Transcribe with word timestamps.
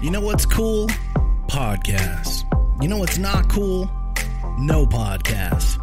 You 0.00 0.12
know 0.12 0.20
what's 0.20 0.46
cool? 0.46 0.86
Podcasts. 1.48 2.44
You 2.80 2.88
know 2.88 2.98
what's 2.98 3.18
not 3.18 3.48
cool? 3.48 3.86
No 4.56 4.86
podcasts. 4.86 5.76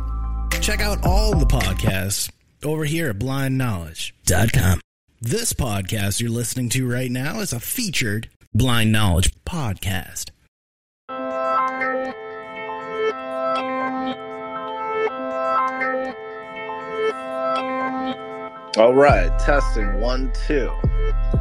Check 0.61 0.79
out 0.79 1.05
all 1.05 1.35
the 1.35 1.45
podcasts 1.45 2.31
over 2.63 2.85
here 2.85 3.09
at 3.09 3.19
blindknowledge.com. 3.19 4.79
This 5.21 5.51
podcast 5.51 6.21
you're 6.21 6.29
listening 6.29 6.69
to 6.69 6.89
right 6.89 7.11
now 7.11 7.41
is 7.41 7.51
a 7.51 7.59
featured 7.59 8.29
Blind 8.53 8.93
Knowledge 8.93 9.33
podcast. 9.43 10.29
All 18.77 18.93
right, 18.93 19.31
testing 19.39 20.01
one, 20.01 20.33
two. 20.45 20.69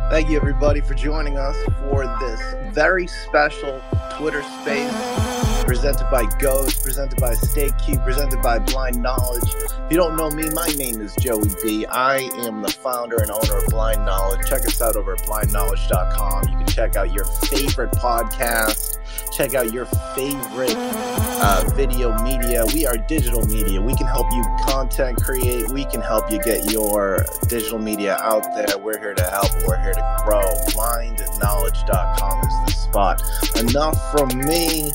Thank 0.09 0.31
you, 0.31 0.37
everybody, 0.37 0.81
for 0.81 0.95
joining 0.95 1.37
us 1.37 1.57
for 1.81 2.07
this 2.21 2.41
very 2.73 3.09
special 3.09 3.83
Twitter 4.17 4.43
space 4.63 5.34
presented 5.67 6.11
by 6.11 6.25
Ghost, 6.39 6.83
presented 6.83 7.21
by 7.21 7.33
StakeCube, 7.35 8.05
presented 8.05 8.43
by 8.43 8.59
Blind 8.59 9.01
Knowledge. 9.01 9.49
If 9.55 9.91
you 9.91 9.97
don't 9.97 10.17
know 10.17 10.31
me, 10.31 10.49
my 10.51 10.69
name 10.77 11.01
is 11.01 11.15
Joey 11.17 11.51
B. 11.63 11.87
I 11.87 12.29
am 12.47 12.63
the 12.63 12.71
founder 12.71 13.17
and 13.17 13.31
owner 13.31 13.59
of 13.59 13.67
Blind 13.67 14.05
Knowledge. 14.05 14.47
Check 14.49 14.67
us 14.67 14.81
out 14.81 14.97
over 14.97 15.15
at 15.15 15.23
blindknowledge.com. 15.23 16.49
You 16.49 16.57
can 16.59 16.67
check 16.67 16.97
out 16.97 17.13
your 17.13 17.25
favorite 17.25 17.93
podcast 17.93 18.95
check 19.35 19.55
out 19.55 19.73
your 19.73 19.87
favorite 20.15 20.77
uh, 20.77 21.69
video 21.75 22.17
media. 22.23 22.65
We 22.73 22.87
are 22.87 22.97
digital 22.97 23.45
media. 23.47 23.81
We 23.81 23.95
can 23.97 24.07
help 24.07 24.31
you 24.33 24.45
content 24.67 25.21
create. 25.21 25.69
We 25.71 25.85
can 25.87 26.01
help 26.01 26.31
you 26.31 26.41
get 26.43 26.71
your 26.71 27.25
digital 27.49 27.79
media 27.79 28.17
out 28.17 28.45
there. 28.55 28.79
We're 28.79 28.99
here 28.99 29.15
to 29.15 29.25
help. 29.25 29.51
We're 29.67 29.83
here 29.83 29.95
to 29.95 30.23
grow. 30.25 30.43
Blindknowledge.com 30.71 32.47
is 32.47 32.55
the 32.67 32.73
spot. 32.73 33.23
Enough 33.61 34.13
from 34.13 34.29
me. 34.41 34.93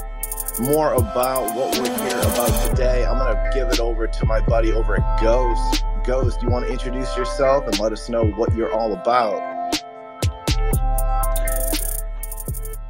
More 0.59 0.91
about 0.91 1.55
what 1.55 1.77
we're 1.77 1.85
here 1.85 2.19
about 2.19 2.69
today. 2.69 3.05
I'm 3.05 3.17
going 3.17 3.33
to 3.33 3.51
give 3.53 3.69
it 3.69 3.79
over 3.79 4.07
to 4.07 4.25
my 4.25 4.41
buddy 4.41 4.73
over 4.73 4.99
at 4.99 5.21
Ghost. 5.21 5.85
Ghost, 6.03 6.41
you 6.41 6.49
want 6.49 6.65
to 6.65 6.71
introduce 6.71 7.15
yourself 7.15 7.65
and 7.65 7.79
let 7.79 7.93
us 7.93 8.09
know 8.09 8.25
what 8.25 8.53
you're 8.53 8.73
all 8.73 8.91
about? 8.91 9.39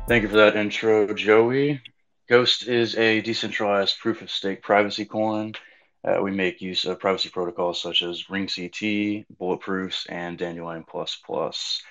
Thank 0.07 0.23
you 0.23 0.29
for 0.29 0.37
that 0.37 0.55
intro, 0.55 1.13
Joey. 1.13 1.79
Ghost 2.27 2.67
is 2.67 2.97
a 2.97 3.21
decentralized 3.21 3.99
proof 3.99 4.23
of 4.23 4.31
stake 4.31 4.63
privacy 4.63 5.05
coin. 5.05 5.53
Uh, 6.03 6.17
we 6.23 6.31
make 6.31 6.61
use 6.61 6.85
of 6.85 6.99
privacy 6.99 7.29
protocols 7.29 7.79
such 7.79 8.01
as 8.01 8.23
RingCT, 8.23 9.25
Bulletproofs, 9.39 10.07
and 10.09 10.39
Dandelion 10.39 10.85
Plus 10.89 11.19
Plus. 11.23 11.83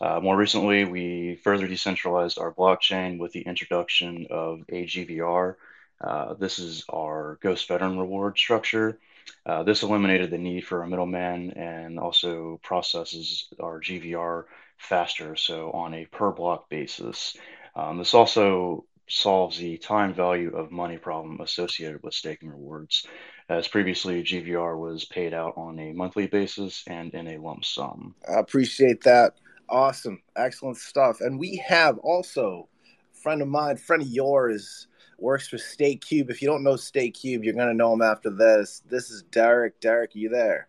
Uh, 0.00 0.20
more 0.20 0.36
recently, 0.36 0.84
we 0.84 1.36
further 1.42 1.66
decentralized 1.66 2.38
our 2.38 2.52
blockchain 2.52 3.18
with 3.18 3.32
the 3.32 3.42
introduction 3.42 4.26
of 4.30 4.60
AGVR. 4.70 5.56
Uh, 6.00 6.34
this 6.34 6.58
is 6.58 6.84
our 6.92 7.38
Ghost 7.42 7.66
Veteran 7.66 7.98
reward 7.98 8.38
structure. 8.38 8.98
Uh, 9.44 9.62
this 9.62 9.82
eliminated 9.82 10.30
the 10.30 10.38
need 10.38 10.66
for 10.66 10.82
a 10.82 10.88
middleman 10.88 11.50
and 11.52 11.98
also 11.98 12.60
processes 12.62 13.48
our 13.60 13.80
GVR 13.80 14.44
faster, 14.76 15.34
so 15.36 15.72
on 15.72 15.94
a 15.94 16.04
per 16.06 16.30
block 16.30 16.68
basis. 16.70 17.36
Um, 17.74 17.98
this 17.98 18.14
also 18.14 18.84
solves 19.08 19.58
the 19.58 19.78
time 19.78 20.14
value 20.14 20.54
of 20.54 20.70
money 20.70 20.98
problem 20.98 21.40
associated 21.40 22.02
with 22.02 22.14
staking 22.14 22.50
rewards, 22.50 23.06
as 23.48 23.66
previously 23.66 24.22
GVR 24.22 24.78
was 24.78 25.04
paid 25.04 25.34
out 25.34 25.54
on 25.56 25.78
a 25.78 25.92
monthly 25.92 26.26
basis 26.26 26.84
and 26.86 27.12
in 27.14 27.26
a 27.26 27.38
lump 27.38 27.64
sum. 27.64 28.14
I 28.28 28.38
appreciate 28.38 29.02
that. 29.04 29.34
Awesome. 29.68 30.22
Excellent 30.36 30.78
stuff. 30.78 31.20
And 31.20 31.38
we 31.38 31.56
have 31.56 31.98
also 31.98 32.68
friend 33.12 33.42
of 33.42 33.48
mine, 33.48 33.76
friend 33.76 34.02
of 34.02 34.08
yours, 34.08 34.86
works 35.18 35.48
for 35.48 35.56
StakeCube. 35.56 36.30
If 36.30 36.40
you 36.40 36.48
don't 36.48 36.62
know 36.62 36.74
StakeCube, 36.74 37.44
you're 37.44 37.54
going 37.54 37.68
to 37.68 37.74
know 37.74 37.92
him 37.92 38.02
after 38.02 38.30
this. 38.30 38.82
This 38.88 39.10
is 39.10 39.22
Derek. 39.24 39.80
Derek, 39.80 40.14
you 40.14 40.28
there? 40.28 40.68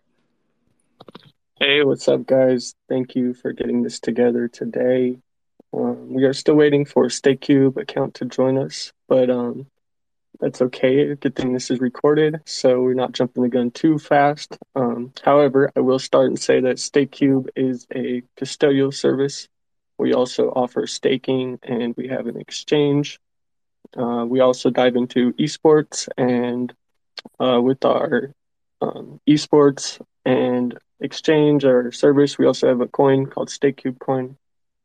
Hey, 1.58 1.84
what's 1.84 2.08
up, 2.08 2.26
guys? 2.26 2.74
Thank 2.88 3.14
you 3.14 3.34
for 3.34 3.52
getting 3.52 3.82
this 3.82 4.00
together 4.00 4.48
today. 4.48 5.18
Um, 5.72 6.12
we 6.12 6.24
are 6.24 6.32
still 6.32 6.56
waiting 6.56 6.84
for 6.84 7.06
StakeCube 7.06 7.76
account 7.76 8.14
to 8.14 8.24
join 8.24 8.58
us, 8.58 8.92
but 9.08 9.30
um, 9.30 9.66
that's 10.40 10.62
okay. 10.62 11.14
Good 11.14 11.36
thing 11.36 11.52
this 11.52 11.70
is 11.70 11.80
recorded, 11.80 12.40
so 12.46 12.80
we're 12.80 12.94
not 12.94 13.12
jumping 13.12 13.42
the 13.42 13.48
gun 13.48 13.70
too 13.70 13.98
fast. 13.98 14.56
Um, 14.74 15.12
however, 15.22 15.70
I 15.76 15.80
will 15.80 15.98
start 15.98 16.26
and 16.26 16.38
say 16.38 16.60
that 16.60 16.76
StakeCube 16.76 17.48
is 17.56 17.86
a 17.94 18.22
custodial 18.38 18.92
service. 18.92 19.48
We 19.98 20.14
also 20.14 20.48
offer 20.50 20.86
staking 20.86 21.58
and 21.62 21.94
we 21.96 22.08
have 22.08 22.26
an 22.26 22.38
exchange. 22.38 23.20
Uh, 23.96 24.24
we 24.26 24.40
also 24.40 24.70
dive 24.70 24.96
into 24.96 25.32
esports 25.34 26.08
and 26.16 26.72
uh, 27.38 27.60
with 27.60 27.84
our 27.84 28.32
um, 28.80 29.20
esports 29.28 30.00
and 30.24 30.78
exchange 31.00 31.64
or 31.64 31.92
service, 31.92 32.38
we 32.38 32.46
also 32.46 32.68
have 32.68 32.80
a 32.80 32.86
coin 32.86 33.26
called 33.26 33.48
StakeCube 33.48 33.98
coin 33.98 34.36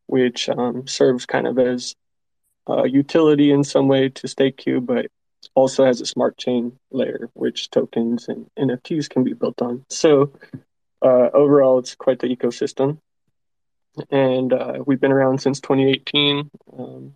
which 0.08 0.50
um, 0.50 0.88
serves 0.88 1.26
kind 1.26 1.48
of 1.48 1.58
as 1.60 1.96
a 2.68 2.88
utility 2.88 3.52
in 3.52 3.64
some 3.64 3.88
way 3.88 4.10
to 4.10 4.28
StakeCube, 4.28 4.86
but 4.86 5.08
also 5.56 5.86
has 5.86 6.02
a 6.02 6.06
smart 6.06 6.38
chain 6.38 6.78
layer, 6.92 7.30
which 7.34 7.72
tokens 7.72 8.28
and 8.28 8.50
NFTs 8.60 9.10
can 9.10 9.24
be 9.24 9.34
built 9.34 9.62
on. 9.62 9.86
So 9.90 10.34
uh, 11.02 11.30
overall, 11.34 11.80
it's 11.80 11.96
quite 11.96 12.20
the 12.20 12.28
ecosystem. 12.28 13.00
And 14.12 14.52
uh, 14.52 14.84
we've 14.86 15.00
been 15.00 15.14
around 15.14 15.42
since 15.42 15.62
2018 15.62 16.52
um, 16.78 17.14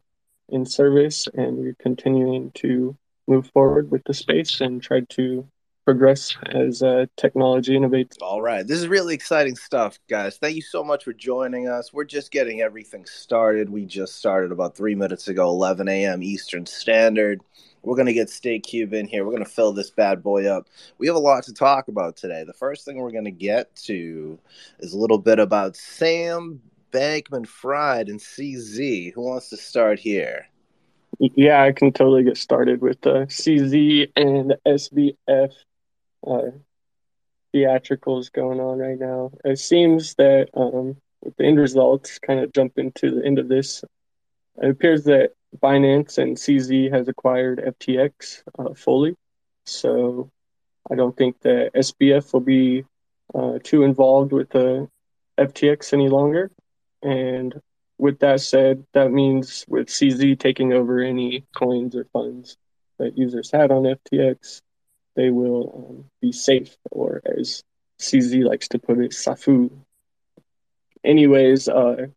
in 0.47 0.65
service, 0.65 1.27
and 1.33 1.57
we're 1.57 1.75
continuing 1.79 2.51
to 2.55 2.97
move 3.27 3.51
forward 3.51 3.91
with 3.91 4.03
the 4.05 4.13
space 4.13 4.61
and 4.61 4.81
try 4.81 5.01
to 5.09 5.47
progress 5.85 6.37
as 6.45 6.83
uh, 6.83 7.05
technology 7.17 7.77
innovates. 7.77 8.15
All 8.21 8.41
right. 8.41 8.65
This 8.65 8.77
is 8.77 8.87
really 8.87 9.15
exciting 9.15 9.55
stuff, 9.55 9.99
guys. 10.09 10.37
Thank 10.37 10.55
you 10.55 10.61
so 10.61 10.83
much 10.83 11.03
for 11.03 11.13
joining 11.13 11.67
us. 11.67 11.91
We're 11.91 12.05
just 12.05 12.31
getting 12.31 12.61
everything 12.61 13.05
started. 13.05 13.69
We 13.69 13.85
just 13.85 14.15
started 14.15 14.51
about 14.51 14.77
three 14.77 14.95
minutes 14.95 15.27
ago, 15.27 15.49
11 15.49 15.87
a.m. 15.87 16.23
Eastern 16.23 16.65
Standard. 16.65 17.41
We're 17.81 17.95
going 17.95 18.07
to 18.07 18.13
get 18.13 18.27
StakeCube 18.27 18.93
in 18.93 19.07
here. 19.07 19.23
We're 19.25 19.31
going 19.31 19.45
to 19.45 19.49
fill 19.49 19.73
this 19.73 19.89
bad 19.89 20.21
boy 20.21 20.45
up. 20.45 20.67
We 20.97 21.07
have 21.07 21.15
a 21.15 21.19
lot 21.19 21.43
to 21.45 21.53
talk 21.53 21.87
about 21.87 22.17
today. 22.17 22.43
The 22.43 22.53
first 22.53 22.85
thing 22.85 22.97
we're 22.97 23.11
going 23.11 23.25
to 23.25 23.31
get 23.31 23.75
to 23.83 24.37
is 24.79 24.93
a 24.93 24.97
little 24.97 25.17
bit 25.17 25.39
about 25.39 25.75
Sam 25.75 26.61
Bankman 26.91 27.47
Fried 27.47 28.09
and 28.09 28.19
CZ. 28.19 29.13
Who 29.13 29.21
wants 29.21 29.49
to 29.49 29.57
start 29.57 29.99
here? 29.99 30.47
Yeah, 31.19 31.61
I 31.63 31.71
can 31.71 31.91
totally 31.91 32.23
get 32.23 32.37
started 32.37 32.81
with 32.81 33.01
the 33.01 33.25
CZ 33.27 34.11
and 34.15 34.55
SBF 34.65 35.51
uh, 36.25 36.51
theatricals 37.53 38.31
going 38.31 38.59
on 38.59 38.77
right 38.77 38.97
now. 38.97 39.31
It 39.43 39.59
seems 39.59 40.15
that 40.15 40.49
um, 40.53 40.95
with 41.21 41.35
the 41.37 41.45
end 41.45 41.59
results, 41.59 42.19
kind 42.19 42.39
of 42.39 42.53
jump 42.53 42.77
into 42.77 43.11
the 43.11 43.25
end 43.25 43.39
of 43.39 43.49
this. 43.49 43.83
It 44.61 44.69
appears 44.69 45.03
that 45.05 45.31
Binance 45.57 46.17
and 46.17 46.37
CZ 46.37 46.91
has 46.91 47.07
acquired 47.07 47.75
FTX 47.79 48.43
uh, 48.57 48.73
fully, 48.73 49.15
so 49.65 50.29
I 50.89 50.95
don't 50.95 51.15
think 51.15 51.39
that 51.41 51.73
SBF 51.73 52.33
will 52.33 52.41
be 52.41 52.85
uh, 53.33 53.59
too 53.63 53.83
involved 53.83 54.31
with 54.31 54.49
the 54.49 54.87
FTX 55.37 55.93
any 55.93 56.09
longer. 56.09 56.51
And 57.01 57.59
with 57.97 58.19
that 58.19 58.41
said, 58.41 58.85
that 58.93 59.11
means 59.11 59.65
with 59.67 59.87
CZ 59.87 60.39
taking 60.39 60.73
over 60.73 60.99
any 60.99 61.45
coins 61.55 61.95
or 61.95 62.05
funds 62.05 62.57
that 62.97 63.17
users 63.17 63.51
had 63.51 63.71
on 63.71 63.83
FTX, 63.83 64.61
they 65.15 65.29
will 65.29 65.85
um, 65.89 66.05
be 66.21 66.31
safe, 66.31 66.75
or 66.91 67.21
as 67.25 67.63
CZ 67.99 68.43
likes 68.43 68.69
to 68.69 68.79
put 68.79 68.99
it, 68.99 69.11
safu. 69.11 69.69
Anyways, 71.03 71.67
uh, 71.67 72.07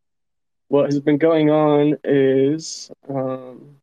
what 0.73 0.87
has 0.87 1.01
been 1.01 1.19
going 1.19 1.51
on 1.51 1.99
is 2.03 2.91
um, 3.07 3.77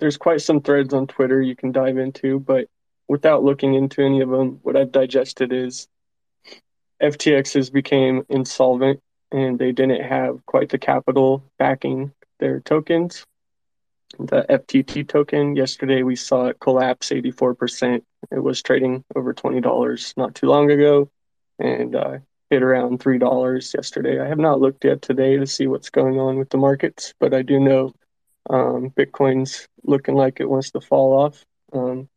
there's 0.00 0.16
quite 0.16 0.40
some 0.40 0.60
threads 0.60 0.92
on 0.92 1.06
Twitter 1.06 1.40
you 1.40 1.54
can 1.54 1.70
dive 1.70 1.96
into, 1.96 2.40
but 2.40 2.66
without 3.06 3.44
looking 3.44 3.74
into 3.74 4.02
any 4.02 4.20
of 4.20 4.28
them, 4.28 4.58
what 4.64 4.76
I've 4.76 4.90
digested 4.90 5.52
is 5.52 5.86
FTX 7.00 7.54
has 7.54 7.70
became 7.70 8.26
insolvent 8.28 9.00
and 9.30 9.60
they 9.60 9.70
didn't 9.70 10.02
have 10.02 10.44
quite 10.44 10.70
the 10.70 10.78
capital 10.78 11.44
backing 11.56 12.12
their 12.40 12.58
tokens 12.58 13.24
the 14.18 14.44
FTT 14.50 15.06
token. 15.06 15.54
Yesterday 15.54 16.02
we 16.02 16.16
saw 16.16 16.46
it 16.46 16.58
collapse 16.58 17.10
84%. 17.10 18.02
It 18.32 18.42
was 18.42 18.60
trading 18.60 19.04
over 19.14 19.32
$20 19.32 20.16
not 20.16 20.34
too 20.34 20.46
long 20.46 20.68
ago 20.72 21.10
and 21.60 21.94
uh, 21.94 22.18
hit 22.50 22.62
around 22.62 23.00
$3 23.00 23.74
yesterday. 23.74 24.20
I 24.20 24.26
have 24.26 24.38
not 24.38 24.60
looked 24.60 24.84
yet 24.84 25.02
today 25.02 25.36
to 25.36 25.46
see 25.46 25.66
what's 25.66 25.90
going 25.90 26.18
on 26.18 26.38
with 26.38 26.50
the 26.50 26.56
markets, 26.56 27.14
but 27.20 27.34
I 27.34 27.42
do 27.42 27.60
know 27.60 27.92
um, 28.48 28.90
Bitcoin's 28.90 29.68
looking 29.84 30.14
like 30.14 30.40
it 30.40 30.48
wants 30.48 30.70
to 30.70 30.80
fall 30.80 31.12
off. 31.12 31.44
Um, 31.72 32.08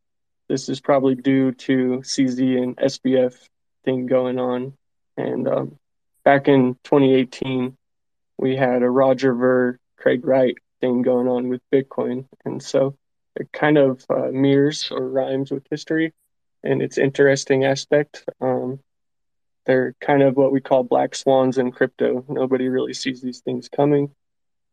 this 0.48 0.70
is 0.70 0.80
probably 0.80 1.16
due 1.16 1.52
to 1.54 2.02
CZ 2.04 2.62
and 2.62 2.78
SBF 2.78 3.36
thing 3.84 4.06
going 4.06 4.40
on. 4.40 4.74
And 5.18 5.48
um, 5.48 5.80
back 6.24 6.48
in 6.48 6.76
2018, 6.84 7.78
we 8.38 8.56
had 8.56 8.84
a 8.84 8.90
Roger 8.90 9.34
Ver, 9.34 9.80
Craig 9.98 10.26
Wright 10.26 10.56
thing 10.80 11.02
going 11.02 11.28
on 11.28 11.50
with 11.50 11.62
Bitcoin. 11.72 12.26
And 12.46 12.62
so 12.62 12.96
it 13.36 13.52
kind 13.52 13.78
of 13.78 14.04
uh, 14.10 14.30
mirrors 14.32 14.90
or 14.92 15.08
rhymes 15.08 15.52
with 15.52 15.66
history 15.70 16.14
and 16.64 16.82
its 16.82 16.98
interesting 16.98 17.66
aspect. 17.66 18.24
Um, 18.40 18.80
they're 19.66 19.96
kind 20.02 20.24
of 20.24 20.36
what 20.36 20.52
we 20.52 20.62
call 20.62 20.84
black 20.84 21.16
swans 21.16 21.58
in 21.58 21.72
crypto. 21.72 22.26
Nobody 22.28 22.70
really 22.70 22.94
sees 22.94 23.22
these 23.22 23.42
things 23.42 23.70
coming. 23.70 24.14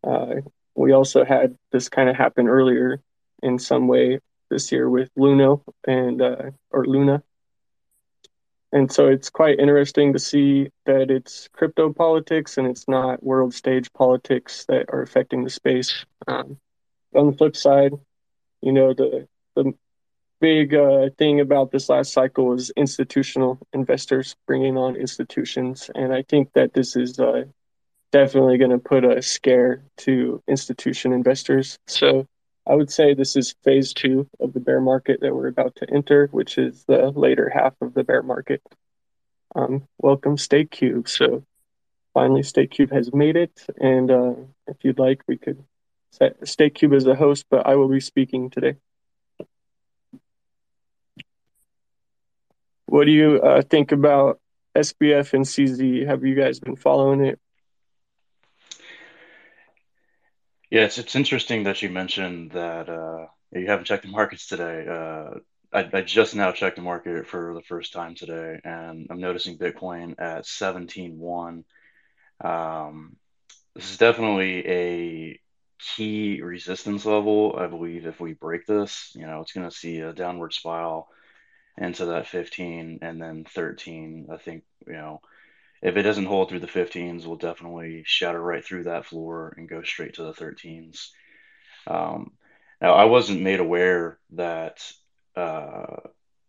Uh, 0.02 0.36
we 0.74 0.92
also 0.92 1.24
had 1.24 1.56
this 1.72 1.88
kind 1.88 2.08
of 2.08 2.16
happen 2.16 2.48
earlier 2.48 3.00
in 3.42 3.58
some 3.58 3.88
way 3.88 4.20
this 4.50 4.72
year 4.72 4.88
with 4.88 5.10
Luno 5.16 5.62
and 5.86 6.22
uh, 6.22 6.50
or 6.70 6.86
Luna. 6.86 7.22
And 8.70 8.92
so 8.92 9.08
it's 9.08 9.30
quite 9.30 9.58
interesting 9.58 10.12
to 10.12 10.18
see 10.18 10.68
that 10.84 11.10
it's 11.10 11.48
crypto 11.52 11.92
politics 11.92 12.58
and 12.58 12.66
it's 12.66 12.86
not 12.86 13.22
world 13.22 13.54
stage 13.54 13.90
politics 13.94 14.66
that 14.68 14.86
are 14.90 15.00
affecting 15.02 15.42
the 15.42 15.50
space. 15.50 16.04
Um, 16.26 16.58
on 17.14 17.30
the 17.30 17.36
flip 17.36 17.56
side, 17.56 17.92
you 18.60 18.72
know 18.72 18.92
the 18.92 19.26
the 19.56 19.72
big 20.40 20.74
uh, 20.74 21.10
thing 21.18 21.40
about 21.40 21.70
this 21.70 21.88
last 21.88 22.12
cycle 22.12 22.46
was 22.46 22.70
institutional 22.76 23.58
investors 23.72 24.36
bringing 24.46 24.76
on 24.76 24.96
institutions, 24.96 25.90
and 25.94 26.12
I 26.12 26.22
think 26.22 26.52
that 26.54 26.74
this 26.74 26.96
is 26.96 27.18
uh, 27.18 27.44
definitely 28.12 28.58
going 28.58 28.70
to 28.70 28.78
put 28.78 29.04
a 29.04 29.22
scare 29.22 29.82
to 29.98 30.42
institution 30.46 31.12
investors. 31.12 31.78
So 31.86 32.26
I 32.66 32.74
would 32.74 32.90
say 32.90 33.14
this 33.14 33.36
is 33.36 33.54
phase 33.64 33.92
two 33.92 34.28
of 34.40 34.52
the 34.52 34.60
bear 34.60 34.80
market 34.80 35.20
that 35.20 35.34
we're 35.34 35.48
about 35.48 35.76
to 35.76 35.90
enter, 35.90 36.28
which 36.30 36.58
is 36.58 36.84
the 36.86 37.10
later 37.10 37.48
half 37.48 37.74
of 37.80 37.94
the 37.94 38.04
bear 38.04 38.22
market. 38.22 38.62
Um, 39.54 39.88
welcome, 39.98 40.36
StakeCube. 40.36 41.08
So 41.08 41.44
finally, 42.14 42.42
StakeCube 42.42 42.92
has 42.92 43.12
made 43.12 43.36
it, 43.36 43.64
and 43.80 44.10
uh, 44.10 44.34
if 44.66 44.76
you'd 44.82 44.98
like, 44.98 45.22
we 45.26 45.38
could 45.38 45.64
set 46.12 46.46
Stake 46.46 46.74
Cube 46.74 46.94
as 46.94 47.06
a 47.06 47.14
host, 47.14 47.46
but 47.50 47.66
I 47.66 47.76
will 47.76 47.88
be 47.88 48.00
speaking 48.00 48.50
today. 48.50 48.76
What 52.88 53.04
do 53.04 53.10
you 53.12 53.38
uh, 53.42 53.60
think 53.60 53.92
about 53.92 54.40
SBF 54.74 55.34
and 55.34 55.44
CZ? 55.44 56.06
Have 56.06 56.24
you 56.24 56.34
guys 56.34 56.58
been 56.58 56.74
following 56.74 57.22
it? 57.22 57.38
Yes, 60.70 60.96
it's, 60.96 61.14
interesting 61.14 61.64
that 61.64 61.82
you 61.82 61.90
mentioned 61.90 62.52
that 62.52 62.88
uh, 62.88 63.26
you 63.52 63.66
haven't 63.66 63.84
checked 63.84 64.04
the 64.04 64.10
markets 64.10 64.46
today. 64.46 64.86
Uh, 64.88 65.38
I, 65.70 65.90
I 65.92 66.00
just 66.00 66.34
now 66.34 66.50
checked 66.52 66.76
the 66.76 66.82
market 66.82 67.26
for 67.26 67.52
the 67.52 67.60
first 67.60 67.92
time 67.92 68.14
today, 68.14 68.58
and 68.64 69.06
I'm 69.10 69.20
noticing 69.20 69.58
Bitcoin 69.58 70.14
at 70.18 70.44
17.1. 70.44 71.64
Um, 72.42 73.16
this 73.74 73.90
is 73.90 73.98
definitely 73.98 74.66
a 74.66 75.40
key 75.78 76.40
resistance 76.40 77.04
level. 77.04 77.54
I 77.58 77.66
believe 77.66 78.06
if 78.06 78.18
we 78.18 78.32
break 78.32 78.64
this, 78.64 79.12
you 79.14 79.26
know, 79.26 79.42
it's 79.42 79.52
going 79.52 79.68
to 79.68 79.76
see 79.76 79.98
a 79.98 80.14
downward 80.14 80.54
spiral 80.54 81.08
into 81.80 82.06
that 82.06 82.26
15 82.26 82.98
and 83.02 83.22
then 83.22 83.44
13. 83.48 84.28
I 84.32 84.36
think, 84.36 84.64
you 84.86 84.94
know, 84.94 85.20
if 85.80 85.96
it 85.96 86.02
doesn't 86.02 86.26
hold 86.26 86.48
through 86.48 86.60
the 86.60 86.66
15s, 86.66 87.24
we'll 87.24 87.36
definitely 87.36 88.02
shatter 88.04 88.40
right 88.40 88.64
through 88.64 88.84
that 88.84 89.06
floor 89.06 89.54
and 89.56 89.68
go 89.68 89.82
straight 89.82 90.14
to 90.14 90.24
the 90.24 90.32
13s. 90.32 91.08
Um, 91.86 92.32
now, 92.82 92.94
I 92.94 93.04
wasn't 93.04 93.42
made 93.42 93.60
aware 93.60 94.18
that 94.32 94.80
uh, 95.36 95.96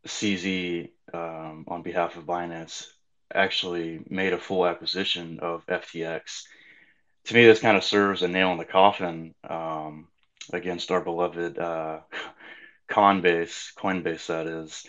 CZ, 0.07 0.89
um, 1.13 1.65
on 1.67 1.83
behalf 1.83 2.17
of 2.17 2.25
Binance, 2.25 2.87
actually 3.33 4.03
made 4.09 4.33
a 4.33 4.39
full 4.39 4.65
acquisition 4.65 5.39
of 5.41 5.65
FTX. 5.67 6.43
To 7.25 7.33
me, 7.35 7.45
this 7.45 7.59
kind 7.59 7.77
of 7.77 7.83
serves 7.83 8.23
a 8.23 8.27
nail 8.27 8.51
in 8.51 8.57
the 8.57 8.65
coffin 8.65 9.35
um, 9.47 10.07
against 10.51 10.89
our 10.89 11.01
beloved 11.01 11.59
uh, 11.59 11.99
Coinbase, 12.89 13.73
Coinbase 13.75 14.27
that 14.27 14.47
is. 14.47 14.85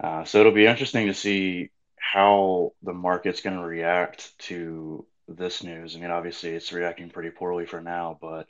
Uh, 0.00 0.24
so 0.24 0.40
it'll 0.40 0.52
be 0.52 0.66
interesting 0.66 1.06
to 1.06 1.14
see 1.14 1.70
how 1.96 2.72
the 2.82 2.92
market's 2.92 3.40
going 3.40 3.56
to 3.56 3.64
react 3.64 4.36
to 4.38 5.06
this 5.28 5.62
news. 5.62 5.96
I 5.96 6.00
mean, 6.00 6.10
obviously, 6.10 6.50
it's 6.50 6.72
reacting 6.72 7.10
pretty 7.10 7.30
poorly 7.30 7.66
for 7.66 7.80
now, 7.80 8.18
but 8.20 8.46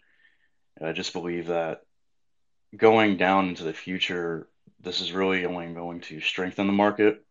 I 0.82 0.92
just 0.92 1.12
believe 1.12 1.46
that 1.46 1.82
going 2.76 3.16
down 3.16 3.48
into 3.48 3.64
the 3.64 3.72
future, 3.72 4.48
this 4.80 5.00
is 5.00 5.12
really 5.12 5.44
only 5.44 5.72
going 5.72 6.00
to 6.02 6.20
strengthen 6.20 6.66
the 6.66 6.72
market. 6.72 7.24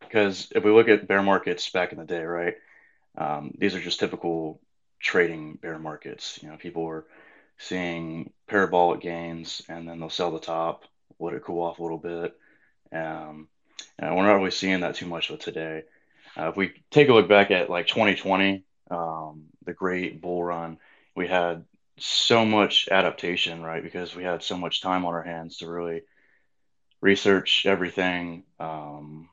Because 0.00 0.48
if 0.54 0.64
we 0.64 0.70
look 0.70 0.88
at 0.88 1.08
bear 1.08 1.22
markets 1.22 1.70
back 1.70 1.92
in 1.92 1.98
the 1.98 2.04
day, 2.04 2.22
right, 2.22 2.54
um, 3.16 3.54
these 3.58 3.74
are 3.74 3.80
just 3.80 4.00
typical 4.00 4.60
trading 5.00 5.58
bear 5.60 5.78
markets. 5.78 6.38
You 6.42 6.50
know, 6.50 6.56
people 6.56 6.84
were 6.84 7.06
seeing 7.58 8.32
parabolic 8.48 9.00
gains 9.00 9.62
and 9.68 9.88
then 9.88 10.00
they'll 10.00 10.10
sell 10.10 10.32
the 10.32 10.40
top, 10.40 10.84
let 11.18 11.34
it 11.34 11.44
cool 11.44 11.62
off 11.62 11.78
a 11.78 11.82
little 11.82 11.98
bit. 11.98 12.36
Um, 12.94 13.48
and 13.98 14.16
we're 14.16 14.26
not 14.26 14.34
really 14.34 14.50
seeing 14.50 14.80
that 14.80 14.94
too 14.94 15.06
much 15.06 15.30
with 15.30 15.40
today. 15.40 15.82
Uh, 16.36 16.48
if 16.48 16.56
we 16.56 16.72
take 16.90 17.08
a 17.08 17.12
look 17.12 17.28
back 17.28 17.50
at 17.50 17.70
like 17.70 17.86
2020, 17.86 18.64
um, 18.90 19.44
the 19.64 19.72
great 19.72 20.20
bull 20.20 20.42
run, 20.42 20.78
we 21.14 21.28
had 21.28 21.64
so 21.98 22.44
much 22.44 22.88
adaptation, 22.90 23.62
right? 23.62 23.82
Because 23.82 24.16
we 24.16 24.24
had 24.24 24.42
so 24.42 24.56
much 24.56 24.82
time 24.82 25.04
on 25.04 25.14
our 25.14 25.22
hands 25.22 25.58
to 25.58 25.70
really 25.70 26.02
research 27.00 27.66
everything, 27.66 28.44
um, 28.58 29.28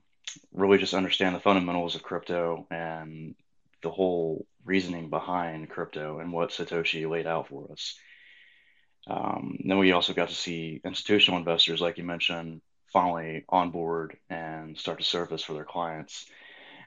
really 0.54 0.78
just 0.78 0.94
understand 0.94 1.36
the 1.36 1.40
fundamentals 1.40 1.96
of 1.96 2.04
crypto 2.04 2.68
and 2.70 3.36
the 3.82 3.90
whole 3.90 4.46
reasoning 4.64 5.10
behind 5.10 5.70
crypto 5.70 6.20
and 6.20 6.32
what 6.32 6.52
Satoshi 6.52 7.10
laid 7.10 7.26
out 7.26 7.48
for 7.48 7.72
us. 7.72 7.98
Um, 9.08 9.58
then 9.66 9.80
we 9.80 9.92
also 9.94 10.14
got 10.14 10.30
to 10.30 10.36
see 10.36 10.80
institutional 10.86 11.40
investors, 11.40 11.82
like 11.82 11.98
you 11.98 12.04
mentioned, 12.04 12.62
finally 12.92 13.46
on 13.50 13.72
board 13.72 14.18
and 14.30 14.78
start 14.78 15.00
to 15.00 15.04
service 15.04 15.44
for 15.44 15.54
their 15.54 15.66
clients. 15.66 16.26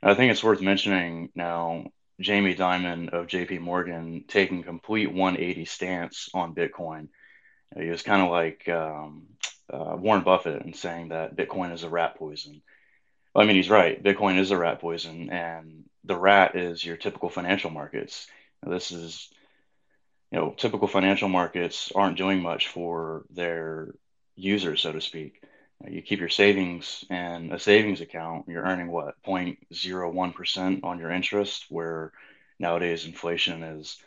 And 0.02 0.10
I 0.10 0.14
think 0.14 0.30
it's 0.30 0.44
worth 0.44 0.60
mentioning 0.60 1.30
now 1.34 1.86
Jamie 2.20 2.54
Dimon 2.54 3.10
of 3.10 3.26
JP 3.26 3.60
Morgan 3.60 4.24
taking 4.28 4.62
complete 4.62 5.12
180 5.12 5.64
stance 5.64 6.28
on 6.34 6.54
Bitcoin. 6.54 7.08
He 7.76 7.88
was 7.88 8.02
kind 8.02 8.22
of 8.22 8.30
like 8.30 8.68
um, 8.68 9.24
uh, 9.72 9.96
Warren 9.98 10.22
Buffett 10.22 10.64
and 10.64 10.76
saying 10.76 11.08
that 11.08 11.36
Bitcoin 11.36 11.72
is 11.72 11.82
a 11.82 11.88
rat 11.88 12.16
poison. 12.16 12.62
I 13.34 13.44
mean, 13.44 13.56
he's 13.56 13.70
right. 13.70 14.00
Bitcoin 14.00 14.38
is 14.38 14.52
a 14.52 14.56
rat 14.56 14.80
poison, 14.80 15.28
and 15.30 15.84
the 16.04 16.16
rat 16.16 16.54
is 16.54 16.84
your 16.84 16.96
typical 16.96 17.28
financial 17.28 17.70
markets. 17.70 18.28
This 18.64 18.92
is, 18.92 19.28
you 20.30 20.38
know, 20.38 20.54
typical 20.56 20.86
financial 20.86 21.28
markets 21.28 21.90
aren't 21.92 22.16
doing 22.16 22.40
much 22.40 22.68
for 22.68 23.24
their 23.30 23.92
users, 24.36 24.82
so 24.82 24.92
to 24.92 25.00
speak 25.00 25.43
you 25.88 26.02
keep 26.02 26.20
your 26.20 26.28
savings 26.28 27.04
in 27.10 27.52
a 27.52 27.58
savings 27.58 28.00
account, 28.00 28.48
you're 28.48 28.64
earning 28.64 28.90
what 28.90 29.16
0.01% 29.26 30.84
on 30.84 30.98
your 30.98 31.10
interest, 31.10 31.66
where 31.68 32.12
nowadays 32.58 33.06
inflation 33.06 33.62
is 33.62 33.98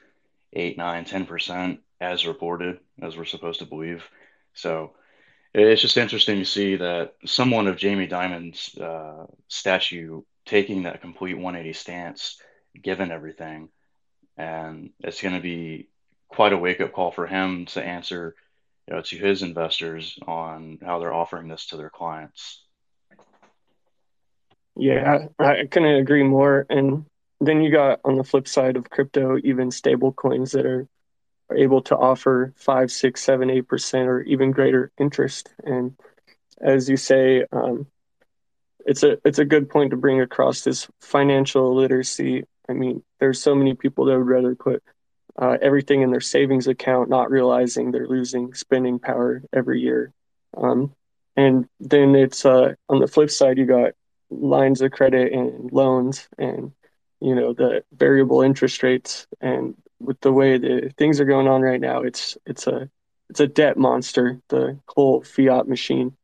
8, 0.53 0.77
9, 0.77 1.05
10% 1.05 1.79
as 1.99 2.25
reported, 2.25 2.79
as 3.01 3.17
we're 3.17 3.25
supposed 3.25 3.59
to 3.59 3.65
believe. 3.65 4.03
So 4.53 4.93
it's 5.53 5.81
just 5.81 5.97
interesting 5.97 6.39
to 6.39 6.45
see 6.45 6.75
that 6.77 7.15
someone 7.25 7.67
of 7.67 7.77
Jamie 7.77 8.07
Dimon's 8.07 8.75
uh, 8.77 9.25
statue 9.47 10.21
taking 10.45 10.83
that 10.83 11.01
complete 11.01 11.35
180 11.35 11.73
stance, 11.73 12.41
given 12.81 13.11
everything. 13.11 13.69
And 14.37 14.91
it's 14.99 15.21
going 15.21 15.35
to 15.35 15.41
be 15.41 15.89
quite 16.29 16.53
a 16.53 16.57
wake 16.57 16.81
up 16.81 16.93
call 16.93 17.11
for 17.11 17.27
him 17.27 17.65
to 17.67 17.83
answer 17.83 18.35
you 18.87 18.95
know, 18.95 19.01
to 19.01 19.17
his 19.17 19.43
investors 19.43 20.17
on 20.27 20.79
how 20.83 20.99
they're 20.99 21.13
offering 21.13 21.47
this 21.47 21.67
to 21.67 21.77
their 21.77 21.89
clients. 21.89 22.63
Yeah, 24.75 25.27
I, 25.39 25.45
I 25.45 25.65
couldn't 25.65 25.95
agree 25.95 26.23
more. 26.23 26.65
And 26.69 27.05
then 27.41 27.61
you 27.61 27.71
got 27.71 27.99
on 28.05 28.17
the 28.17 28.23
flip 28.23 28.47
side 28.47 28.77
of 28.77 28.89
crypto, 28.89 29.37
even 29.43 29.71
stable 29.71 30.13
coins 30.13 30.51
that 30.51 30.65
are, 30.65 30.87
are 31.49 31.57
able 31.57 31.81
to 31.83 31.97
offer 31.97 32.53
five, 32.55 32.91
six, 32.91 33.23
seven, 33.23 33.49
eight 33.49 33.67
percent 33.67 34.07
or 34.07 34.21
even 34.21 34.51
greater 34.51 34.91
interest. 34.97 35.49
And 35.63 35.97
as 36.61 36.89
you 36.89 36.97
say, 36.97 37.45
um, 37.51 37.87
it's 38.85 39.03
a 39.03 39.17
it's 39.25 39.39
a 39.39 39.45
good 39.45 39.69
point 39.69 39.91
to 39.91 39.97
bring 39.97 40.21
across 40.21 40.61
this 40.61 40.87
financial 41.01 41.75
literacy. 41.75 42.43
I 42.69 42.73
mean, 42.73 43.03
there's 43.19 43.41
so 43.41 43.53
many 43.53 43.73
people 43.73 44.05
that 44.05 44.17
would 44.17 44.27
rather 44.27 44.55
put 44.55 44.81
uh, 45.37 45.57
everything 45.61 46.01
in 46.01 46.11
their 46.11 46.21
savings 46.21 46.67
account, 46.67 47.09
not 47.09 47.29
realizing 47.31 47.91
they're 47.91 48.07
losing 48.07 48.53
spending 48.53 48.99
power 48.99 49.43
every 49.53 49.81
year. 49.81 50.11
Um, 50.55 50.93
and 51.35 51.67
then 51.79 52.15
it's 52.15 52.45
uh, 52.45 52.73
on 52.89 52.99
the 52.99 53.07
flip 53.07 53.29
side, 53.29 53.57
you 53.57 53.65
got 53.65 53.93
lines 54.29 54.81
of 54.81 54.91
credit 54.91 55.31
and 55.31 55.71
loans 55.71 56.27
and 56.37 56.71
you 57.21 57.33
know 57.33 57.53
the 57.53 57.83
variable 57.93 58.41
interest 58.41 58.83
rates 58.83 59.27
and 59.41 59.75
with 59.99 60.19
the 60.21 60.31
way 60.31 60.57
the 60.57 60.91
things 60.97 61.19
are 61.19 61.25
going 61.25 61.47
on 61.47 61.61
right 61.61 61.79
now 61.79 62.01
it's 62.01 62.37
it's 62.45 62.67
a 62.67 62.89
it's 63.29 63.39
a 63.39 63.47
debt 63.47 63.77
monster 63.77 64.39
the 64.49 64.77
whole 64.89 65.21
fiat 65.21 65.67
machine 65.67 66.15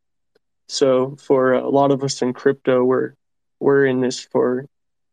so 0.68 1.16
for 1.16 1.54
a 1.54 1.70
lot 1.70 1.92
of 1.92 2.04
us 2.04 2.22
in 2.22 2.34
crypto 2.34 2.84
we're 2.84 3.14
we're 3.60 3.86
in 3.86 4.02
this 4.02 4.20
for 4.20 4.68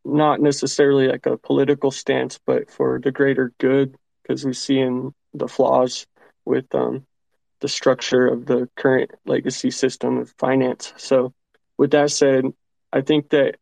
not 0.04 0.40
necessarily 0.40 1.08
like 1.08 1.26
a 1.26 1.36
political 1.36 1.90
stance, 1.90 2.38
but 2.44 2.70
for 2.70 3.00
the 3.00 3.12
greater 3.12 3.52
good, 3.58 3.96
because 4.22 4.44
we 4.44 4.52
see 4.52 4.78
in 4.78 5.12
the 5.34 5.48
flaws 5.48 6.06
with 6.44 6.74
um, 6.74 7.06
the 7.60 7.68
structure 7.68 8.26
of 8.26 8.46
the 8.46 8.68
current 8.76 9.10
legacy 9.26 9.70
system 9.70 10.18
of 10.18 10.34
finance. 10.38 10.92
So, 10.96 11.32
with 11.78 11.92
that 11.92 12.10
said, 12.10 12.44
I 12.92 13.02
think 13.02 13.30
that 13.30 13.56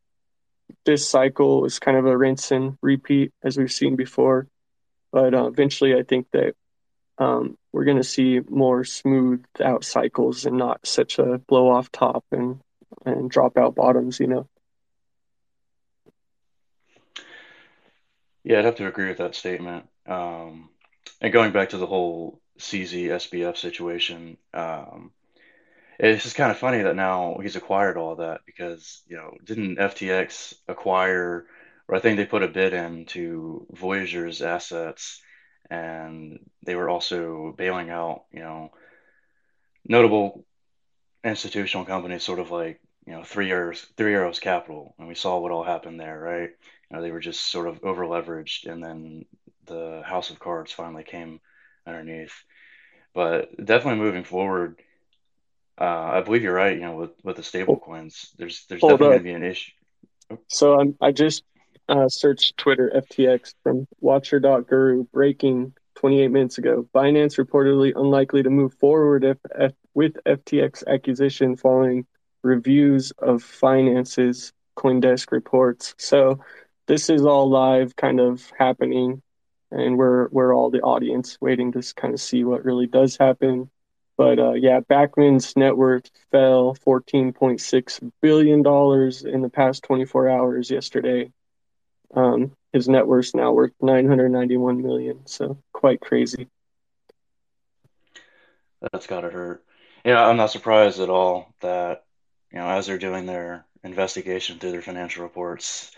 this 0.85 1.09
cycle 1.09 1.65
is 1.65 1.79
kind 1.79 1.97
of 1.97 2.07
a 2.07 2.17
rinse 2.17 2.51
and 2.51 2.79
repeat 2.83 3.33
as 3.43 3.57
we've 3.57 3.73
seen 3.73 3.97
before. 3.97 4.47
But 5.13 5.35
uh, 5.35 5.47
eventually, 5.47 5.95
I 5.95 6.03
think 6.03 6.29
that 6.33 6.55
um, 7.19 7.57
we're 7.73 7.85
going 7.85 7.97
to 7.97 8.05
see 8.05 8.41
more 8.49 8.85
smoothed 8.85 9.61
out 9.61 9.85
cycles 9.85 10.47
and 10.47 10.57
not 10.57 10.87
such 10.87 11.19
a 11.19 11.39
blow 11.39 11.71
off 11.71 11.91
top 11.91 12.25
and 12.31 12.61
and 13.05 13.31
drop 13.31 13.57
out 13.57 13.75
bottoms. 13.75 14.21
You 14.21 14.29
know. 14.29 14.49
Yeah, 18.49 18.61
I'd 18.61 18.65
have 18.65 18.77
to 18.77 18.87
agree 18.89 19.09
with 19.09 19.19
that 19.19 19.35
statement. 19.35 19.87
Um, 20.07 20.71
and 21.21 21.33
going 21.35 21.53
back 21.53 21.69
to 21.71 21.79
the 21.79 21.87
whole 21.87 22.41
CZ 22.59 23.11
SBF 23.11 23.59
situation, 23.59 24.39
um, 24.55 25.13
it's 25.99 26.25
just 26.25 26.37
kind 26.37 26.51
of 26.51 26.59
funny 26.59 26.83
that 26.83 26.97
now 26.97 27.39
he's 27.43 27.57
acquired 27.57 27.99
all 27.99 28.17
that 28.17 28.43
because, 28.47 29.03
you 29.09 29.17
know, 29.17 29.37
didn't 29.45 29.79
FTX 29.79 30.55
acquire, 30.69 31.47
or 31.89 31.97
I 31.97 32.01
think 32.01 32.17
they 32.19 32.27
put 32.27 32.43
a 32.45 32.49
bid 32.49 32.75
in 32.75 33.07
to 33.09 33.67
Voyager's 33.73 34.43
assets, 34.43 35.23
and 35.71 36.41
they 36.65 36.77
were 36.77 36.91
also 36.91 37.55
bailing 37.59 37.91
out, 37.91 38.25
you 38.33 38.41
know, 38.41 38.73
notable 39.85 40.45
institutional 41.25 41.87
companies, 41.87 42.25
sort 42.25 42.41
of 42.41 42.51
like, 42.51 42.81
you 43.07 43.13
know, 43.15 43.25
Three 43.25 43.51
Arrows, 43.53 43.87
Three 43.97 44.15
Arrows 44.15 44.41
Capital, 44.41 44.95
and 44.99 45.09
we 45.09 45.17
saw 45.17 45.39
what 45.39 45.53
all 45.53 45.65
happened 45.65 46.01
there, 46.01 46.19
right? 46.21 46.51
You 46.91 46.97
know, 46.97 47.03
they 47.03 47.11
were 47.11 47.21
just 47.21 47.51
sort 47.51 47.69
of 47.69 47.85
over 47.85 48.05
leveraged, 48.05 48.71
and 48.71 48.83
then 48.83 49.25
the 49.67 50.03
House 50.05 50.31
of 50.31 50.39
Cards 50.39 50.73
finally 50.73 51.05
came 51.05 51.41
underneath. 51.87 52.33
But 53.15 53.57
definitely 53.63 54.01
moving 54.01 54.25
forward, 54.25 54.81
uh, 55.81 55.85
I 55.85 56.21
believe 56.23 56.43
you're 56.43 56.55
right. 56.55 56.75
You 56.75 56.83
know, 56.83 56.97
with 56.97 57.11
with 57.23 57.37
the 57.37 57.43
stable 57.43 57.79
coins, 57.79 58.33
there's 58.39 58.65
there's 58.69 58.81
Hold 58.81 58.93
definitely 58.93 59.19
going 59.19 59.19
to 59.19 59.41
be 59.41 59.47
an 59.47 59.51
issue. 59.51 59.73
So 60.49 60.79
I'm, 60.81 60.97
I 61.01 61.13
just 61.13 61.43
uh, 61.89 62.09
searched 62.09 62.57
Twitter 62.57 62.93
FTX 62.95 63.55
from 63.63 63.87
Watcher.guru 64.01 65.05
breaking 65.13 65.75
28 65.97 66.29
minutes 66.29 66.59
ago. 66.59 66.87
Binance 66.95 67.45
reportedly 67.45 67.93
unlikely 67.97 68.43
to 68.43 68.51
move 68.51 68.75
forward 68.75 69.25
if, 69.25 69.39
if, 69.59 69.73
with 69.95 70.15
FTX 70.27 70.87
acquisition 70.87 71.57
following 71.57 72.07
reviews 72.43 73.11
of 73.19 73.43
finances, 73.43 74.53
CoinDesk 74.77 75.33
reports. 75.33 75.95
So 75.99 76.39
this 76.89 77.11
is 77.11 77.25
all 77.25 77.49
live, 77.49 77.95
kind 77.95 78.19
of 78.19 78.51
happening, 78.59 79.23
and 79.71 79.97
we're 79.97 80.29
we're 80.29 80.55
all 80.55 80.71
the 80.71 80.81
audience 80.81 81.39
waiting 81.41 81.71
to 81.73 81.95
kind 81.95 82.15
of 82.15 82.21
see 82.21 82.43
what 82.43 82.65
really 82.65 82.87
does 82.87 83.17
happen. 83.17 83.71
But 84.17 84.41
uh, 84.41 84.55
yeah, 84.55 84.81
Bankman's 84.81 85.57
net 85.57 85.77
worth 85.77 86.11
fell 86.33 86.75
$14.6 86.85 88.13
billion 88.21 88.59
in 88.59 89.43
the 89.43 89.49
past 89.49 89.85
24 89.85 90.29
hours 90.29 90.71
yesterday. 90.71 91.31
Um, 92.15 92.51
his 92.73 92.89
net 92.89 93.07
worth 93.07 93.33
now 93.35 93.53
worth 93.53 93.73
991 93.81 94.83
million, 94.83 95.27
so 95.27 95.59
quite 95.73 96.01
crazy. 96.01 96.49
That's 98.93 99.07
got 99.07 99.21
to 99.21 99.31
hurt. 99.31 99.63
Yeah, 100.05 100.27
I'm 100.27 100.37
not 100.37 100.51
surprised 100.51 101.01
at 101.01 101.11
all 101.11 101.55
that 101.61 102.05
you 102.51 102.59
know 102.59 102.67
as 102.67 102.87
they're 102.87 102.99
doing 102.99 103.27
their 103.27 103.67
investigation 103.85 104.59
through 104.59 104.73
their 104.73 104.83
financial 104.83 105.23
reports, 105.23 105.93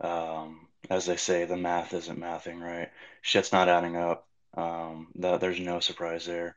um, 0.00 0.68
as 0.90 1.06
they 1.06 1.16
say, 1.16 1.44
the 1.44 1.56
math 1.56 1.94
isn't 1.94 2.20
mathing 2.20 2.60
right. 2.60 2.90
Shit's 3.22 3.52
not 3.52 3.68
adding 3.68 3.96
up. 3.96 4.26
Um, 4.54 5.08
that 5.16 5.40
there's 5.40 5.60
no 5.60 5.80
surprise 5.80 6.24
there. 6.24 6.56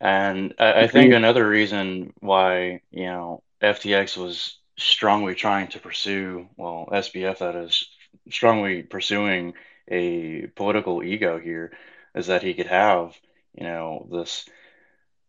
And 0.00 0.54
I, 0.58 0.82
I 0.82 0.86
think 0.86 1.12
another 1.12 1.46
reason 1.46 2.14
why, 2.20 2.80
you 2.90 3.06
know, 3.06 3.42
FTX 3.62 4.16
was 4.16 4.58
strongly 4.78 5.34
trying 5.34 5.68
to 5.68 5.78
pursue, 5.78 6.48
well, 6.56 6.88
SBF 6.90 7.38
that 7.38 7.54
is, 7.54 7.86
strongly 8.30 8.82
pursuing 8.82 9.54
a 9.88 10.46
political 10.54 11.02
ego 11.02 11.38
here 11.38 11.72
is 12.14 12.28
that 12.28 12.42
he 12.42 12.54
could 12.54 12.66
have, 12.66 13.16
you 13.54 13.64
know, 13.64 14.06
this 14.10 14.46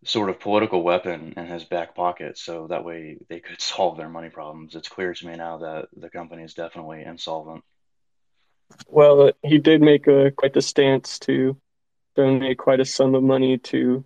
sort 0.05 0.29
of 0.29 0.39
political 0.39 0.83
weapon 0.83 1.33
in 1.37 1.45
his 1.45 1.63
back 1.63 1.95
pocket 1.95 2.37
so 2.37 2.67
that 2.67 2.83
way 2.83 3.17
they 3.29 3.39
could 3.39 3.61
solve 3.61 3.97
their 3.97 4.09
money 4.09 4.29
problems. 4.29 4.75
It's 4.75 4.89
clear 4.89 5.13
to 5.13 5.27
me 5.27 5.35
now 5.35 5.57
that 5.59 5.87
the 5.95 6.09
company 6.09 6.43
is 6.43 6.53
definitely 6.53 7.03
insolvent. 7.03 7.63
Well, 8.87 9.31
he 9.43 9.59
did 9.59 9.81
make 9.81 10.07
a 10.07 10.31
quite 10.31 10.53
the 10.53 10.61
stance 10.61 11.19
to 11.19 11.57
donate 12.15 12.57
quite 12.57 12.79
a 12.79 12.85
sum 12.85 13.15
of 13.15 13.23
money 13.23 13.57
to 13.57 14.05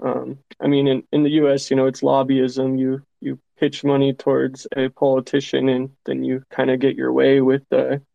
um, 0.00 0.38
I 0.60 0.66
mean, 0.66 0.86
in, 0.86 1.02
in 1.12 1.22
the 1.22 1.30
U.S., 1.30 1.70
you 1.70 1.76
know, 1.76 1.86
it's 1.86 2.02
lobbyism. 2.02 2.78
You 2.78 3.02
you 3.20 3.38
pitch 3.58 3.84
money 3.84 4.12
towards 4.12 4.66
a 4.76 4.88
politician, 4.90 5.68
and 5.68 5.90
then 6.04 6.22
you 6.22 6.42
kind 6.50 6.70
of 6.70 6.80
get 6.80 6.96
your 6.96 7.12
way 7.12 7.40
with 7.40 7.62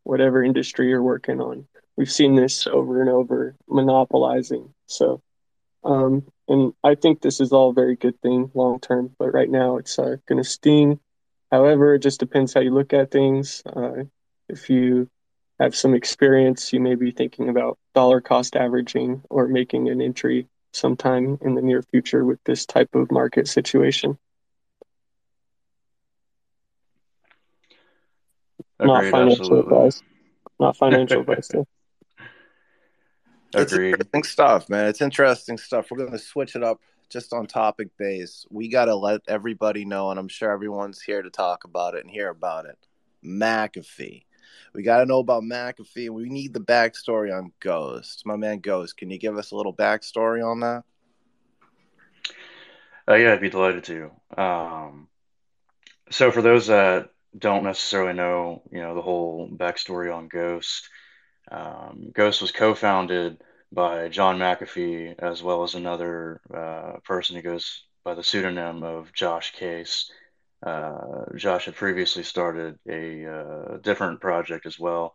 whatever 0.04 0.44
industry 0.44 0.88
you're 0.88 1.02
working 1.02 1.40
on. 1.40 1.66
We've 1.96 2.10
seen 2.10 2.34
this 2.34 2.66
over 2.66 3.00
and 3.00 3.10
over, 3.10 3.54
monopolizing. 3.68 4.72
So, 4.86 5.20
um, 5.84 6.24
and 6.48 6.72
I 6.82 6.94
think 6.94 7.20
this 7.20 7.40
is 7.40 7.52
all 7.52 7.70
a 7.70 7.74
very 7.74 7.96
good 7.96 8.20
thing 8.20 8.50
long 8.54 8.80
term. 8.80 9.14
But 9.18 9.32
right 9.32 9.50
now, 9.50 9.76
it's 9.78 9.98
uh, 9.98 10.16
going 10.26 10.42
to 10.42 10.48
sting. 10.48 11.00
However, 11.50 11.94
it 11.94 12.00
just 12.00 12.20
depends 12.20 12.54
how 12.54 12.60
you 12.60 12.72
look 12.72 12.92
at 12.92 13.10
things. 13.10 13.62
Uh, 13.66 14.04
if 14.48 14.68
you 14.70 15.08
have 15.60 15.74
some 15.76 15.94
experience, 15.94 16.72
you 16.72 16.80
may 16.80 16.94
be 16.94 17.10
thinking 17.10 17.48
about 17.48 17.78
dollar 17.94 18.20
cost 18.20 18.56
averaging 18.56 19.22
or 19.30 19.46
making 19.48 19.88
an 19.88 20.00
entry 20.00 20.48
sometime 20.72 21.38
in 21.42 21.54
the 21.54 21.62
near 21.62 21.82
future 21.82 22.24
with 22.24 22.40
this 22.44 22.66
type 22.66 22.94
of 22.94 23.10
market 23.10 23.46
situation. 23.46 24.18
Agreed, 28.80 28.88
Not 28.88 29.04
financial 29.04 29.46
absolutely. 29.46 29.72
advice. 29.74 30.02
Not 30.58 30.76
financial 30.76 31.20
advice. 31.22 31.48
though. 31.48 31.66
It's 33.54 33.72
Agreed. 33.72 33.92
interesting 33.92 34.22
stuff, 34.22 34.68
man. 34.68 34.86
It's 34.86 35.02
interesting 35.02 35.58
stuff. 35.58 35.90
We're 35.90 35.98
going 35.98 36.12
to 36.12 36.18
switch 36.18 36.56
it 36.56 36.62
up 36.62 36.80
just 37.10 37.32
on 37.34 37.46
topic 37.46 37.88
base. 37.98 38.46
We 38.50 38.68
got 38.68 38.86
to 38.86 38.94
let 38.94 39.20
everybody 39.28 39.84
know, 39.84 40.10
and 40.10 40.18
I'm 40.18 40.28
sure 40.28 40.50
everyone's 40.50 41.02
here 41.02 41.20
to 41.20 41.30
talk 41.30 41.64
about 41.64 41.94
it 41.94 42.02
and 42.02 42.10
hear 42.10 42.30
about 42.30 42.64
it. 42.64 42.78
McAfee. 43.24 44.24
We 44.74 44.82
got 44.82 44.98
to 44.98 45.06
know 45.06 45.18
about 45.18 45.42
McAfee. 45.42 46.08
We 46.08 46.30
need 46.30 46.54
the 46.54 46.60
backstory 46.60 47.36
on 47.36 47.52
Ghost. 47.60 48.24
My 48.24 48.36
man 48.36 48.60
Ghost, 48.60 48.96
can 48.96 49.10
you 49.10 49.18
give 49.18 49.36
us 49.36 49.50
a 49.50 49.56
little 49.56 49.74
backstory 49.74 50.44
on 50.44 50.60
that? 50.60 50.84
Uh, 53.06 53.14
yeah, 53.14 53.32
I'd 53.34 53.40
be 53.40 53.50
delighted 53.50 53.84
to. 53.84 54.10
Um, 54.40 55.08
so 56.10 56.30
for 56.30 56.40
those 56.40 56.68
that 56.68 57.10
don't 57.36 57.64
necessarily 57.64 58.14
know, 58.14 58.62
you 58.70 58.80
know, 58.80 58.94
the 58.94 59.02
whole 59.02 59.48
backstory 59.48 60.14
on 60.14 60.28
Ghost, 60.28 60.88
um, 61.50 62.10
Ghost 62.12 62.40
was 62.40 62.52
co-founded 62.52 63.42
by 63.72 64.08
John 64.08 64.38
McAfee 64.38 65.18
as 65.18 65.42
well 65.42 65.62
as 65.62 65.74
another 65.74 66.40
uh, 66.54 66.98
person 67.04 67.36
who 67.36 67.42
goes 67.42 67.84
by 68.04 68.14
the 68.14 68.22
pseudonym 68.22 68.82
of 68.82 69.12
Josh 69.12 69.52
Case. 69.52 70.10
Uh, 70.64 71.24
Josh 71.36 71.64
had 71.64 71.74
previously 71.74 72.22
started 72.22 72.78
a 72.88 73.26
uh, 73.26 73.76
different 73.78 74.20
project 74.20 74.66
as 74.66 74.78
well, 74.78 75.14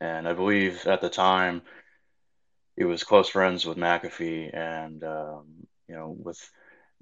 and 0.00 0.28
I 0.28 0.34
believe 0.34 0.86
at 0.86 1.00
the 1.00 1.08
time 1.08 1.62
he 2.76 2.84
was 2.84 3.04
close 3.04 3.28
friends 3.28 3.64
with 3.64 3.78
McAfee, 3.78 4.56
and 4.56 5.02
um, 5.04 5.46
you 5.88 5.94
know, 5.94 6.16
with 6.16 6.38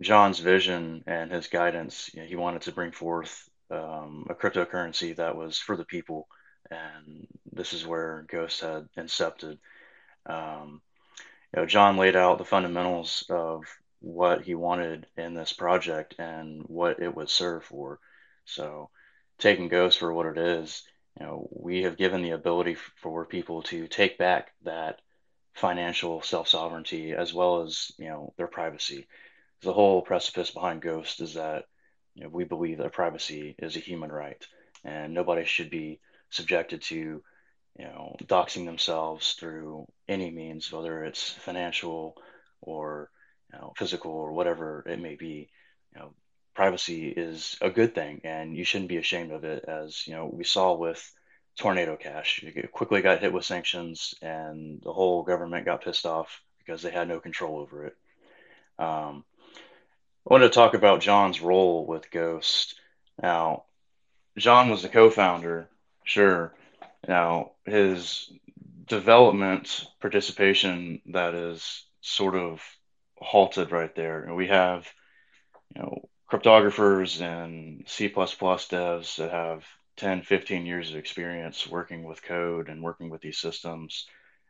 John's 0.00 0.38
vision 0.38 1.04
and 1.06 1.30
his 1.30 1.48
guidance, 1.48 2.10
you 2.14 2.22
know, 2.22 2.26
he 2.26 2.36
wanted 2.36 2.62
to 2.62 2.72
bring 2.72 2.92
forth 2.92 3.48
um, 3.70 4.26
a 4.28 4.34
cryptocurrency 4.34 5.16
that 5.16 5.36
was 5.36 5.58
for 5.58 5.76
the 5.76 5.84
people, 5.84 6.28
and 6.72 7.26
this 7.52 7.72
is 7.72 7.86
where 7.86 8.24
Ghost 8.28 8.60
had 8.60 8.88
incepted. 8.96 9.58
Um, 10.26 10.80
you 11.54 11.60
know, 11.60 11.66
John 11.66 11.96
laid 11.96 12.16
out 12.16 12.38
the 12.38 12.44
fundamentals 12.44 13.24
of 13.28 13.64
what 14.00 14.42
he 14.42 14.54
wanted 14.54 15.06
in 15.16 15.34
this 15.34 15.52
project 15.52 16.14
and 16.18 16.62
what 16.66 17.00
it 17.00 17.14
would 17.14 17.30
serve 17.30 17.64
for. 17.64 18.00
So, 18.44 18.90
taking 19.38 19.68
Ghost 19.68 19.98
for 19.98 20.12
what 20.12 20.26
it 20.26 20.38
is, 20.38 20.82
you 21.18 21.26
know, 21.26 21.48
we 21.52 21.82
have 21.82 21.96
given 21.96 22.22
the 22.22 22.30
ability 22.30 22.76
for 22.96 23.24
people 23.24 23.62
to 23.64 23.86
take 23.86 24.18
back 24.18 24.52
that 24.64 25.00
financial 25.54 26.22
self 26.22 26.48
sovereignty 26.48 27.12
as 27.12 27.34
well 27.34 27.62
as 27.62 27.92
you 27.98 28.08
know 28.08 28.32
their 28.36 28.46
privacy. 28.46 29.06
The 29.62 29.72
whole 29.72 30.02
precipice 30.02 30.50
behind 30.50 30.82
Ghost 30.82 31.20
is 31.20 31.34
that 31.34 31.66
you 32.14 32.24
know, 32.24 32.30
we 32.30 32.44
believe 32.44 32.78
that 32.78 32.92
privacy 32.92 33.54
is 33.58 33.76
a 33.76 33.80
human 33.80 34.10
right, 34.10 34.44
and 34.84 35.14
nobody 35.14 35.44
should 35.44 35.70
be 35.70 36.00
subjected 36.32 36.82
to 36.82 37.22
you 37.78 37.84
know, 37.84 38.16
doxing 38.24 38.66
themselves 38.66 39.32
through 39.32 39.86
any 40.08 40.30
means, 40.30 40.70
whether 40.70 41.04
it's 41.04 41.30
financial 41.30 42.16
or 42.60 43.10
you 43.52 43.58
know, 43.58 43.72
physical 43.76 44.12
or 44.12 44.32
whatever 44.32 44.84
it 44.86 45.00
may 45.00 45.14
be. 45.14 45.48
You 45.94 46.00
know, 46.00 46.14
privacy 46.54 47.08
is 47.08 47.56
a 47.60 47.70
good 47.70 47.94
thing, 47.94 48.20
and 48.24 48.56
you 48.56 48.64
shouldn't 48.64 48.88
be 48.88 48.98
ashamed 48.98 49.32
of 49.32 49.44
it. 49.44 49.64
As 49.66 50.06
you 50.06 50.14
know, 50.14 50.26
we 50.26 50.44
saw 50.44 50.74
with 50.74 51.12
Tornado 51.56 51.96
Cash, 51.96 52.42
it 52.42 52.72
quickly 52.72 53.02
got 53.02 53.20
hit 53.20 53.32
with 53.32 53.44
sanctions, 53.44 54.14
and 54.20 54.80
the 54.82 54.92
whole 54.92 55.22
government 55.22 55.66
got 55.66 55.82
pissed 55.82 56.06
off 56.06 56.42
because 56.58 56.82
they 56.82 56.90
had 56.90 57.08
no 57.08 57.20
control 57.20 57.58
over 57.58 57.86
it. 57.86 57.96
Um, 58.78 59.24
I 60.28 60.32
wanted 60.32 60.48
to 60.48 60.54
talk 60.54 60.74
about 60.74 61.00
John's 61.00 61.40
role 61.40 61.86
with 61.86 62.10
Ghost. 62.10 62.78
Now, 63.20 63.64
John 64.38 64.70
was 64.70 64.82
the 64.82 64.88
co-founder, 64.88 65.68
sure. 66.04 66.54
Now, 67.06 67.52
his 67.64 68.30
development 68.86 69.86
participation 70.00 71.00
that 71.06 71.34
is 71.34 71.84
sort 72.00 72.34
of 72.34 72.62
halted 73.16 73.72
right 73.72 73.94
there. 73.94 74.24
And 74.24 74.36
we 74.36 74.48
have, 74.48 74.86
you 75.74 75.82
know, 75.82 76.08
cryptographers 76.30 77.20
and 77.20 77.84
C++ 77.86 78.08
devs 78.08 79.16
that 79.16 79.30
have 79.30 79.64
10, 79.96 80.22
15 80.22 80.66
years 80.66 80.90
of 80.90 80.96
experience 80.96 81.66
working 81.66 82.04
with 82.04 82.22
code 82.22 82.68
and 82.68 82.82
working 82.82 83.10
with 83.10 83.20
these 83.20 83.38
systems 83.38 84.06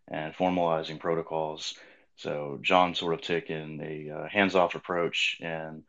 and 0.08 0.34
formalizing 0.34 0.98
protocols. 0.98 1.74
So 2.16 2.58
John 2.62 2.94
sort 2.94 3.14
of 3.14 3.22
taken 3.22 3.80
a 3.82 4.10
uh, 4.10 4.28
hands-off 4.28 4.74
approach 4.74 5.38
and 5.40 5.82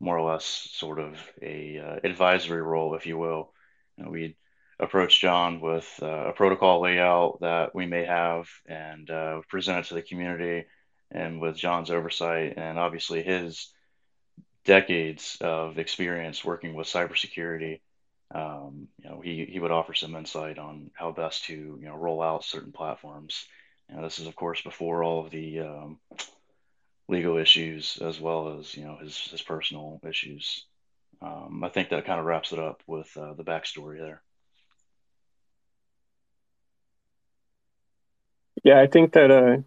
more 0.00 0.18
or 0.18 0.32
less 0.32 0.44
sort 0.44 0.98
of 0.98 1.18
a 1.42 1.78
uh, 1.78 2.00
advisory 2.02 2.62
role, 2.62 2.94
if 2.94 3.06
you 3.06 3.18
will. 3.18 3.52
Know, 3.98 4.10
we 4.10 4.36
approach 4.80 5.20
John 5.20 5.60
with 5.60 5.88
uh, 6.02 6.28
a 6.28 6.32
protocol 6.32 6.80
layout 6.80 7.40
that 7.40 7.74
we 7.74 7.86
may 7.86 8.04
have 8.04 8.48
and 8.66 9.08
uh, 9.10 9.40
present 9.48 9.78
it 9.78 9.88
to 9.88 9.94
the 9.94 10.02
community, 10.02 10.66
and 11.10 11.40
with 11.40 11.56
John's 11.56 11.90
oversight 11.90 12.54
and 12.56 12.78
obviously 12.78 13.22
his 13.22 13.72
decades 14.64 15.38
of 15.40 15.78
experience 15.78 16.44
working 16.44 16.74
with 16.74 16.86
cybersecurity, 16.86 17.80
um, 18.34 18.88
you 19.02 19.10
know, 19.10 19.20
he, 19.20 19.44
he 19.44 19.58
would 19.58 19.70
offer 19.70 19.94
some 19.94 20.14
insight 20.14 20.58
on 20.58 20.90
how 20.94 21.10
best 21.10 21.44
to 21.44 21.54
you 21.54 21.86
know 21.86 21.96
roll 21.96 22.22
out 22.22 22.44
certain 22.44 22.72
platforms. 22.72 23.46
You 23.88 24.00
this 24.02 24.18
is 24.18 24.26
of 24.26 24.36
course 24.36 24.62
before 24.62 25.02
all 25.02 25.24
of 25.24 25.30
the 25.32 25.60
um, 25.60 25.98
legal 27.08 27.38
issues 27.38 27.98
as 28.00 28.20
well 28.20 28.58
as 28.58 28.74
you 28.76 28.84
know 28.84 28.96
his 28.96 29.16
his 29.18 29.42
personal 29.42 30.00
issues. 30.08 30.64
Um, 31.20 31.62
I 31.64 31.68
think 31.68 31.90
that 31.90 32.06
kind 32.06 32.20
of 32.20 32.26
wraps 32.26 32.52
it 32.52 32.58
up 32.58 32.82
with 32.86 33.14
uh, 33.16 33.34
the 33.34 33.44
backstory 33.44 33.98
there. 33.98 34.22
Yeah, 38.64 38.80
I 38.80 38.86
think 38.86 39.12
that 39.14 39.30
uh, 39.30 39.58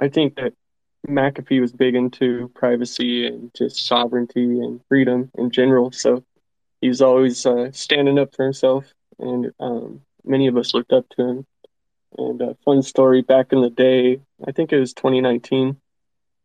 I 0.00 0.08
think 0.08 0.36
that 0.36 0.54
McAfee 1.06 1.60
was 1.60 1.72
big 1.72 1.94
into 1.94 2.50
privacy 2.54 3.26
and 3.26 3.52
just 3.54 3.86
sovereignty 3.86 4.60
and 4.60 4.80
freedom 4.88 5.30
in 5.36 5.50
general. 5.50 5.92
So 5.92 6.24
he 6.80 6.88
was 6.88 7.02
always 7.02 7.44
uh, 7.46 7.72
standing 7.72 8.18
up 8.18 8.34
for 8.34 8.44
himself, 8.44 8.92
and 9.18 9.52
um, 9.60 10.02
many 10.24 10.46
of 10.48 10.56
us 10.56 10.74
looked 10.74 10.92
up 10.92 11.08
to 11.10 11.22
him. 11.22 11.46
And 12.18 12.40
a 12.42 12.56
fun 12.64 12.82
story 12.82 13.22
back 13.22 13.52
in 13.52 13.62
the 13.62 13.70
day, 13.70 14.20
I 14.46 14.52
think 14.52 14.72
it 14.72 14.80
was 14.80 14.94
2019. 14.94 15.76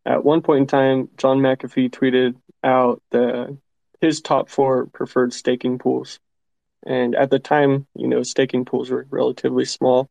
At 0.05 0.23
one 0.23 0.41
point 0.41 0.61
in 0.61 0.67
time, 0.67 1.09
John 1.17 1.39
McAfee 1.39 1.89
tweeted 1.89 2.35
out 2.63 3.01
the 3.11 3.57
his 4.01 4.21
top 4.21 4.49
four 4.49 4.87
preferred 4.87 5.33
staking 5.33 5.79
pools. 5.79 6.19
And 6.85 7.15
at 7.15 7.31
the 7.31 7.39
time, 7.39 7.87
you 7.95 8.07
know, 8.07 8.21
staking 8.23 8.65
pools 8.65 8.91
were 8.91 9.07
relatively 9.09 9.65
small. 9.65 10.09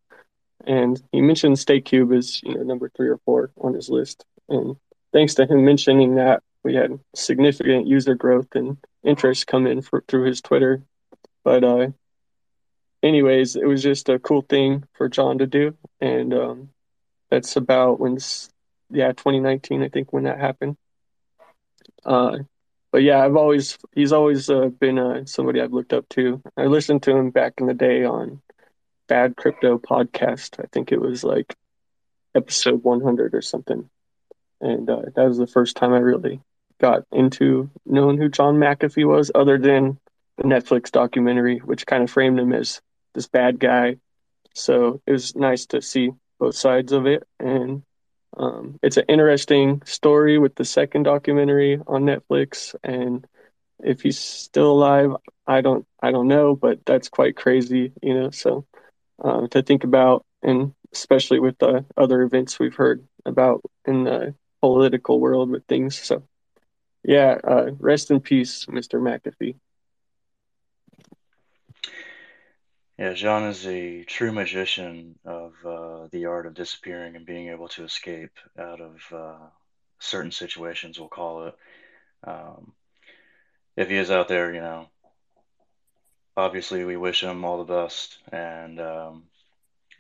And 0.67 1.01
he 1.13 1.21
mentioned 1.21 1.57
StakeCube 1.57 2.17
as, 2.17 2.43
you 2.43 2.55
know, 2.55 2.63
number 2.63 2.89
three 2.89 3.09
or 3.09 3.19
four 3.19 3.51
on 3.61 3.75
his 3.75 3.89
list. 3.89 4.25
And 4.49 4.77
thanks 5.13 5.35
to 5.35 5.47
him 5.47 5.65
mentioning 5.65 6.17
that, 6.17 6.43
we 6.63 6.75
had 6.75 6.99
significant 7.15 7.87
user 7.87 8.15
growth 8.15 8.55
and 8.55 8.79
interest 9.03 9.47
come 9.47 9.67
in 9.67 9.83
for, 9.83 10.03
through 10.09 10.25
his 10.25 10.41
Twitter. 10.41 10.83
But 11.45 11.63
uh, 11.63 11.89
anyways, 13.03 13.57
it 13.57 13.67
was 13.67 13.83
just 13.83 14.09
a 14.09 14.19
cool 14.19 14.43
thing 14.43 14.85
for 14.95 15.09
John 15.09 15.39
to 15.39 15.47
do. 15.47 15.77
And 16.01 16.33
um, 16.33 16.71
that's 17.31 17.57
about 17.57 18.01
when, 18.01 18.19
yeah, 18.91 19.09
2019, 19.09 19.83
I 19.83 19.89
think, 19.89 20.13
when 20.13 20.25
that 20.25 20.41
happened. 20.41 20.79
Uh, 22.05 22.39
but 22.95 23.03
yeah, 23.03 23.25
I've 23.25 23.37
always 23.37 23.77
he's 23.93 24.13
always 24.13 24.49
uh, 24.49 24.69
been 24.69 25.01
uh, 25.01 25.25
somebody 25.27 25.61
I've 25.61 25.73
looked 25.73 25.93
up 25.93 26.09
to. 26.11 26.41
I 26.57 26.67
listened 26.67 27.03
to 27.03 27.17
him 27.17 27.31
back 27.31 27.55
in 27.59 27.67
the 27.67 27.75
day 27.75 28.05
on 28.05 28.41
Bad 29.07 29.37
Crypto 29.37 29.79
podcast. 29.79 30.63
I 30.63 30.67
think 30.73 30.93
it 30.93 31.01
was 31.01 31.25
like 31.25 31.55
episode 32.35 32.83
100 32.83 33.35
or 33.35 33.43
something, 33.43 33.89
and 34.61 34.89
uh, 34.89 35.03
that 35.15 35.29
was 35.29 35.39
the 35.39 35.47
first 35.47 35.77
time 35.77 35.93
I 35.93 35.99
really 35.99 36.41
got 36.81 37.05
into 37.13 37.71
knowing 37.87 38.19
who 38.19 38.29
John 38.29 38.57
McAfee 38.57 39.07
was, 39.07 39.31
other 39.35 39.59
than 39.59 39.99
the 40.37 40.45
Netflix 40.45 40.91
documentary, 40.91 41.59
which 41.59 41.87
kind 41.87 42.03
of 42.03 42.11
framed 42.11 42.39
him 42.39 42.53
as 42.53 42.81
this 43.15 43.29
bad 43.29 43.59
guy. 43.61 43.97
So 44.55 45.01
it 45.07 45.13
was 45.13 45.37
nice 45.37 45.67
to 45.67 45.83
see 45.83 46.11
both 46.39 46.57
sides 46.57 46.93
of 46.93 47.07
it, 47.07 47.27
and 47.39 47.83
um, 48.37 48.79
it's 48.83 48.97
an 48.97 49.05
interesting 49.09 49.83
story 49.85 50.39
with 50.39 50.55
the 50.57 50.65
second 50.65 51.05
documentary 51.05 51.81
on 51.87 52.05
Netflix, 52.05 52.75
and 52.83 53.27
if 53.83 54.01
he's 54.01 54.19
still 54.19 54.71
alive, 54.73 55.11
I 55.47 55.61
don't 55.61 55.87
I 56.03 56.11
don't 56.11 56.29
know, 56.29 56.57
but 56.57 56.85
that's 56.85 57.09
quite 57.09 57.37
crazy, 57.37 57.93
you 58.03 58.15
know. 58.15 58.31
So 58.31 58.67
uh, 59.23 59.47
to 59.49 59.63
think 59.63 59.85
about, 59.85 60.25
and 60.43 60.75
especially 60.93 61.41
with 61.41 61.59
the 61.59 61.85
other 61.97 62.23
events 62.23 62.59
we've 62.59 62.75
heard 62.75 63.07
about 63.25 63.63
in 63.85 64.05
the 64.05 64.35
political 64.61 65.21
world 65.21 65.51
with 65.51 65.65
things. 65.67 65.99
So 65.99 66.23
yeah, 67.03 67.39
uh, 67.45 67.71
rest 67.79 68.11
in 68.11 68.21
peace, 68.21 68.65
Mr. 68.67 69.01
McAfee. 69.01 69.57
Yeah, 72.99 73.13
John 73.13 73.45
is 73.45 73.67
a 73.67 74.05
true 74.05 74.31
magician 74.31 75.19
of 75.25 75.55
uh, 75.67 76.09
the 76.13 76.27
art 76.27 76.47
of 76.47 76.55
disappearing 76.55 77.17
and 77.17 77.27
being 77.27 77.49
able 77.49 77.69
to 77.69 77.83
escape 77.83 78.39
out 78.57 78.81
of 78.81 79.13
uh, 79.13 79.47
certain 79.99 80.31
situations, 80.31 80.99
we'll 80.99 81.09
call 81.09 81.49
it. 81.49 81.55
Um, 82.23 82.73
if 83.77 83.89
he 83.89 83.97
is 83.97 84.13
out 84.13 84.29
there, 84.29 84.55
you 84.55 84.61
know, 84.61 84.87
obviously 86.37 86.85
we 86.85 86.97
wish 86.97 87.23
him 87.23 87.45
all 87.45 87.59
the 87.59 87.73
best 87.73 88.19
and 88.33 88.81
um, 88.81 89.25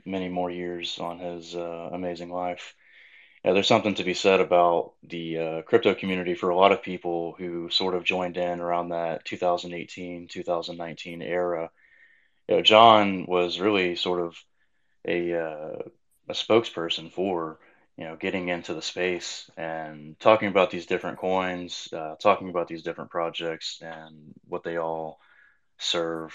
many 0.04 0.28
more 0.28 0.50
years 0.50 0.98
on 0.98 1.18
his 1.18 1.54
uh, 1.54 1.90
amazing 1.92 2.30
life. 2.30 2.74
Yeah, 3.44 3.52
there's 3.52 3.68
something 3.68 3.94
to 3.96 4.04
be 4.04 4.14
said 4.14 4.40
about 4.40 4.94
the 5.02 5.38
uh, 5.38 5.62
crypto 5.62 5.94
community 5.94 6.34
for 6.34 6.50
a 6.50 6.56
lot 6.56 6.72
of 6.72 6.82
people 6.82 7.34
who 7.36 7.68
sort 7.70 7.94
of 7.94 8.04
joined 8.04 8.36
in 8.38 8.60
around 8.60 8.88
that 8.88 9.24
2018, 9.24 10.28
2019 10.28 11.22
era 11.22 11.70
you 12.48 12.56
know, 12.56 12.62
John 12.62 13.26
was 13.26 13.60
really 13.60 13.96
sort 13.96 14.20
of 14.20 14.36
a 15.06 15.34
uh, 15.34 15.78
a 16.28 16.32
spokesperson 16.32 17.12
for 17.12 17.58
you 17.96 18.04
know 18.04 18.16
getting 18.16 18.48
into 18.48 18.74
the 18.74 18.82
space 18.82 19.50
and 19.56 20.18
talking 20.20 20.48
about 20.48 20.70
these 20.70 20.86
different 20.86 21.18
coins, 21.18 21.88
uh, 21.92 22.16
talking 22.16 22.50
about 22.50 22.68
these 22.68 22.82
different 22.82 23.10
projects 23.10 23.80
and 23.82 24.34
what 24.48 24.62
they 24.62 24.76
all 24.76 25.18
serve. 25.78 26.34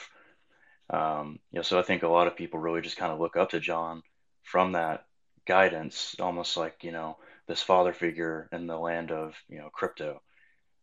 Um, 0.89 1.39
you 1.51 1.57
know, 1.57 1.63
so 1.63 1.79
I 1.79 1.83
think 1.83 2.03
a 2.03 2.07
lot 2.07 2.27
of 2.27 2.35
people 2.35 2.59
really 2.59 2.81
just 2.81 2.97
kind 2.97 3.11
of 3.11 3.19
look 3.19 3.35
up 3.35 3.51
to 3.51 3.59
John 3.59 4.01
from 4.43 4.73
that 4.73 5.05
guidance, 5.45 6.15
almost 6.19 6.57
like 6.57 6.83
you 6.83 6.91
know 6.91 7.17
this 7.47 7.61
father 7.61 7.93
figure 7.93 8.49
in 8.51 8.67
the 8.67 8.77
land 8.77 9.11
of 9.11 9.35
you 9.47 9.59
know 9.59 9.69
crypto. 9.69 10.21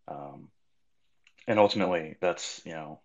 Um, 0.08 0.48
and 1.48 1.58
ultimately, 1.58 2.16
that's 2.20 2.60
you 2.64 2.72
know 2.72 3.00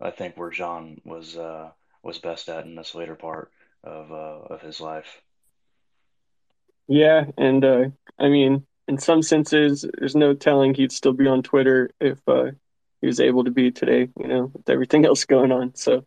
I 0.00 0.10
think 0.10 0.36
where 0.36 0.50
John 0.50 1.00
was 1.04 1.36
uh, 1.36 1.70
was 2.02 2.18
best 2.18 2.48
at 2.48 2.64
in 2.64 2.74
this 2.74 2.94
later 2.94 3.14
part 3.14 3.50
of 3.84 4.10
uh, 4.12 4.54
of 4.54 4.60
his 4.60 4.80
life. 4.80 5.22
Yeah, 6.86 7.26
and 7.36 7.64
uh, 7.64 7.84
I 8.18 8.28
mean, 8.28 8.66
in 8.86 8.98
some 8.98 9.22
senses, 9.22 9.84
there's 9.98 10.16
no 10.16 10.34
telling 10.34 10.74
he'd 10.74 10.92
still 10.92 11.12
be 11.12 11.26
on 11.26 11.42
Twitter 11.42 11.90
if 12.00 12.18
uh, 12.26 12.52
he 13.00 13.06
was 13.06 13.20
able 13.20 13.44
to 13.44 13.50
be 13.50 13.70
today. 13.70 14.08
You 14.18 14.28
know, 14.28 14.50
with 14.54 14.68
everything 14.68 15.04
else 15.06 15.24
going 15.24 15.52
on. 15.52 15.74
So 15.74 16.04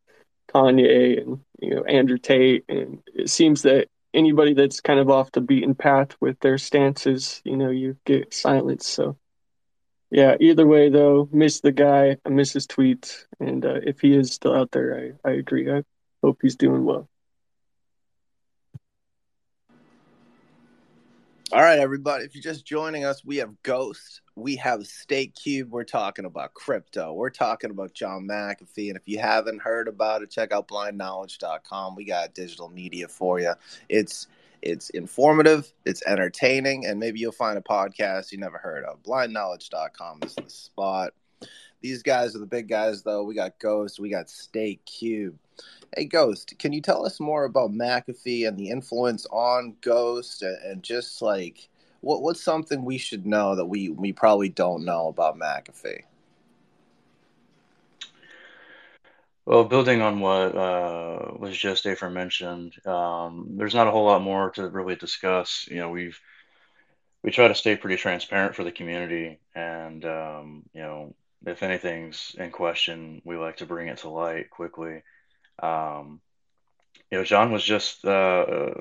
Kanye 0.54 1.22
and 1.22 1.40
you 1.60 1.76
know 1.76 1.84
Andrew 1.84 2.18
Tate, 2.18 2.66
and 2.70 3.02
it 3.14 3.30
seems 3.30 3.64
that 3.64 3.88
anybody 4.14 4.54
that's 4.54 4.82
kind 4.82 5.00
of 5.00 5.10
off 5.10 5.32
the 5.32 5.42
beaten 5.42 5.76
path 5.76 6.16
with 6.20 6.40
their 6.40 6.58
stances, 6.58 7.42
you 7.46 7.58
know, 7.58 7.70
you 7.70 7.98
get 8.06 8.34
silenced. 8.34 8.90
So 8.90 9.18
yeah, 10.12 10.36
either 10.40 10.68
way 10.68 10.90
though, 10.90 11.30
miss 11.32 11.62
the 11.62 11.72
guy. 11.72 12.18
I 12.26 12.30
miss 12.30 12.54
his 12.54 12.68
tweets, 12.68 13.26
and 13.40 13.66
uh, 13.66 13.80
if 13.84 14.02
he 14.02 14.16
is 14.16 14.34
still 14.34 14.56
out 14.56 14.72
there, 14.72 15.16
I 15.26 15.30
I 15.30 15.34
agree. 15.34 15.72
I 15.72 15.84
hope 16.24 16.40
he's 16.42 16.56
doing 16.56 16.86
well. 16.86 17.08
All 21.54 21.62
right, 21.62 21.80
everybody. 21.80 22.24
If 22.24 22.34
you're 22.34 22.42
just 22.42 22.66
joining 22.66 23.04
us, 23.04 23.26
we 23.26 23.36
have 23.38 23.62
Ghost, 23.62 24.22
we 24.36 24.56
have 24.56 24.80
StakeCube. 24.82 25.68
We're 25.68 25.84
talking 25.84 26.24
about 26.24 26.54
crypto. 26.54 27.12
We're 27.12 27.30
talking 27.30 27.72
about 27.72 27.94
John 27.94 28.26
McAfee. 28.26 28.88
And 28.88 28.96
if 28.96 29.06
you 29.06 29.20
haven't 29.20 29.62
heard 29.62 29.90
about 29.90 30.22
it, 30.22 30.32
check 30.32 30.54
out 30.54 30.70
blindknowledge.com. 30.70 31.98
We 31.98 32.06
got 32.06 32.34
digital 32.34 32.70
media 32.70 33.10
for 33.10 33.42
you. 33.42 33.54
It's 33.90 34.28
it's 34.62 34.92
informative, 34.92 35.74
it's 35.86 36.02
entertaining, 36.08 36.86
and 36.86 37.00
maybe 37.02 37.20
you'll 37.20 37.34
find 37.34 37.58
a 37.58 37.62
podcast 37.62 38.32
you 38.32 38.38
never 38.38 38.58
heard 38.58 38.86
of. 38.86 39.04
Blindknowledge.com 39.04 40.20
is 40.24 40.36
the 40.36 40.50
spot. 40.50 41.12
These 41.82 42.04
guys 42.04 42.36
are 42.36 42.40
the 42.40 42.46
big 42.46 42.68
guys, 42.68 43.02
though. 43.02 43.24
We 43.24 43.36
got 43.36 43.60
Ghost, 43.60 44.00
we 44.00 44.10
got 44.10 44.28
StakeCube. 44.28 45.34
Hey, 45.96 46.06
Ghost, 46.06 46.54
can 46.60 46.74
you 46.74 46.82
tell 46.82 47.06
us 47.06 47.20
more 47.20 47.46
about 47.46 47.72
McAfee 47.72 48.48
and 48.48 48.58
the 48.58 48.70
influence 48.70 49.26
on 49.32 49.76
Ghost 49.82 50.42
and, 50.42 50.58
and 50.64 50.84
just 50.84 51.22
like 51.22 51.70
what 52.02 52.22
what's 52.22 52.44
something 52.44 52.84
we 52.84 52.98
should 52.98 53.26
know 53.26 53.56
that 53.56 53.66
we 53.66 53.90
we 53.90 54.12
probably 54.14 54.50
don't 54.50 54.86
know 54.86 55.08
about 55.08 55.40
McAfee? 55.40 56.04
Well, 59.46 59.64
building 59.64 60.02
on 60.02 60.20
what 60.20 60.56
uh, 60.56 61.34
was 61.38 61.58
just 61.58 61.86
aforementioned, 61.86 62.74
um, 62.86 63.56
there's 63.58 63.74
not 63.74 63.88
a 63.88 63.92
whole 63.92 64.06
lot 64.06 64.22
more 64.22 64.52
to 64.52 64.70
really 64.70 64.96
discuss. 64.96 65.68
You 65.70 65.78
know, 65.78 65.90
we've 65.90 66.20
we 67.24 67.32
try 67.32 67.48
to 67.48 67.56
stay 67.56 67.76
pretty 67.76 67.98
transparent 67.98 68.56
for 68.56 68.64
the 68.64 68.72
community, 68.72 69.40
and 69.56 70.06
um, 70.06 70.64
you 70.74 70.82
know, 70.82 71.16
if 71.46 71.64
anything's 71.64 72.36
in 72.38 72.52
question, 72.52 73.22
we 73.26 73.38
like 73.38 73.58
to 73.58 73.66
bring 73.66 73.88
it 73.88 74.00
to 74.00 74.10
light 74.10 74.50
quickly. 74.50 75.02
Um, 75.62 76.22
you 77.10 77.18
know, 77.18 77.24
John 77.24 77.52
was 77.52 77.64
just 77.64 78.06
uh, 78.06 78.74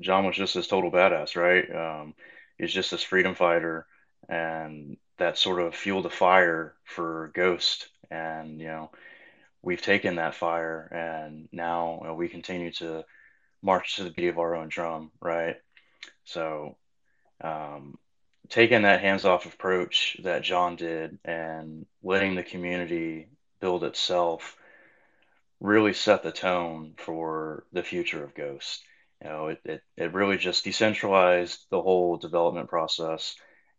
John 0.00 0.26
was 0.26 0.36
just 0.36 0.54
this 0.54 0.66
total 0.66 0.90
badass, 0.90 1.36
right? 1.36 1.74
Um, 1.74 2.14
he's 2.58 2.72
just 2.72 2.90
this 2.90 3.02
freedom 3.02 3.34
fighter, 3.34 3.86
and 4.28 4.96
that 5.18 5.38
sort 5.38 5.60
of 5.60 5.74
fueled 5.74 6.04
the 6.04 6.10
fire 6.10 6.74
for 6.84 7.30
Ghost. 7.34 7.88
And 8.10 8.60
you 8.60 8.66
know, 8.66 8.90
we've 9.62 9.80
taken 9.80 10.16
that 10.16 10.34
fire, 10.34 10.88
and 10.92 11.48
now 11.52 11.98
you 12.02 12.08
know, 12.08 12.14
we 12.14 12.28
continue 12.28 12.72
to 12.72 13.04
march 13.62 13.96
to 13.96 14.04
the 14.04 14.10
beat 14.10 14.28
of 14.28 14.38
our 14.38 14.56
own 14.56 14.68
drum, 14.68 15.12
right? 15.20 15.56
So, 16.24 16.76
um, 17.42 17.96
taking 18.48 18.82
that 18.82 19.00
hands-off 19.00 19.46
approach 19.46 20.16
that 20.22 20.42
John 20.42 20.76
did, 20.76 21.18
and 21.24 21.86
letting 22.02 22.34
the 22.34 22.42
community 22.42 23.28
build 23.60 23.84
itself 23.84 24.56
really 25.60 25.92
set 25.92 26.22
the 26.22 26.32
tone 26.32 26.94
for 26.96 27.64
the 27.72 27.82
future 27.82 28.24
of 28.24 28.34
Ghost. 28.34 28.82
You 29.22 29.28
know, 29.28 29.46
it, 29.48 29.60
it, 29.64 29.82
it 29.96 30.12
really 30.12 30.36
just 30.36 30.64
decentralized 30.64 31.66
the 31.70 31.80
whole 31.80 32.16
development 32.16 32.68
process 32.68 33.36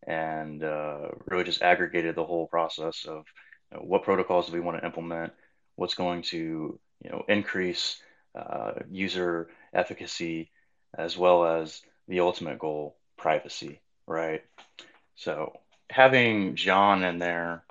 and 0.08 0.64
uh, 0.64 1.10
really 1.26 1.44
just 1.44 1.62
aggregated 1.62 2.16
the 2.16 2.26
whole 2.26 2.48
process 2.48 3.06
of 3.06 3.26
you 3.72 3.78
know, 3.78 3.84
what 3.84 4.04
protocols 4.04 4.48
do 4.48 4.54
we 4.54 4.62
want 4.62 4.80
to 4.80 4.86
implement, 4.86 5.34
what's 5.76 5.96
going 5.96 6.22
to 6.22 6.80
you 7.04 7.10
know 7.10 7.24
increase 7.28 8.02
uh, 8.36 8.72
user 8.90 9.50
efficacy, 9.74 10.52
as 10.98 11.18
well 11.18 11.46
as 11.46 11.82
the 12.08 12.22
ultimate 12.22 12.60
goal, 12.60 12.96
privacy, 13.18 13.82
right? 14.08 14.44
So 15.16 15.54
having 15.90 16.56
John 16.56 17.04
in 17.04 17.20
there 17.20 17.64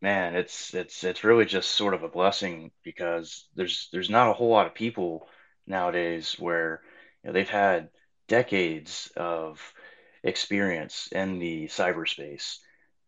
man, 0.00 0.36
it's 0.36 0.74
it's 0.74 1.04
it's 1.04 1.24
really 1.24 1.44
just 1.44 1.70
sort 1.72 1.94
of 1.94 2.02
a 2.02 2.08
blessing 2.08 2.70
because 2.84 3.46
there's 3.54 3.88
there's 3.92 4.10
not 4.10 4.30
a 4.30 4.32
whole 4.32 4.50
lot 4.50 4.66
of 4.66 4.74
people 4.74 5.28
nowadays 5.66 6.36
where 6.38 6.82
you 7.22 7.28
know, 7.28 7.32
they've 7.34 7.48
had 7.48 7.90
decades 8.28 9.10
of 9.16 9.60
experience 10.22 11.08
in 11.12 11.38
the 11.38 11.66
cyberspace. 11.66 12.58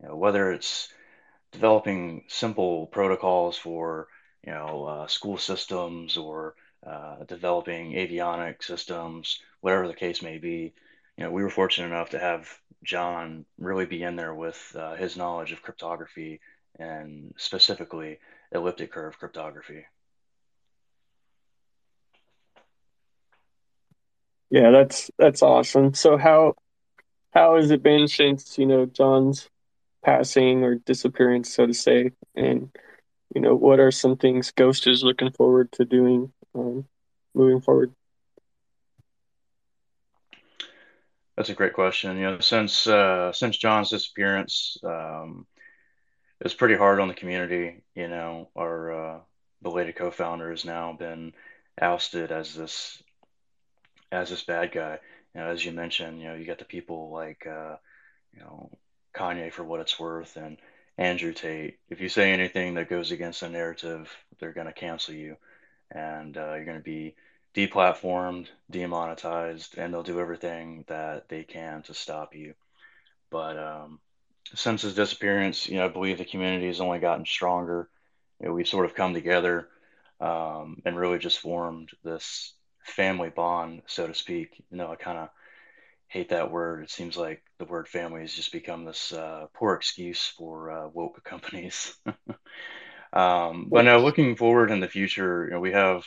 You 0.00 0.08
know, 0.08 0.16
whether 0.16 0.52
it's 0.52 0.88
developing 1.52 2.24
simple 2.28 2.86
protocols 2.86 3.56
for 3.56 4.08
you 4.44 4.52
know 4.52 4.84
uh, 4.84 5.06
school 5.06 5.38
systems 5.38 6.16
or 6.16 6.54
uh, 6.86 7.24
developing 7.24 7.92
avionic 7.92 8.62
systems, 8.62 9.40
whatever 9.60 9.86
the 9.86 9.94
case 9.94 10.22
may 10.22 10.38
be. 10.38 10.72
You 11.20 11.26
know, 11.26 11.32
we 11.32 11.42
were 11.42 11.50
fortunate 11.50 11.88
enough 11.88 12.10
to 12.10 12.18
have 12.18 12.48
John 12.82 13.44
really 13.58 13.84
be 13.84 14.02
in 14.02 14.16
there 14.16 14.34
with 14.34 14.74
uh, 14.74 14.94
his 14.94 15.18
knowledge 15.18 15.52
of 15.52 15.60
cryptography 15.60 16.40
and 16.78 17.34
specifically 17.36 18.18
elliptic 18.52 18.90
curve 18.90 19.18
cryptography. 19.18 19.84
Yeah, 24.48 24.70
that's 24.70 25.10
that's 25.18 25.42
awesome. 25.42 25.92
So 25.92 26.16
how 26.16 26.54
how 27.32 27.56
has 27.56 27.70
it 27.70 27.82
been 27.82 28.08
since 28.08 28.56
you 28.56 28.64
know 28.64 28.86
John's 28.86 29.50
passing 30.02 30.64
or 30.64 30.76
disappearance, 30.76 31.54
so 31.54 31.66
to 31.66 31.74
say, 31.74 32.12
and 32.34 32.70
you 33.34 33.42
know 33.42 33.54
what 33.54 33.78
are 33.78 33.90
some 33.90 34.16
things 34.16 34.52
Ghost 34.52 34.86
is 34.86 35.04
looking 35.04 35.32
forward 35.32 35.70
to 35.72 35.84
doing 35.84 36.32
um, 36.54 36.86
moving 37.34 37.60
forward? 37.60 37.92
That's 41.40 41.48
a 41.48 41.54
great 41.54 41.72
question. 41.72 42.18
You 42.18 42.24
know, 42.24 42.40
since 42.40 42.86
uh, 42.86 43.32
since 43.32 43.56
John's 43.56 43.88
disappearance, 43.88 44.76
um, 44.84 45.46
it 46.38 46.44
was 46.44 46.52
pretty 46.52 46.76
hard 46.76 47.00
on 47.00 47.08
the 47.08 47.14
community. 47.14 47.82
You 47.94 48.08
know, 48.08 48.50
our 48.54 48.92
uh, 48.92 49.20
belated 49.62 49.96
co-founder 49.96 50.50
has 50.50 50.66
now 50.66 50.92
been 50.92 51.32
ousted 51.80 52.30
as 52.30 52.54
this 52.54 53.02
as 54.12 54.28
this 54.28 54.42
bad 54.42 54.72
guy. 54.72 54.98
You 55.34 55.40
know, 55.40 55.46
as 55.46 55.64
you 55.64 55.72
mentioned, 55.72 56.20
you 56.20 56.28
know, 56.28 56.34
you 56.34 56.44
got 56.44 56.58
the 56.58 56.66
people 56.66 57.10
like 57.10 57.46
uh, 57.46 57.76
you 58.34 58.40
know 58.40 58.68
Kanye 59.14 59.50
for 59.50 59.64
what 59.64 59.80
it's 59.80 59.98
worth 59.98 60.36
and 60.36 60.58
Andrew 60.98 61.32
Tate. 61.32 61.78
If 61.88 62.02
you 62.02 62.10
say 62.10 62.32
anything 62.32 62.74
that 62.74 62.90
goes 62.90 63.12
against 63.12 63.40
the 63.40 63.48
narrative, 63.48 64.14
they're 64.40 64.52
going 64.52 64.66
to 64.66 64.74
cancel 64.74 65.14
you, 65.14 65.38
and 65.90 66.36
uh, 66.36 66.52
you're 66.56 66.66
going 66.66 66.76
to 66.76 66.84
be 66.84 67.14
deplatformed, 67.54 68.46
demonetized, 68.70 69.76
and 69.76 69.92
they'll 69.92 70.02
do 70.02 70.20
everything 70.20 70.84
that 70.88 71.28
they 71.28 71.42
can 71.42 71.82
to 71.82 71.94
stop 71.94 72.34
you. 72.34 72.54
But 73.30 73.58
um, 73.58 74.00
since 74.54 74.82
his 74.82 74.94
disappearance, 74.94 75.68
you 75.68 75.78
know, 75.78 75.86
I 75.86 75.88
believe 75.88 76.18
the 76.18 76.24
community 76.24 76.66
has 76.66 76.80
only 76.80 76.98
gotten 76.98 77.26
stronger. 77.26 77.88
You 78.40 78.48
know, 78.48 78.54
we've 78.54 78.68
sort 78.68 78.86
of 78.86 78.94
come 78.94 79.14
together 79.14 79.68
um, 80.20 80.82
and 80.84 80.98
really 80.98 81.18
just 81.18 81.38
formed 81.38 81.90
this 82.04 82.54
family 82.84 83.30
bond, 83.30 83.82
so 83.86 84.06
to 84.06 84.14
speak. 84.14 84.62
You 84.70 84.78
know, 84.78 84.90
I 84.90 84.96
kind 84.96 85.18
of 85.18 85.28
hate 86.08 86.30
that 86.30 86.50
word. 86.50 86.82
It 86.82 86.90
seems 86.90 87.16
like 87.16 87.42
the 87.58 87.64
word 87.64 87.88
family 87.88 88.22
has 88.22 88.34
just 88.34 88.52
become 88.52 88.84
this 88.84 89.12
uh, 89.12 89.46
poor 89.54 89.74
excuse 89.74 90.26
for 90.26 90.70
uh, 90.70 90.88
woke 90.88 91.22
companies. 91.24 91.96
um, 93.12 93.68
but 93.70 93.84
now, 93.84 93.98
looking 93.98 94.36
forward 94.36 94.70
in 94.70 94.80
the 94.80 94.88
future, 94.88 95.46
you 95.46 95.50
know, 95.52 95.60
we 95.60 95.72
have 95.72 96.04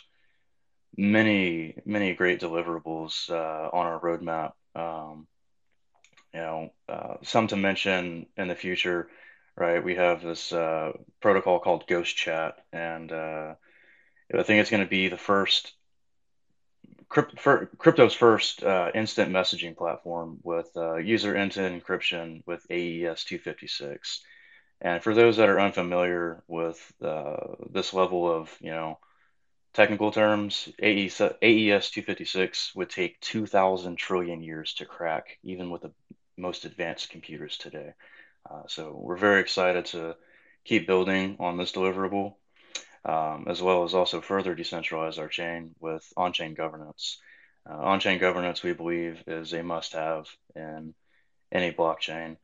many, 0.95 1.75
many 1.85 2.13
great 2.13 2.39
deliverables 2.39 3.29
uh, 3.29 3.69
on 3.73 3.85
our 3.85 3.99
roadmap. 3.99 4.53
Um, 4.75 5.27
you 6.33 6.39
know, 6.39 6.69
uh, 6.89 7.15
some 7.23 7.47
to 7.47 7.55
mention 7.55 8.25
in 8.37 8.47
the 8.47 8.55
future, 8.55 9.07
right? 9.55 9.83
We 9.83 9.95
have 9.95 10.21
this 10.21 10.51
uh, 10.51 10.93
protocol 11.21 11.59
called 11.59 11.87
Ghost 11.87 12.15
Chat, 12.15 12.55
and 12.71 13.11
uh, 13.11 13.53
I 14.33 14.43
think 14.43 14.61
it's 14.61 14.71
going 14.71 14.83
to 14.83 14.89
be 14.89 15.09
the 15.09 15.17
first 15.17 15.73
crypt- 17.07 17.37
crypto's 17.77 18.15
first 18.15 18.63
uh, 18.63 18.89
instant 18.95 19.31
messaging 19.31 19.77
platform 19.77 20.39
with 20.43 20.69
uh, 20.75 20.95
user 20.95 21.35
end-to-end 21.35 21.83
encryption 21.83 22.41
with 22.47 22.65
AES 22.71 23.23
256. 23.25 24.23
And 24.81 25.03
for 25.03 25.13
those 25.13 25.37
that 25.37 25.49
are 25.49 25.59
unfamiliar 25.59 26.43
with 26.47 26.93
this 27.69 27.93
level 27.93 28.29
of, 28.29 28.53
you 28.59 28.71
know, 28.71 28.97
technical 29.73 30.11
terms, 30.11 30.69
AES, 30.81 31.19
AES 31.21 31.89
256 31.89 32.75
would 32.75 32.89
take 32.89 33.19
2,000 33.21 33.95
trillion 33.95 34.41
years 34.43 34.73
to 34.75 34.85
crack, 34.85 35.37
even 35.43 35.69
with 35.69 35.81
the 35.81 35.91
most 36.37 36.65
advanced 36.65 37.09
computers 37.09 37.57
today. 37.57 37.93
Uh, 38.49 38.63
so 38.67 38.95
we're 38.95 39.17
very 39.17 39.41
excited 39.41 39.85
to 39.85 40.15
keep 40.63 40.85
building 40.85 41.37
on 41.39 41.57
this 41.57 41.71
deliverable, 41.71 42.35
um, 43.05 43.45
as 43.47 43.61
well 43.61 43.83
as 43.83 43.93
also 43.93 44.21
further 44.21 44.55
decentralize 44.55 45.17
our 45.17 45.27
chain 45.27 45.73
with 45.79 46.05
on-chain 46.15 46.53
governance. 46.53 47.19
Uh, 47.69 47.77
on-chain 47.77 48.19
governance, 48.19 48.61
we 48.61 48.73
believe, 48.73 49.23
is 49.27 49.53
a 49.53 49.63
must-have 49.63 50.27
in 50.55 50.93
any 51.51 51.71
blockchain, 51.71 52.37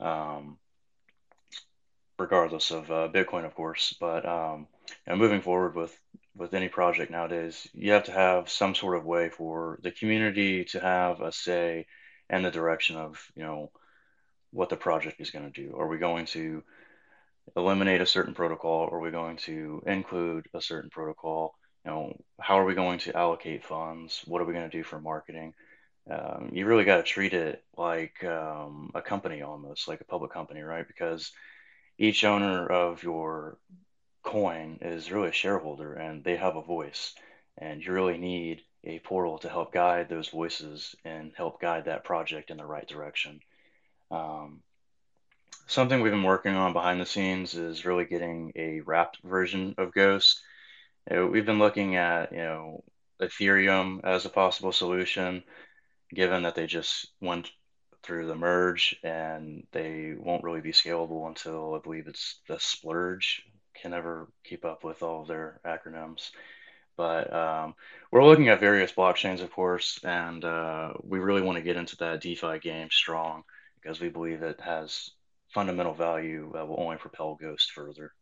um, 0.00 0.58
regardless 2.18 2.70
of 2.70 2.90
uh, 2.90 3.08
Bitcoin, 3.12 3.44
of 3.44 3.54
course. 3.54 3.94
But 4.00 4.24
um, 4.26 4.66
know, 5.06 5.16
moving 5.16 5.40
forward 5.40 5.74
with 5.74 5.98
with 6.34 6.54
any 6.54 6.68
project 6.68 7.10
nowadays, 7.10 7.68
you 7.74 7.92
have 7.92 8.04
to 8.04 8.12
have 8.12 8.48
some 8.48 8.74
sort 8.74 8.96
of 8.96 9.04
way 9.04 9.28
for 9.28 9.78
the 9.82 9.90
community 9.90 10.64
to 10.64 10.80
have 10.80 11.20
a 11.20 11.32
say 11.32 11.86
and 12.30 12.44
the 12.44 12.50
direction 12.50 12.96
of 12.96 13.20
you 13.34 13.42
know 13.42 13.70
what 14.50 14.68
the 14.68 14.76
project 14.76 15.20
is 15.20 15.30
going 15.30 15.50
to 15.50 15.62
do. 15.62 15.76
Are 15.76 15.88
we 15.88 15.98
going 15.98 16.26
to 16.26 16.62
eliminate 17.56 18.00
a 18.00 18.06
certain 18.06 18.34
protocol? 18.34 18.88
Are 18.90 19.00
we 19.00 19.10
going 19.10 19.36
to 19.38 19.82
include 19.86 20.46
a 20.54 20.60
certain 20.60 20.90
protocol? 20.90 21.54
You 21.84 21.90
know, 21.90 22.16
how 22.40 22.58
are 22.58 22.64
we 22.64 22.74
going 22.74 22.98
to 23.00 23.16
allocate 23.16 23.64
funds? 23.64 24.22
What 24.26 24.40
are 24.40 24.44
we 24.44 24.54
going 24.54 24.70
to 24.70 24.76
do 24.76 24.84
for 24.84 25.00
marketing? 25.00 25.54
Um, 26.10 26.50
you 26.52 26.66
really 26.66 26.84
got 26.84 26.96
to 26.98 27.02
treat 27.02 27.32
it 27.32 27.62
like 27.76 28.22
um, 28.24 28.90
a 28.94 29.02
company 29.02 29.42
almost, 29.42 29.88
like 29.88 30.00
a 30.00 30.04
public 30.04 30.32
company, 30.32 30.60
right? 30.60 30.86
Because 30.86 31.32
each 31.98 32.24
owner 32.24 32.66
of 32.66 33.02
your 33.02 33.58
coin 34.22 34.78
is 34.80 35.12
really 35.12 35.28
a 35.28 35.32
shareholder 35.32 35.94
and 35.94 36.24
they 36.24 36.36
have 36.36 36.56
a 36.56 36.62
voice, 36.62 37.14
and 37.58 37.84
you 37.84 37.92
really 37.92 38.18
need 38.18 38.62
a 38.84 38.98
portal 39.00 39.38
to 39.38 39.48
help 39.48 39.72
guide 39.72 40.08
those 40.08 40.28
voices 40.28 40.96
and 41.04 41.32
help 41.36 41.60
guide 41.60 41.84
that 41.84 42.04
project 42.04 42.50
in 42.50 42.56
the 42.56 42.64
right 42.64 42.86
direction. 42.86 43.40
Um, 44.10 44.62
something 45.66 46.00
we've 46.00 46.12
been 46.12 46.22
working 46.22 46.54
on 46.54 46.72
behind 46.72 47.00
the 47.00 47.06
scenes 47.06 47.54
is 47.54 47.84
really 47.84 48.04
getting 48.04 48.52
a 48.56 48.80
wrapped 48.80 49.18
version 49.22 49.74
of 49.78 49.92
Ghost. 49.92 50.40
You 51.10 51.16
know, 51.16 51.26
we've 51.26 51.46
been 51.46 51.58
looking 51.58 51.96
at 51.96 52.32
you 52.32 52.38
know 52.38 52.84
Ethereum 53.20 54.00
as 54.04 54.24
a 54.24 54.30
possible 54.30 54.72
solution, 54.72 55.44
given 56.12 56.42
that 56.42 56.54
they 56.54 56.66
just 56.66 57.08
went 57.20 57.50
through 58.02 58.26
the 58.26 58.34
merge, 58.34 58.96
and 59.02 59.66
they 59.72 60.14
won't 60.18 60.44
really 60.44 60.60
be 60.60 60.72
scalable 60.72 61.28
until 61.28 61.74
I 61.74 61.78
believe 61.78 62.08
it's 62.08 62.40
the 62.48 62.58
splurge. 62.58 63.44
Can 63.82 63.90
never 63.90 64.28
keep 64.44 64.64
up 64.64 64.84
with 64.84 65.02
all 65.02 65.22
of 65.22 65.28
their 65.28 65.60
acronyms. 65.66 66.30
But 66.96 67.32
um, 67.34 67.74
we're 68.12 68.24
looking 68.24 68.48
at 68.48 68.60
various 68.60 68.92
blockchains, 68.92 69.42
of 69.42 69.50
course, 69.50 69.98
and 70.04 70.44
uh, 70.44 70.92
we 71.02 71.18
really 71.18 71.42
want 71.42 71.56
to 71.56 71.62
get 71.62 71.76
into 71.76 71.96
that 71.96 72.20
DeFi 72.20 72.60
game 72.60 72.88
strong 72.92 73.42
because 73.74 74.00
we 74.00 74.08
believe 74.08 74.44
it 74.44 74.60
has 74.60 75.10
fundamental 75.48 75.94
value 75.94 76.52
that 76.54 76.68
will 76.68 76.78
only 76.78 76.96
propel 76.96 77.34
Ghost 77.34 77.72
further. 77.72 78.12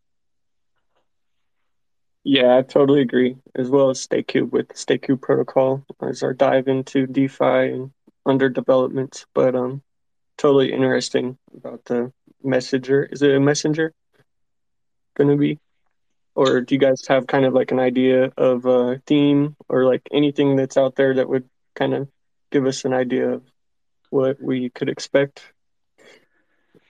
Yeah, 2.25 2.57
I 2.57 2.63
totally 2.63 3.03
agree. 3.03 3.37
As 3.55 3.69
well 3.69 3.91
as 3.91 4.07
StakeCube 4.07 4.51
with 4.51 4.69
the 4.69 4.75
StakeCube 4.75 5.21
protocol 5.21 5.85
as 6.01 6.23
our 6.23 6.33
dive 6.33 6.69
into 6.69 7.07
DeFi 7.07 7.73
and 7.73 7.91
under 8.25 8.49
development. 8.49 9.27
But 9.35 9.55
um, 9.55 9.83
totally 10.39 10.73
interesting 10.73 11.37
about 11.55 11.85
the 11.85 12.13
messenger. 12.43 13.05
Is 13.05 13.21
it 13.21 13.35
a 13.35 13.41
messenger? 13.41 13.93
Going 15.21 15.33
to 15.33 15.37
be, 15.37 15.59
or 16.35 16.63
do 16.63 16.75
you 16.75 16.79
guys 16.79 17.07
have 17.09 17.27
kind 17.27 17.45
of 17.45 17.53
like 17.53 17.73
an 17.73 17.79
idea 17.79 18.33
of 18.39 18.65
a 18.65 19.03
theme 19.07 19.55
or 19.69 19.85
like 19.85 20.01
anything 20.11 20.57
that's 20.57 20.79
out 20.79 20.97
there 20.97 21.13
that 21.13 21.29
would 21.29 21.47
kind 21.75 21.93
of 21.93 22.09
give 22.51 22.65
us 22.65 22.87
an 22.87 22.95
idea 22.95 23.33
of 23.33 23.43
what 24.09 24.41
we 24.41 24.71
could 24.71 24.89
expect? 24.89 25.43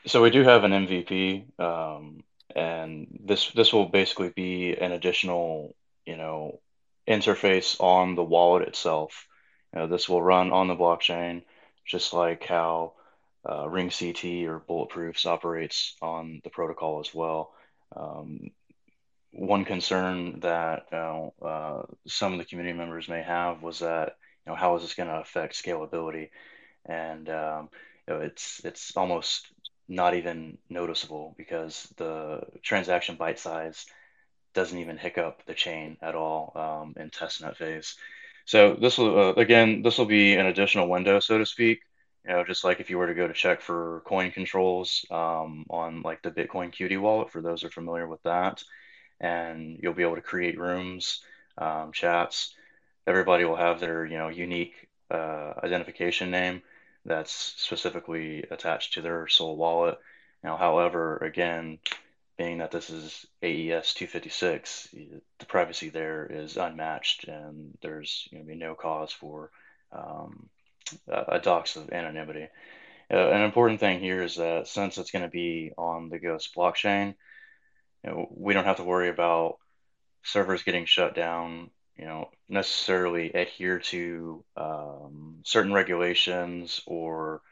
So 0.07 0.23
we 0.23 0.31
do 0.31 0.45
have 0.45 0.63
an 0.63 0.71
MVP. 0.71 1.59
Um, 1.59 2.23
and 2.55 3.19
this 3.25 3.51
this 3.51 3.73
will 3.73 3.87
basically 3.87 4.29
be 4.29 4.77
an 4.77 4.93
additional 4.93 5.75
you 6.07 6.17
know 6.17 6.61
interface 7.09 7.81
on 7.81 8.15
the 8.15 8.23
wallet 8.23 8.69
itself. 8.69 9.27
You 9.75 9.81
know, 9.81 9.87
this 9.89 10.09
will 10.09 10.23
run 10.23 10.53
on 10.53 10.69
the 10.69 10.77
blockchain, 10.77 11.43
just 11.85 12.13
like 12.13 12.47
how 12.47 12.93
uh, 13.45 13.65
RingCT 13.65 14.47
or 14.47 14.61
Bulletproofs 14.61 15.27
operates 15.27 15.97
on 16.01 16.41
the 16.45 16.51
protocol 16.51 17.01
as 17.01 17.13
well. 17.13 17.55
Um, 17.95 18.51
one 19.33 19.65
concern 19.65 20.41
that 20.41 20.87
you 20.93 20.99
know, 20.99 21.35
uh, 21.43 21.83
some 22.07 22.33
of 22.33 22.39
the 22.39 22.45
community 22.45 22.77
members 22.77 23.09
may 23.09 23.23
have 23.23 23.63
was 23.63 23.81
that 23.81 24.17
you 24.47 24.53
know 24.53 24.57
how 24.57 24.77
is 24.77 24.83
this 24.83 24.95
going 24.95 25.09
to 25.09 25.17
affect 25.21 25.55
scalability, 25.55 26.31
and 26.87 27.29
um, 27.29 27.69
you 28.09 28.15
know, 28.15 28.21
it's 28.21 28.61
it's 28.65 28.97
almost 28.97 29.47
not 29.89 30.15
even 30.15 30.59
noticeable 30.69 31.35
because 31.37 31.93
the 31.97 32.41
transaction 32.63 33.17
byte 33.17 33.39
size 33.39 33.87
doesn't 34.55 34.79
even 34.79 34.97
hiccup 34.97 35.45
the 35.47 35.55
chain 35.55 35.97
at 36.03 36.15
all 36.15 36.53
um, 36.57 36.95
in 37.01 37.11
testnet 37.11 37.57
phase. 37.57 37.97
So 38.45 38.75
this 38.75 38.99
will 38.99 39.19
uh, 39.19 39.33
again, 39.35 39.83
this 39.83 39.99
will 39.99 40.07
be 40.07 40.35
an 40.35 40.47
additional 40.47 40.89
window, 40.89 41.21
so 41.21 41.39
to 41.39 41.47
speak. 41.47 41.81
You 42.27 42.35
know, 42.35 42.45
just 42.45 42.65
like 42.65 42.81
if 42.81 42.91
you 42.91 42.99
were 42.99 43.07
to 43.07 43.15
go 43.15 43.27
to 43.27 43.33
check 43.33 43.63
for 43.63 44.03
coin 44.05 44.31
controls 44.31 45.07
um, 45.11 45.65
on 45.71 46.03
like 46.03 46.23
the 46.23 46.31
Bitcoin 46.31 46.73
Qt 46.73 47.01
wallet, 47.01 47.31
for 47.31 47.41
those 47.41 47.63
who 47.63 47.69
are 47.69 47.71
familiar 47.71 48.07
with 48.07 48.23
that, 48.25 48.63
and 49.21 49.79
you'll 49.83 49.95
be 49.95 50.03
able 50.03 50.17
to 50.17 50.23
create 50.23 50.59
rooms, 50.59 51.23
um, 51.57 51.93
chats. 51.93 52.55
Everybody 53.07 53.45
will 53.45 53.57
have 53.57 53.81
their 53.81 54.05
you 54.05 54.19
know 54.19 54.29
unique 54.29 54.89
uh, 55.11 55.55
identification 55.65 56.31
name 56.31 56.63
that's 57.05 57.33
specifically 57.33 58.45
attached 58.51 58.95
to 58.95 59.03
their 59.03 59.27
Sol 59.29 59.57
wallet. 59.57 59.99
Now, 60.43 60.57
however, 60.57 61.17
again, 61.19 61.79
being 62.37 62.59
that 62.59 62.71
this 62.71 62.89
is 62.91 63.27
AES 63.43 63.95
256, 63.95 64.89
the 65.39 65.47
privacy 65.47 65.91
there 65.91 66.27
is 66.27 66.57
unmatched, 66.57 67.25
and 67.25 67.77
there's 67.83 68.29
going 68.31 68.45
to 68.45 68.49
be 68.49 68.57
no 68.57 68.75
cause 68.75 69.13
for 69.13 69.51
um, 69.93 70.49
a 71.09 71.39
dox 71.39 71.77
of 71.77 71.91
anonymity. 71.91 72.49
Uh, 73.13 73.31
an 73.31 73.43
important 73.43 73.81
thing 73.81 74.01
here 74.01 74.23
is 74.23 74.37
that 74.37 74.69
since 74.69 74.99
it's 74.99 75.11
going 75.11 75.25
to 75.25 75.31
be 75.31 75.73
on 75.77 76.09
the 76.09 76.19
Ghost 76.19 76.55
blockchain, 76.55 77.15
you 78.05 78.11
know, 78.11 78.29
we 78.31 78.55
don't 78.55 78.65
have 78.65 78.77
to 78.77 78.85
worry 78.85 79.09
about 79.09 79.57
servers 80.23 80.63
getting 80.63 80.87
shut 80.87 81.15
down 81.15 81.71
you 82.01 82.07
know, 82.07 82.31
necessarily 82.49 83.31
adhere 83.31 83.79
to 83.79 84.43
um, 84.57 85.41
certain 85.45 85.71
regulations 85.71 86.81
or 86.87 87.43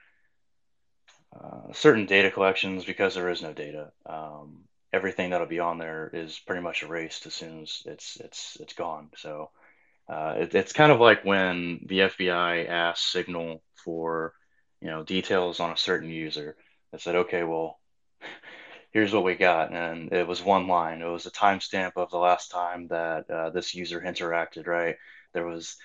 uh, 1.39 1.71
certain 1.75 2.07
data 2.07 2.31
collections 2.31 2.87
because 2.87 3.15
there 3.15 3.29
is 3.29 3.43
no 3.43 3.53
data. 3.53 3.93
Um, 4.07 4.61
everything 4.91 5.31
that'll 5.31 5.47
be 5.47 5.61
on 5.61 5.77
there 5.77 6.11
is 6.11 6.39
pretty 6.39 6.63
much 6.63 6.83
erased 6.83 7.27
as 7.27 7.35
soon 7.35 7.61
as 7.61 7.83
it's 7.85 8.17
it's 8.21 8.57
it's 8.59 8.73
gone. 8.73 9.11
So 9.19 9.51
uh, 10.09 10.35
it, 10.39 10.55
it's 10.55 10.73
kind 10.73 10.91
of 10.91 11.01
like 11.01 11.25
when 11.25 11.81
the 11.87 12.01
FBI 12.01 12.69
asked 12.69 13.11
Signal 13.11 13.63
for 13.85 14.33
you 14.81 14.89
know 14.89 15.03
details 15.03 15.61
on 15.61 15.71
a 15.71 15.77
certain 15.77 16.09
user. 16.11 16.57
They 16.93 16.99
said, 16.99 17.17
okay, 17.17 17.43
well, 17.43 17.79
here's 18.93 19.13
what 19.13 19.25
we 19.25 19.35
got. 19.35 19.73
And 19.73 20.13
it 20.13 20.27
was 20.27 20.43
one 20.43 20.67
line. 20.69 21.03
It 21.03 21.09
was 21.09 21.27
a 21.27 21.31
timestamp 21.31 21.93
of 21.97 22.11
the 22.11 22.19
last 22.19 22.51
time 22.51 22.89
that 22.89 23.31
uh, 23.31 23.51
this 23.51 23.75
user 23.75 24.01
interacted, 24.01 24.67
right? 24.67 24.97
There 25.35 25.47
was 25.47 25.77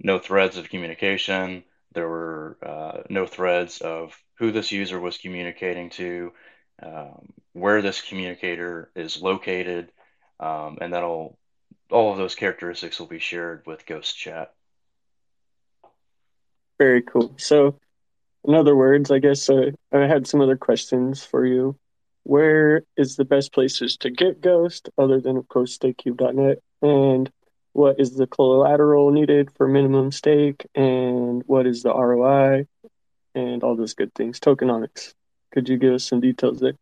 no 0.00 0.18
threads 0.18 0.56
of 0.56 0.68
communication. 0.68 1.64
There 1.94 2.08
were 2.08 2.58
uh, 2.64 3.02
no 3.10 3.26
threads 3.26 3.80
of 3.80 4.16
who 4.38 4.52
this 4.52 4.72
user 4.72 5.00
was 5.00 5.18
communicating 5.18 5.90
to, 5.90 6.32
um, 6.82 7.32
where 7.52 7.82
this 7.82 8.00
communicator 8.00 8.90
is 8.96 9.20
located, 9.20 9.92
um, 10.40 10.78
and 10.80 10.92
that'll 10.94 11.38
all 11.92 12.10
of 12.10 12.18
those 12.18 12.34
characteristics 12.34 12.98
will 12.98 13.06
be 13.06 13.18
shared 13.18 13.62
with 13.66 13.86
Ghost 13.86 14.16
Chat. 14.16 14.52
Very 16.78 17.02
cool. 17.02 17.34
So, 17.36 17.78
in 18.44 18.54
other 18.54 18.74
words, 18.74 19.10
I 19.10 19.18
guess 19.18 19.48
uh, 19.48 19.70
I 19.92 20.06
had 20.06 20.26
some 20.26 20.40
other 20.40 20.56
questions 20.56 21.22
for 21.24 21.46
you 21.46 21.78
where 22.24 22.84
is 22.96 23.16
the 23.16 23.24
best 23.24 23.52
places 23.52 23.96
to 23.98 24.10
get 24.10 24.40
Ghost 24.40 24.88
other 24.96 25.20
than, 25.20 25.36
of 25.36 25.48
course, 25.48 25.76
stakecube.net? 25.76 26.58
And 26.80 27.30
what 27.72 27.98
is 27.98 28.14
the 28.14 28.26
collateral 28.26 29.10
needed 29.10 29.50
for 29.56 29.66
minimum 29.66 30.12
stake? 30.12 30.66
And 30.74 31.42
what 31.46 31.66
is 31.66 31.82
the 31.82 31.94
ROI? 31.94 32.66
And 33.34 33.62
all 33.62 33.76
those 33.76 33.94
good 33.94 34.14
things. 34.14 34.40
Tokenomics. 34.40 35.14
Could 35.52 35.68
you 35.68 35.78
give 35.78 35.94
us 35.94 36.04
some 36.04 36.20
details 36.20 36.60
there? 36.60 36.74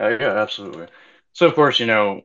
Uh, 0.00 0.16
yeah, 0.20 0.36
absolutely. 0.38 0.86
So, 1.32 1.46
of 1.46 1.54
course, 1.54 1.80
you 1.80 1.86
know, 1.86 2.22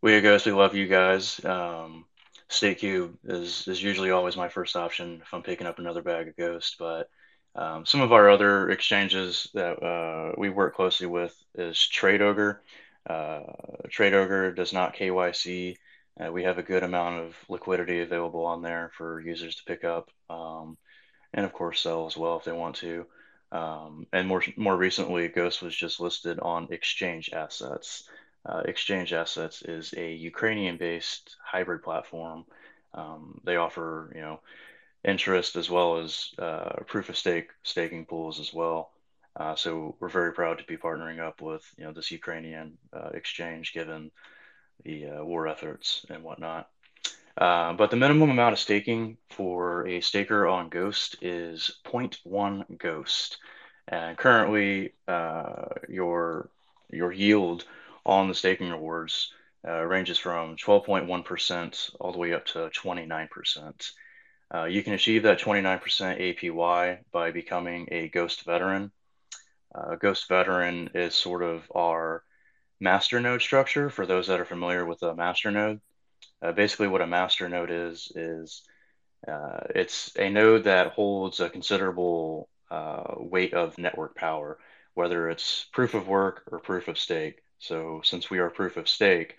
we 0.00 0.14
at 0.14 0.22
Ghost, 0.22 0.46
we 0.46 0.52
love 0.52 0.74
you 0.74 0.86
guys. 0.86 1.44
Um, 1.44 2.04
StakeCube 2.48 3.14
is, 3.24 3.66
is 3.66 3.82
usually 3.82 4.10
always 4.10 4.36
my 4.36 4.48
first 4.48 4.76
option 4.76 5.20
if 5.22 5.34
I'm 5.34 5.42
picking 5.42 5.66
up 5.66 5.78
another 5.78 6.02
bag 6.02 6.28
of 6.28 6.36
Ghost, 6.36 6.76
but 6.78 7.10
um, 7.54 7.84
some 7.84 8.00
of 8.00 8.12
our 8.12 8.30
other 8.30 8.70
exchanges 8.70 9.48
that 9.54 9.82
uh, 9.82 10.32
we 10.38 10.48
work 10.48 10.76
closely 10.76 11.06
with 11.06 11.34
is 11.54 11.76
TradeOgre. 11.76 12.58
Uh, 13.08 13.40
TradeOgre 13.88 14.54
does 14.54 14.72
not 14.72 14.94
KYC. 14.94 15.76
Uh, 16.20 16.32
we 16.32 16.44
have 16.44 16.58
a 16.58 16.62
good 16.62 16.82
amount 16.82 17.20
of 17.20 17.36
liquidity 17.48 18.00
available 18.00 18.44
on 18.44 18.62
there 18.62 18.90
for 18.96 19.20
users 19.20 19.56
to 19.56 19.64
pick 19.64 19.84
up, 19.84 20.10
um, 20.30 20.76
and 21.32 21.44
of 21.44 21.52
course 21.52 21.80
sell 21.80 22.06
as 22.06 22.16
well 22.16 22.36
if 22.36 22.44
they 22.44 22.52
want 22.52 22.76
to. 22.76 23.06
Um, 23.50 24.06
and 24.12 24.28
more 24.28 24.42
more 24.56 24.76
recently, 24.76 25.28
Ghost 25.28 25.62
was 25.62 25.74
just 25.74 26.00
listed 26.00 26.38
on 26.40 26.68
Exchange 26.70 27.30
Assets. 27.32 28.08
Uh, 28.48 28.62
Exchange 28.64 29.12
Assets 29.12 29.62
is 29.62 29.92
a 29.96 30.14
Ukrainian-based 30.14 31.36
hybrid 31.44 31.82
platform. 31.82 32.46
Um, 32.94 33.40
they 33.44 33.56
offer 33.56 34.10
you 34.14 34.22
know 34.22 34.40
interest 35.04 35.56
as 35.56 35.68
well 35.68 35.98
as 35.98 36.30
uh, 36.38 36.80
proof 36.86 37.10
of 37.10 37.16
stake 37.16 37.50
staking 37.62 38.06
pools 38.06 38.40
as 38.40 38.52
well. 38.54 38.90
Uh, 39.36 39.54
so 39.54 39.96
we're 40.00 40.08
very 40.08 40.32
proud 40.32 40.58
to 40.58 40.64
be 40.64 40.78
partnering 40.78 41.20
up 41.20 41.42
with 41.42 41.62
you 41.76 41.84
know 41.84 41.92
this 41.92 42.10
Ukrainian 42.10 42.78
uh, 42.92 43.10
exchange, 43.12 43.74
given 43.74 44.10
the 44.84 45.08
uh, 45.08 45.24
war 45.24 45.46
efforts 45.46 46.06
and 46.08 46.24
whatnot. 46.24 46.70
Uh, 47.36 47.74
but 47.74 47.90
the 47.90 47.96
minimum 47.96 48.30
amount 48.30 48.54
of 48.54 48.58
staking 48.58 49.18
for 49.30 49.86
a 49.86 50.00
staker 50.00 50.48
on 50.48 50.70
Ghost 50.70 51.16
is 51.20 51.78
0.1 51.84 52.78
Ghost, 52.78 53.36
and 53.86 54.16
currently 54.16 54.94
your 55.88 56.48
your 56.90 57.12
yield 57.12 57.66
on 58.08 58.28
the 58.28 58.34
staking 58.34 58.70
rewards 58.70 59.32
ranges 59.64 60.18
from 60.18 60.56
12.1% 60.56 61.90
all 62.00 62.12
the 62.12 62.18
way 62.18 62.32
up 62.32 62.46
to 62.46 62.70
29%. 62.70 63.92
Uh, 64.54 64.64
you 64.64 64.82
can 64.82 64.94
achieve 64.94 65.24
that 65.24 65.40
29% 65.40 65.80
APY 66.42 66.98
by 67.12 67.30
becoming 67.30 67.88
a 67.90 68.08
Ghost 68.08 68.44
Veteran. 68.44 68.90
Uh, 69.74 69.96
Ghost 69.96 70.26
Veteran 70.28 70.90
is 70.94 71.14
sort 71.14 71.42
of 71.42 71.70
our 71.74 72.24
masternode 72.82 73.42
structure 73.42 73.90
for 73.90 74.06
those 74.06 74.28
that 74.28 74.40
are 74.40 74.46
familiar 74.46 74.86
with 74.86 75.02
a 75.02 75.14
masternode. 75.14 75.80
Uh, 76.40 76.52
basically, 76.52 76.88
what 76.88 77.02
a 77.02 77.06
masternode 77.06 77.70
is, 77.70 78.10
is 78.14 78.62
uh, 79.26 79.60
it's 79.74 80.16
a 80.16 80.30
node 80.30 80.64
that 80.64 80.92
holds 80.92 81.40
a 81.40 81.50
considerable 81.50 82.48
uh, 82.70 83.02
weight 83.18 83.52
of 83.52 83.76
network 83.76 84.14
power, 84.14 84.58
whether 84.94 85.28
it's 85.28 85.66
proof 85.72 85.92
of 85.92 86.08
work 86.08 86.44
or 86.50 86.58
proof 86.58 86.88
of 86.88 86.98
stake. 86.98 87.42
So, 87.58 88.00
since 88.04 88.30
we 88.30 88.38
are 88.38 88.50
proof 88.50 88.76
of 88.76 88.88
stake, 88.88 89.36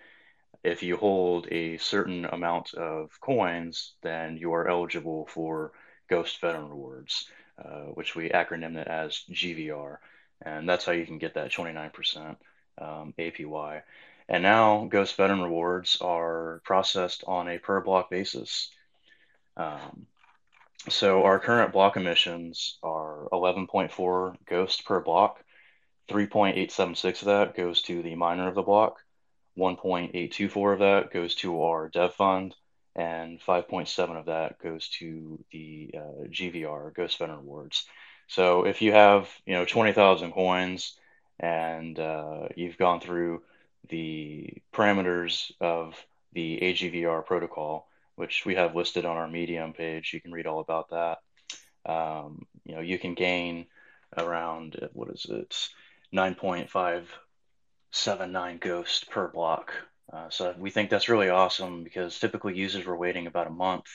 if 0.63 0.83
you 0.83 0.97
hold 0.97 1.47
a 1.51 1.77
certain 1.77 2.25
amount 2.25 2.73
of 2.73 3.19
coins, 3.21 3.93
then 4.01 4.37
you 4.37 4.53
are 4.53 4.67
eligible 4.67 5.25
for 5.27 5.71
Ghost 6.09 6.41
Veteran 6.41 6.69
Rewards, 6.69 7.29
uh, 7.63 7.85
which 7.93 8.15
we 8.15 8.29
acronym 8.29 8.75
it 8.75 8.87
as 8.87 9.23
GVR, 9.31 9.97
and 10.41 10.67
that's 10.67 10.85
how 10.85 10.91
you 10.91 11.05
can 11.05 11.17
get 11.17 11.35
that 11.35 11.51
29% 11.51 12.35
um, 12.77 13.13
APY. 13.17 13.81
And 14.27 14.43
now 14.43 14.85
Ghost 14.85 15.15
Veteran 15.15 15.41
Rewards 15.41 15.97
are 16.01 16.61
processed 16.63 17.23
on 17.25 17.47
a 17.47 17.57
per 17.57 17.81
block 17.81 18.09
basis. 18.09 18.69
Um, 19.57 20.07
so 20.87 21.23
our 21.23 21.39
current 21.39 21.73
block 21.73 21.97
emissions 21.97 22.77
are 22.83 23.27
11.4 23.31 24.37
Ghost 24.45 24.85
per 24.85 24.99
block. 24.99 25.43
3.876 26.09 27.21
of 27.21 27.25
that 27.25 27.55
goes 27.55 27.81
to 27.83 28.01
the 28.01 28.15
miner 28.15 28.47
of 28.47 28.55
the 28.55 28.61
block. 28.61 28.99
1.824 29.57 30.73
of 30.73 30.79
that 30.79 31.11
goes 31.11 31.35
to 31.35 31.61
our 31.63 31.89
dev 31.89 32.13
fund, 32.13 32.55
and 32.95 33.39
5.7 33.41 34.17
of 34.17 34.25
that 34.25 34.59
goes 34.59 34.89
to 34.99 35.43
the 35.51 35.91
uh, 35.95 36.27
GVR, 36.27 36.93
Ghost 36.93 37.17
Veteran 37.19 37.39
Rewards. 37.39 37.85
So 38.27 38.65
if 38.65 38.81
you 38.81 38.91
have, 38.91 39.29
you 39.45 39.53
know, 39.53 39.65
20,000 39.65 40.31
coins 40.31 40.95
and 41.39 41.99
uh, 41.99 42.49
you've 42.55 42.77
gone 42.77 42.99
through 42.99 43.41
the 43.89 44.53
parameters 44.73 45.51
of 45.59 45.95
the 46.33 46.59
AGVR 46.61 47.25
protocol, 47.25 47.87
which 48.15 48.45
we 48.45 48.55
have 48.55 48.75
listed 48.75 49.05
on 49.05 49.17
our 49.17 49.27
Medium 49.27 49.73
page, 49.73 50.13
you 50.13 50.21
can 50.21 50.31
read 50.31 50.45
all 50.45 50.59
about 50.59 50.89
that. 50.89 51.19
Um, 51.85 52.45
you 52.65 52.75
know, 52.75 52.81
you 52.81 52.99
can 52.99 53.15
gain 53.15 53.65
around 54.17 54.89
what 54.93 55.09
is 55.09 55.25
it, 55.29 55.69
9.5 56.13 57.05
seven 57.91 58.57
ghost 58.59 59.09
per 59.09 59.27
block. 59.27 59.73
Uh, 60.11 60.29
so 60.29 60.55
we 60.57 60.69
think 60.69 60.89
that's 60.89 61.09
really 61.09 61.29
awesome 61.29 61.83
because 61.83 62.19
typically 62.19 62.55
users 62.55 62.85
were 62.85 62.97
waiting 62.97 63.27
about 63.27 63.47
a 63.47 63.51
month 63.51 63.85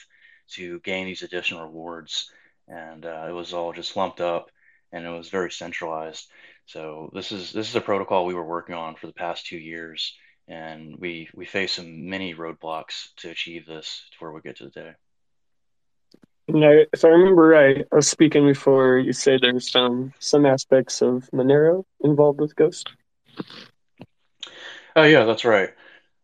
to 0.49 0.81
gain 0.81 1.07
these 1.07 1.23
additional 1.23 1.65
rewards, 1.65 2.31
and 2.69 3.05
uh, 3.07 3.27
it 3.29 3.33
was 3.33 3.53
all 3.53 3.73
just 3.73 3.97
lumped 3.97 4.21
up 4.21 4.51
and 4.95 5.05
it 5.05 5.11
was 5.11 5.29
very 5.29 5.51
centralized. 5.51 6.31
So 6.67 7.11
this 7.13 7.33
is 7.33 7.53
this 7.53 7.69
is 7.69 7.77
a 7.77 7.81
protocol 7.81 8.25
we 8.25 8.35
were 8.35 8.47
working 8.47 8.75
on 8.77 8.95
for 8.95 9.07
the 9.07 9.13
past 9.13 9.47
two 9.47 9.59
years, 9.59 10.17
and 10.49 10.97
we 10.99 11.29
we 11.35 11.45
faced 11.45 11.75
some 11.77 12.09
many 12.09 12.35
roadblocks 12.35 13.09
to 13.17 13.31
achieve 13.31 13.67
this 13.67 14.05
to 14.13 14.17
where 14.21 14.33
we 14.33 14.41
get 14.41 14.57
to 14.57 14.71
today. 14.71 14.95
No, 16.49 16.85
if 16.93 17.05
I 17.05 17.09
remember 17.09 17.49
right, 17.49 17.87
I 17.91 17.97
was 17.97 18.09
speaking 18.09 18.47
before. 18.47 18.99
You 18.99 19.13
say 19.13 19.39
there's 19.39 19.71
some 19.71 20.13
some 20.19 20.45
aspects 20.47 21.01
of 21.03 21.29
Monero 21.33 21.85
involved 22.03 22.41
with 22.41 22.55
Ghost. 22.57 22.91
Oh 24.97 25.05
yeah, 25.05 25.25
that's 25.25 25.45
right. 25.45 25.71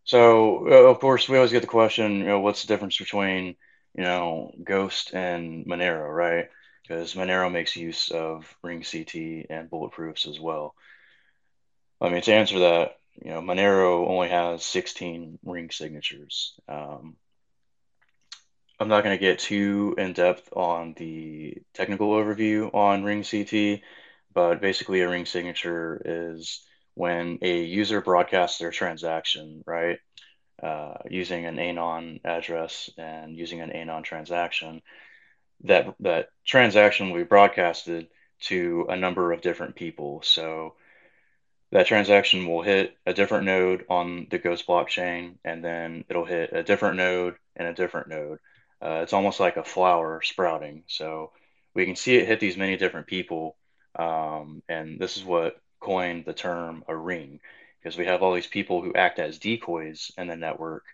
So 0.04 0.66
uh, 0.68 0.90
of 0.90 1.00
course 1.00 1.28
we 1.28 1.36
always 1.36 1.52
get 1.52 1.62
the 1.62 1.68
question, 1.68 2.18
you 2.18 2.24
know, 2.26 2.40
what's 2.40 2.62
the 2.62 2.68
difference 2.68 2.98
between 2.98 3.56
you 3.94 4.02
know 4.04 4.52
Ghost 4.62 5.12
and 5.14 5.66
Monero, 5.66 6.08
right? 6.08 6.48
Because 6.82 7.14
Monero 7.14 7.50
makes 7.50 7.76
use 7.76 8.10
of 8.10 8.54
RingCT 8.64 9.46
and 9.50 9.70
bulletproofs 9.70 10.28
as 10.28 10.38
well. 10.40 10.74
I 12.00 12.08
mean, 12.08 12.22
to 12.22 12.34
answer 12.34 12.60
that, 12.60 12.96
you 13.22 13.30
know, 13.30 13.40
Monero 13.40 14.08
only 14.08 14.28
has 14.28 14.64
16 14.64 15.38
ring 15.44 15.70
signatures. 15.70 16.54
Um, 16.68 17.16
I'm 18.80 18.88
not 18.88 19.04
going 19.04 19.14
to 19.14 19.20
get 19.20 19.38
too 19.38 19.94
in 19.98 20.14
depth 20.14 20.48
on 20.56 20.94
the 20.96 21.58
technical 21.74 22.12
overview 22.12 22.74
on 22.74 23.04
RingCT, 23.04 23.82
but 24.32 24.62
basically 24.62 25.02
a 25.02 25.08
ring 25.08 25.26
signature 25.26 26.00
is 26.02 26.64
when 26.94 27.38
a 27.42 27.62
user 27.62 28.00
broadcasts 28.00 28.58
their 28.58 28.70
transaction, 28.70 29.62
right, 29.66 29.98
uh, 30.62 30.94
using 31.10 31.44
an 31.44 31.58
ANON 31.58 32.20
address 32.24 32.88
and 32.96 33.36
using 33.36 33.60
an 33.60 33.70
ANON 33.70 34.02
transaction, 34.02 34.80
that 35.64 35.94
that 36.00 36.28
transaction 36.46 37.10
will 37.10 37.18
be 37.18 37.24
broadcasted 37.24 38.08
to 38.40 38.86
a 38.88 38.96
number 38.96 39.32
of 39.32 39.42
different 39.42 39.76
people. 39.76 40.22
So 40.22 40.74
that 41.70 41.86
transaction 41.86 42.46
will 42.46 42.62
hit 42.62 42.96
a 43.04 43.12
different 43.12 43.44
node 43.44 43.84
on 43.90 44.26
the 44.30 44.38
Ghost 44.38 44.66
blockchain, 44.66 45.34
and 45.44 45.62
then 45.62 46.06
it'll 46.08 46.24
hit 46.24 46.54
a 46.54 46.62
different 46.62 46.96
node 46.96 47.36
and 47.56 47.68
a 47.68 47.74
different 47.74 48.08
node. 48.08 48.38
Uh, 48.82 49.00
it's 49.02 49.12
almost 49.12 49.40
like 49.40 49.56
a 49.56 49.64
flower 49.64 50.22
sprouting. 50.22 50.84
So 50.86 51.32
we 51.74 51.84
can 51.86 51.96
see 51.96 52.16
it 52.16 52.26
hit 52.26 52.40
these 52.40 52.56
many 52.56 52.76
different 52.76 53.06
people, 53.06 53.56
um, 53.98 54.62
and 54.68 54.98
this 54.98 55.16
is 55.16 55.24
what 55.24 55.60
coined 55.80 56.24
the 56.24 56.32
term 56.32 56.84
a 56.88 56.96
ring 56.96 57.40
because 57.80 57.96
we 57.96 58.06
have 58.06 58.22
all 58.22 58.34
these 58.34 58.46
people 58.46 58.82
who 58.82 58.92
act 58.94 59.18
as 59.18 59.38
decoys 59.38 60.12
in 60.18 60.26
the 60.26 60.36
network. 60.36 60.84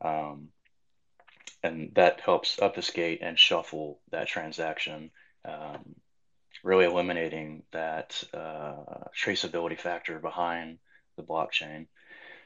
Um, 0.00 0.48
and 1.62 1.92
that 1.94 2.20
helps 2.20 2.60
obfuscate 2.60 3.20
and 3.22 3.38
shuffle 3.38 4.00
that 4.10 4.26
transaction, 4.26 5.10
um, 5.44 5.94
really 6.62 6.84
eliminating 6.84 7.62
that 7.72 8.22
uh, 8.34 9.08
traceability 9.16 9.78
factor 9.78 10.18
behind 10.18 10.78
the 11.16 11.22
blockchain. 11.22 11.86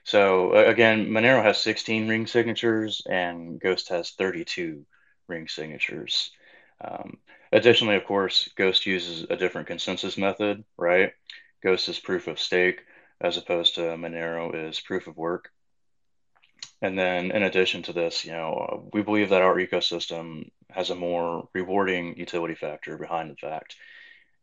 So 0.06 0.52
again, 0.52 1.08
Monero 1.08 1.42
has 1.42 1.60
16 1.60 2.06
ring 2.06 2.28
signatures 2.28 3.02
and 3.10 3.58
Ghost 3.58 3.88
has 3.88 4.12
32 4.12 4.86
ring 5.26 5.48
signatures. 5.48 6.30
Um, 6.80 7.18
additionally, 7.50 7.96
of 7.96 8.04
course, 8.04 8.48
Ghost 8.56 8.86
uses 8.86 9.26
a 9.28 9.34
different 9.34 9.66
consensus 9.66 10.16
method, 10.16 10.62
right? 10.76 11.12
Ghost 11.60 11.88
is 11.88 11.98
proof 11.98 12.28
of 12.28 12.38
stake, 12.38 12.82
as 13.20 13.36
opposed 13.36 13.74
to 13.74 13.96
Monero 13.96 14.54
is 14.54 14.78
proof 14.78 15.08
of 15.08 15.16
work. 15.16 15.50
And 16.80 16.96
then, 16.96 17.32
in 17.32 17.42
addition 17.42 17.82
to 17.82 17.92
this, 17.92 18.24
you 18.24 18.30
know, 18.30 18.88
we 18.92 19.02
believe 19.02 19.30
that 19.30 19.42
our 19.42 19.56
ecosystem 19.56 20.50
has 20.70 20.90
a 20.90 20.94
more 20.94 21.48
rewarding 21.52 22.16
utility 22.16 22.54
factor 22.54 22.96
behind 22.96 23.32
the 23.32 23.36
fact, 23.44 23.74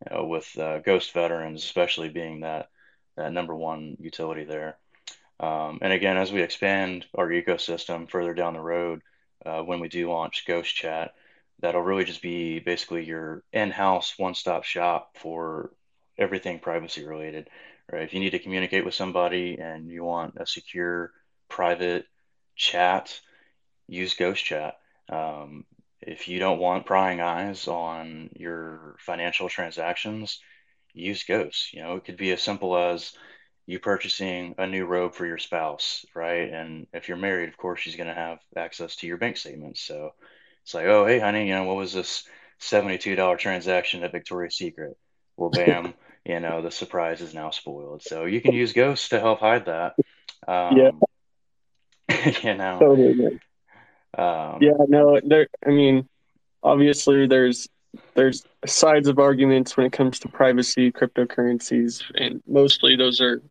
you 0.06 0.14
know, 0.14 0.26
with 0.26 0.58
uh, 0.58 0.80
Ghost 0.80 1.14
veterans, 1.14 1.64
especially 1.64 2.10
being 2.10 2.42
that 2.42 2.68
that 3.16 3.32
number 3.32 3.56
one 3.56 3.96
utility 4.02 4.44
there. 4.44 4.78
Um, 5.40 5.80
and 5.82 5.92
again, 5.92 6.18
as 6.18 6.32
we 6.32 6.42
expand 6.42 7.06
our 7.16 7.28
ecosystem 7.28 8.10
further 8.10 8.34
down 8.34 8.54
the 8.54 8.62
road, 8.62 9.02
uh, 9.46 9.62
when 9.62 9.80
we 9.80 9.90
do 9.90 10.10
launch 10.10 10.46
Ghost 10.48 10.74
Chat, 10.74 11.14
that'll 11.60 11.82
really 11.82 12.06
just 12.06 12.22
be 12.22 12.60
basically 12.60 13.06
your 13.06 13.44
in-house 13.52 14.18
one-stop 14.18 14.64
shop 14.64 15.18
for 15.18 15.72
everything 16.18 16.60
privacy 16.60 17.06
related, 17.06 17.50
right? 17.92 18.04
If 18.04 18.14
you 18.14 18.20
need 18.20 18.32
to 18.32 18.40
communicate 18.40 18.86
with 18.86 18.94
somebody 18.94 19.58
and 19.60 19.90
you 19.90 20.04
want 20.04 20.36
a 20.38 20.46
secure 20.46 21.12
private 21.50 22.06
chat, 22.56 23.20
use 23.88 24.14
Ghost 24.14 24.44
Chat. 24.44 24.76
Um, 25.10 25.66
if 26.02 26.28
you 26.28 26.40
don't 26.40 26.60
want 26.60 26.86
prying 26.86 27.22
eyes 27.22 27.68
on 27.68 28.30
your 28.36 28.96
financial 29.00 29.50
transactions, 29.50 30.40
use 30.94 31.24
Ghost. 31.24 31.74
You 31.74 31.82
know, 31.82 31.96
it 31.96 32.06
could 32.06 32.18
be 32.18 32.32
as 32.32 32.42
simple 32.42 32.78
as 32.78 33.14
you 33.66 33.80
purchasing 33.80 34.56
a 34.58 34.68
new 34.68 34.86
robe 34.86 35.14
for 35.14 35.26
your 35.26 35.38
spouse, 35.38 36.06
right? 36.14 36.50
And 36.50 36.88
if 36.94 37.08
you're 37.08 37.18
married, 37.18 37.50
of 37.50 37.58
course, 37.58 37.80
she's 37.80 37.96
going 37.96 38.08
to 38.08 38.14
have 38.14 38.40
access 38.56 38.98
to 38.98 39.08
your 39.08 39.18
bank 39.18 39.38
statements. 39.38 39.82
So 39.82 40.12
it's 40.64 40.74
like, 40.74 40.86
oh, 40.86 41.06
hey, 41.06 41.20
honey, 41.20 41.48
you 41.48 41.54
know, 41.54 41.64
what 41.64 41.78
was 41.78 41.94
this 41.94 42.26
$72 42.62 43.38
transaction 43.38 44.04
at 44.04 44.12
Victoria's 44.12 44.58
Secret? 44.58 44.98
Well, 45.38 45.50
bam, 45.50 45.94
you 46.26 46.40
know, 46.40 46.62
the 46.62 46.72
surprise 46.72 47.22
is 47.22 47.34
now 47.34 47.52
spoiled. 47.52 48.04
So 48.04 48.26
you 48.26 48.42
can 48.42 48.54
use 48.54 48.74
ghosts 48.74 49.10
to 49.10 49.20
help 49.20 49.40
hide 49.40 49.66
that. 49.66 49.96
Um, 50.48 50.78
yeah. 50.78 52.32
you 52.44 52.56
know. 52.56 52.80
Totally. 52.80 53.40
Um, 54.16 54.60
yeah, 54.62 54.74
no, 54.88 55.20
there. 55.24 55.48
I 55.66 55.70
mean, 55.70 56.08
obviously, 56.62 57.26
there's 57.26 57.68
there's 58.14 58.46
sides 58.66 59.08
of 59.08 59.18
arguments 59.18 59.76
when 59.76 59.88
it 59.88 59.92
comes 59.92 60.20
to 60.20 60.28
privacy, 60.28 60.92
cryptocurrencies, 60.92 62.04
and 62.14 62.44
mostly 62.48 62.96
those 62.96 63.22
are 63.22 63.42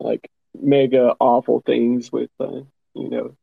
like 0.00 0.30
mega 0.60 1.14
awful 1.20 1.60
things 1.60 2.10
with, 2.12 2.30
uh, 2.40 2.62
you 2.94 3.10
know, 3.10 3.36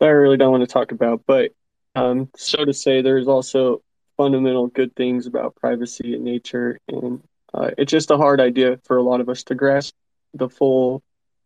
that 0.00 0.06
I 0.06 0.12
really 0.12 0.36
don't 0.36 0.52
want 0.52 0.62
to 0.62 0.72
talk 0.72 0.92
about. 0.92 1.22
But 1.26 1.52
um, 1.94 2.30
so 2.36 2.64
to 2.64 2.72
say, 2.72 3.02
there's 3.02 3.28
also 3.28 3.82
fundamental 4.16 4.68
good 4.68 4.94
things 4.94 5.26
about 5.26 5.56
privacy 5.56 6.14
and 6.14 6.24
nature, 6.24 6.78
and 6.88 7.22
uh, 7.52 7.70
it's 7.78 7.90
just 7.90 8.10
a 8.10 8.16
hard 8.16 8.40
idea 8.40 8.78
for 8.84 8.96
a 8.96 9.02
lot 9.02 9.20
of 9.20 9.28
us 9.28 9.44
to 9.44 9.54
grasp 9.54 9.94
the 10.34 10.48
full 10.48 11.02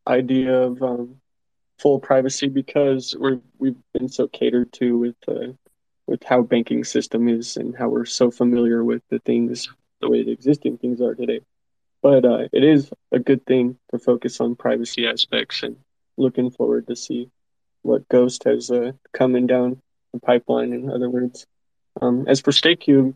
idea 0.06 0.54
of 0.54 0.82
um, 0.82 1.16
full 1.78 2.00
privacy 2.00 2.48
because 2.48 3.14
we're 3.18 3.40
we've 3.58 3.76
been 3.92 4.08
so 4.08 4.26
catered 4.28 4.72
to 4.72 4.98
with 4.98 5.16
uh, 5.28 5.52
with 6.06 6.22
how 6.24 6.42
banking 6.42 6.84
system 6.84 7.28
is 7.28 7.56
and 7.56 7.76
how 7.76 7.88
we're 7.88 8.06
so 8.06 8.30
familiar 8.30 8.82
with 8.82 9.02
the 9.10 9.18
things 9.20 9.68
the 10.00 10.08
way 10.08 10.24
the 10.24 10.32
existing 10.32 10.78
things 10.78 11.00
are 11.00 11.14
today. 11.14 11.40
But 12.02 12.24
uh, 12.24 12.48
it 12.52 12.64
is 12.64 12.90
a 13.10 13.18
good 13.18 13.44
thing 13.44 13.78
to 13.90 13.98
focus 13.98 14.40
on 14.40 14.54
privacy 14.54 15.06
aspects 15.06 15.62
and 15.62 15.76
looking 16.16 16.50
forward 16.50 16.86
to 16.88 16.96
see 16.96 17.30
what 17.82 18.08
Ghost 18.08 18.44
has 18.44 18.70
uh, 18.70 18.92
coming 19.12 19.46
down 19.46 19.80
the 20.12 20.20
pipeline. 20.20 20.72
In 20.72 20.90
other 20.90 21.10
words, 21.10 21.46
um, 22.00 22.26
as 22.28 22.40
for 22.40 22.52
StakeCube, 22.52 23.14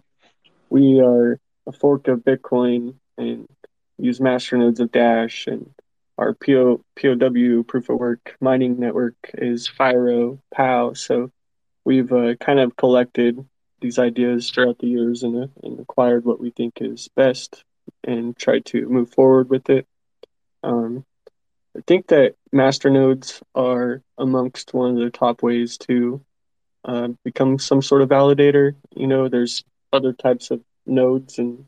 we 0.68 1.00
are 1.00 1.38
a 1.66 1.72
fork 1.72 2.08
of 2.08 2.20
Bitcoin 2.20 2.94
and 3.16 3.46
use 3.98 4.18
masternodes 4.18 4.80
of 4.80 4.90
Dash 4.90 5.46
and 5.46 5.70
our 6.18 6.34
PO, 6.34 6.84
POW 7.00 7.62
proof 7.62 7.88
of 7.88 7.98
work 7.98 8.36
mining 8.40 8.78
network 8.78 9.16
is 9.34 9.68
Firo 9.68 10.38
POW. 10.54 10.92
So 10.94 11.30
we've 11.84 12.12
uh, 12.12 12.34
kind 12.36 12.60
of 12.60 12.76
collected 12.76 13.44
these 13.80 13.98
ideas 13.98 14.50
throughout 14.50 14.78
the 14.78 14.86
years 14.86 15.22
and, 15.22 15.50
and 15.62 15.80
acquired 15.80 16.24
what 16.24 16.40
we 16.40 16.50
think 16.50 16.74
is 16.80 17.08
best 17.16 17.64
and 18.04 18.36
tried 18.36 18.64
to 18.66 18.88
move 18.88 19.10
forward 19.10 19.50
with 19.50 19.70
it. 19.70 19.86
Um, 20.62 21.04
I 21.76 21.80
think 21.86 22.08
that 22.08 22.34
masternodes 22.54 23.42
are 23.54 24.02
amongst 24.18 24.74
one 24.74 24.90
of 24.90 24.96
the 24.98 25.10
top 25.10 25.42
ways 25.42 25.78
to 25.78 26.22
uh, 26.84 27.08
become 27.24 27.58
some 27.58 27.82
sort 27.82 28.02
of 28.02 28.08
validator. 28.08 28.74
You 28.94 29.06
know, 29.06 29.28
there's 29.28 29.64
other 29.92 30.12
types 30.12 30.50
of 30.50 30.62
nodes 30.86 31.38
and 31.38 31.66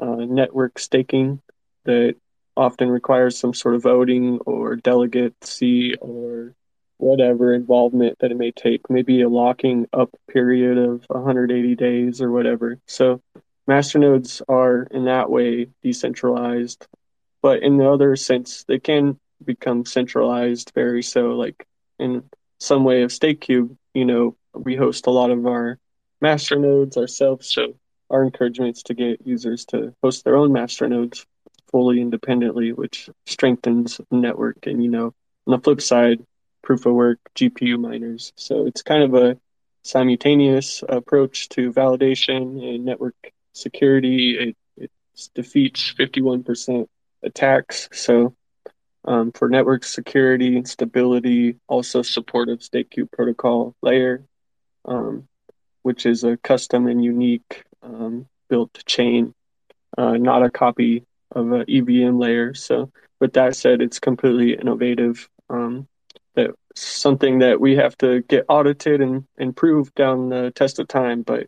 uh, 0.00 0.24
network 0.24 0.78
staking 0.78 1.40
that 1.84 2.16
often 2.56 2.88
requires 2.88 3.38
some 3.38 3.52
sort 3.52 3.74
of 3.74 3.82
voting 3.82 4.38
or 4.46 4.76
delegacy 4.76 5.94
or 5.96 6.54
whatever 6.98 7.52
involvement 7.52 8.18
that 8.20 8.30
it 8.30 8.36
may 8.36 8.52
take, 8.52 8.88
maybe 8.88 9.20
a 9.20 9.28
locking 9.28 9.86
up 9.92 10.10
period 10.28 10.78
of 10.78 11.04
180 11.08 11.74
days 11.74 12.22
or 12.22 12.30
whatever. 12.30 12.78
So 12.86 13.20
masternodes 13.68 14.42
are 14.48 14.82
in 14.90 15.04
that 15.04 15.30
way 15.30 15.68
decentralized, 15.82 16.86
but 17.42 17.62
in 17.62 17.76
the 17.76 17.90
other 17.90 18.16
sense, 18.16 18.64
they 18.64 18.78
can 18.78 19.18
become 19.44 19.84
centralized 19.84 20.72
very 20.74 21.02
so 21.02 21.32
like 21.32 21.66
in 21.98 22.24
some 22.58 22.84
way 22.84 23.02
of 23.02 23.10
StakeCube, 23.10 23.76
you 23.92 24.04
know, 24.04 24.36
we 24.54 24.76
host 24.76 25.06
a 25.06 25.10
lot 25.10 25.30
of 25.30 25.46
our 25.46 25.78
masternodes 26.22 26.96
ourselves. 26.96 27.48
So 27.48 27.74
our 28.10 28.24
encouragement 28.24 28.76
is 28.76 28.82
to 28.84 28.94
get 28.94 29.26
users 29.26 29.64
to 29.66 29.94
host 30.02 30.24
their 30.24 30.36
own 30.36 30.50
masternodes 30.50 31.26
fully 31.70 32.00
independently, 32.00 32.72
which 32.72 33.10
strengthens 33.26 34.00
the 34.10 34.16
network. 34.16 34.66
And, 34.66 34.82
you 34.82 34.90
know, 34.90 35.14
on 35.46 35.50
the 35.50 35.58
flip 35.58 35.80
side, 35.80 36.24
proof 36.62 36.86
of 36.86 36.94
work 36.94 37.18
GPU 37.34 37.78
miners. 37.78 38.32
So 38.36 38.66
it's 38.66 38.82
kind 38.82 39.02
of 39.02 39.14
a 39.14 39.38
simultaneous 39.82 40.82
approach 40.88 41.48
to 41.50 41.72
validation 41.72 42.64
and 42.74 42.84
network 42.84 43.33
security. 43.54 44.38
It, 44.38 44.56
it 44.76 44.90
defeats 45.34 45.94
51% 45.98 46.86
attacks. 47.22 47.88
So 47.92 48.34
um, 49.06 49.32
for 49.32 49.48
network 49.48 49.84
security 49.84 50.56
and 50.56 50.68
stability, 50.68 51.56
also 51.66 52.02
supportive 52.02 52.60
StakeCube 52.60 53.10
protocol 53.10 53.74
layer, 53.82 54.24
um, 54.84 55.28
which 55.82 56.06
is 56.06 56.24
a 56.24 56.36
custom 56.38 56.86
and 56.86 57.02
unique 57.02 57.64
um, 57.82 58.26
built 58.48 58.82
chain, 58.86 59.34
uh, 59.98 60.16
not 60.16 60.42
a 60.42 60.50
copy 60.50 61.04
of 61.32 61.52
an 61.52 61.64
EVM 61.68 62.18
layer. 62.18 62.54
So, 62.54 62.90
with 63.20 63.34
that 63.34 63.56
said, 63.56 63.80
it's 63.80 64.00
completely 64.00 64.54
innovative. 64.54 65.28
Um, 65.48 65.86
that 66.34 66.50
something 66.74 67.38
that 67.40 67.60
we 67.60 67.76
have 67.76 67.96
to 67.98 68.22
get 68.22 68.46
audited 68.48 69.00
and 69.00 69.24
improve 69.38 69.94
down 69.94 70.28
the 70.28 70.50
test 70.50 70.78
of 70.78 70.88
time, 70.88 71.22
but 71.22 71.46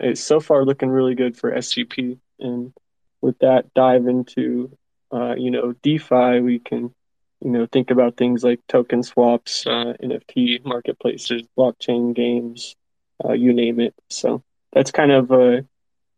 it's 0.00 0.20
so 0.20 0.40
far 0.40 0.64
looking 0.64 0.88
really 0.88 1.14
good 1.14 1.36
for 1.36 1.52
SCP. 1.52 2.18
And 2.38 2.72
with 3.20 3.38
that, 3.40 3.72
dive 3.74 4.06
into 4.06 4.76
uh, 5.12 5.34
you 5.36 5.50
know 5.50 5.74
DeFi. 5.82 6.40
We 6.40 6.58
can 6.58 6.94
you 7.40 7.50
know 7.50 7.66
think 7.66 7.90
about 7.90 8.16
things 8.16 8.44
like 8.44 8.60
token 8.68 9.02
swaps, 9.02 9.66
uh, 9.66 9.94
NFT 10.02 10.64
marketplaces, 10.64 11.42
blockchain 11.56 12.14
games, 12.14 12.76
uh, 13.24 13.32
you 13.32 13.52
name 13.52 13.80
it. 13.80 13.94
So 14.08 14.42
that's 14.72 14.90
kind 14.90 15.12
of 15.12 15.32
uh, 15.32 15.62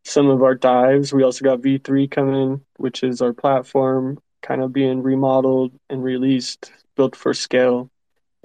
some 0.05 0.29
of 0.29 0.43
our 0.43 0.55
dives. 0.55 1.13
We 1.13 1.23
also 1.23 1.45
got 1.45 1.61
V3 1.61 2.11
coming, 2.11 2.65
which 2.77 3.03
is 3.03 3.23
our 3.23 3.33
platform 3.33 4.19
kind 4.43 4.63
of 4.63 4.73
being 4.73 5.03
remodeled 5.03 5.73
and 5.91 6.03
released, 6.03 6.73
built 6.97 7.15
for 7.15 7.35
scale, 7.35 7.91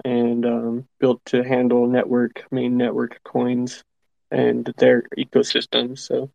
and 0.04 0.44
um, 0.44 0.88
built 1.00 1.24
to 1.26 1.42
handle 1.42 1.86
network, 1.86 2.44
main 2.50 2.76
network 2.76 3.20
coins 3.24 3.82
and 4.30 4.64
their 4.78 5.02
ecosystem. 5.16 5.98
So, 5.98 6.30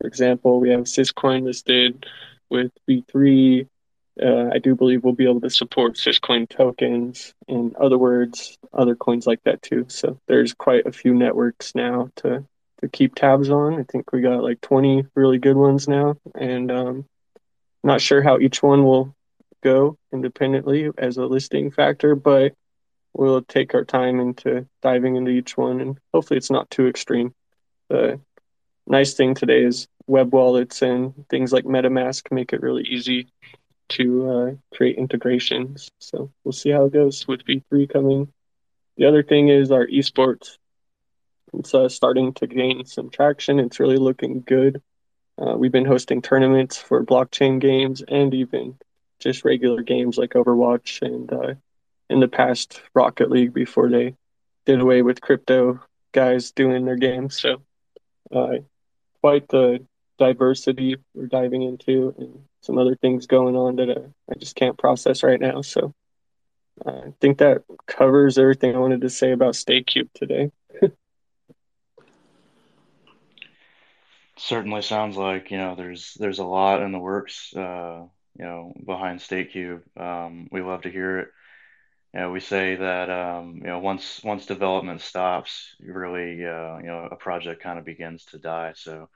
for 0.00 0.06
example, 0.06 0.60
we 0.60 0.70
have 0.70 0.82
Syscoin 0.82 1.44
listed 1.44 2.06
with 2.50 2.72
V3. 2.88 3.66
Uh, 4.22 4.50
I 4.52 4.58
do 4.58 4.74
believe 4.74 5.04
we'll 5.04 5.14
be 5.14 5.28
able 5.28 5.40
to 5.40 5.50
support 5.50 5.94
Syscoin 5.94 6.48
tokens. 6.48 7.34
In 7.48 7.74
other 7.80 7.98
words, 7.98 8.58
other 8.72 8.94
coins 8.94 9.26
like 9.26 9.42
that 9.44 9.62
too. 9.62 9.86
So 9.88 10.20
there's 10.28 10.52
quite 10.54 10.86
a 10.86 10.92
few 10.92 11.14
networks 11.14 11.74
now 11.74 12.10
to 12.16 12.44
to 12.82 12.88
keep 12.88 13.14
tabs 13.14 13.48
on. 13.48 13.78
I 13.78 13.84
think 13.84 14.12
we 14.12 14.20
got 14.20 14.42
like 14.42 14.60
20 14.60 15.06
really 15.14 15.38
good 15.38 15.56
ones 15.56 15.86
now, 15.88 16.16
and 16.34 16.70
um, 16.70 17.04
not 17.82 18.00
sure 18.00 18.22
how 18.22 18.38
each 18.38 18.62
one 18.62 18.84
will 18.84 19.14
go 19.62 19.96
independently 20.12 20.90
as 20.98 21.16
a 21.16 21.24
listing 21.24 21.70
factor, 21.70 22.14
but 22.14 22.54
we'll 23.14 23.42
take 23.42 23.74
our 23.74 23.84
time 23.84 24.20
into 24.20 24.66
diving 24.82 25.16
into 25.16 25.30
each 25.30 25.56
one, 25.56 25.80
and 25.80 25.98
hopefully 26.12 26.38
it's 26.38 26.50
not 26.50 26.70
too 26.70 26.86
extreme. 26.86 27.34
The 27.88 28.20
nice 28.86 29.14
thing 29.14 29.34
today 29.34 29.64
is 29.64 29.88
web 30.06 30.32
wallets 30.32 30.82
and 30.82 31.28
things 31.28 31.52
like 31.52 31.64
MetaMask 31.64 32.32
make 32.32 32.52
it 32.52 32.62
really 32.62 32.82
easy 32.84 33.28
to 33.90 34.30
uh, 34.30 34.76
create 34.76 34.96
integrations. 34.96 35.90
So 36.00 36.30
we'll 36.44 36.52
see 36.52 36.70
how 36.70 36.86
it 36.86 36.92
goes 36.92 37.26
with 37.28 37.44
V3 37.44 37.92
coming. 37.92 38.32
The 38.96 39.06
other 39.06 39.22
thing 39.22 39.48
is 39.48 39.70
our 39.70 39.86
esports 39.86 40.56
it's 41.54 41.74
uh, 41.74 41.88
starting 41.88 42.32
to 42.34 42.46
gain 42.46 42.84
some 42.86 43.10
traction. 43.10 43.58
It's 43.60 43.80
really 43.80 43.98
looking 43.98 44.40
good. 44.40 44.82
Uh, 45.38 45.56
we've 45.56 45.72
been 45.72 45.84
hosting 45.84 46.22
tournaments 46.22 46.78
for 46.78 47.04
blockchain 47.04 47.60
games 47.60 48.02
and 48.06 48.32
even 48.34 48.78
just 49.18 49.44
regular 49.44 49.82
games 49.82 50.18
like 50.18 50.30
Overwatch 50.30 51.02
and 51.02 51.32
uh, 51.32 51.54
in 52.08 52.20
the 52.20 52.28
past 52.28 52.82
Rocket 52.94 53.30
League 53.30 53.54
before 53.54 53.88
they 53.88 54.14
did 54.66 54.80
away 54.80 55.02
with 55.02 55.20
crypto 55.20 55.80
guys 56.12 56.52
doing 56.52 56.84
their 56.84 56.96
games. 56.96 57.40
So 57.40 57.62
uh, 58.34 58.58
quite 59.20 59.48
the 59.48 59.84
diversity 60.18 60.96
we're 61.14 61.26
diving 61.26 61.62
into 61.62 62.14
and 62.18 62.44
some 62.60 62.78
other 62.78 62.94
things 62.94 63.26
going 63.26 63.56
on 63.56 63.76
that 63.76 63.90
uh, 63.90 64.08
I 64.30 64.34
just 64.38 64.54
can't 64.54 64.78
process 64.78 65.22
right 65.22 65.40
now. 65.40 65.62
So 65.62 65.94
uh, 66.84 66.90
I 66.90 67.12
think 67.20 67.38
that 67.38 67.62
covers 67.86 68.38
everything 68.38 68.74
I 68.74 68.78
wanted 68.78 69.00
to 69.00 69.10
say 69.10 69.32
about 69.32 69.54
StakeCube 69.54 70.10
today. 70.14 70.50
certainly 74.42 74.82
sounds 74.82 75.16
like 75.16 75.50
you 75.50 75.56
know 75.56 75.74
there's 75.74 76.14
there's 76.18 76.40
a 76.40 76.44
lot 76.44 76.82
in 76.82 76.92
the 76.92 76.98
works 76.98 77.54
uh, 77.54 78.04
you 78.38 78.44
know 78.44 78.72
behind 78.84 79.20
StakeCube. 79.20 79.82
Um, 79.96 80.48
we 80.50 80.60
love 80.60 80.82
to 80.82 80.90
hear 80.90 81.20
it. 81.20 81.28
You 82.14 82.20
know, 82.20 82.30
we 82.30 82.40
say 82.40 82.76
that 82.76 83.08
um, 83.10 83.56
you 83.56 83.68
know 83.68 83.78
once 83.78 84.22
once 84.22 84.44
development 84.46 85.00
stops, 85.00 85.74
really 85.80 86.44
uh, 86.44 86.78
you 86.78 86.86
know 86.86 87.08
a 87.10 87.16
project 87.16 87.62
kind 87.62 87.78
of 87.78 87.84
begins 87.86 88.24
to 88.26 88.38
die. 88.38 88.72
So 88.76 89.08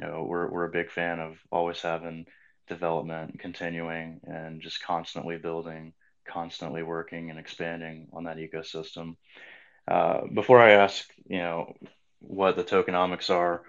you 0.00 0.06
know 0.06 0.24
we're 0.28 0.50
we're 0.50 0.66
a 0.66 0.70
big 0.72 0.90
fan 0.90 1.20
of 1.20 1.38
always 1.52 1.80
having 1.82 2.26
development 2.68 3.38
continuing 3.40 4.20
and 4.24 4.62
just 4.62 4.82
constantly 4.82 5.38
building, 5.38 5.92
constantly 6.26 6.82
working 6.82 7.30
and 7.30 7.38
expanding 7.38 8.08
on 8.12 8.24
that 8.24 8.38
ecosystem. 8.38 9.16
Uh, 9.88 10.22
before 10.32 10.60
I 10.60 10.72
ask, 10.72 11.08
you 11.26 11.38
know, 11.38 11.74
what 12.20 12.56
the 12.56 12.64
tokenomics 12.64 13.30
are 13.30 13.62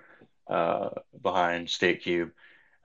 uh, 0.50 0.90
behind 1.22 1.68
StakeCube, 1.68 2.32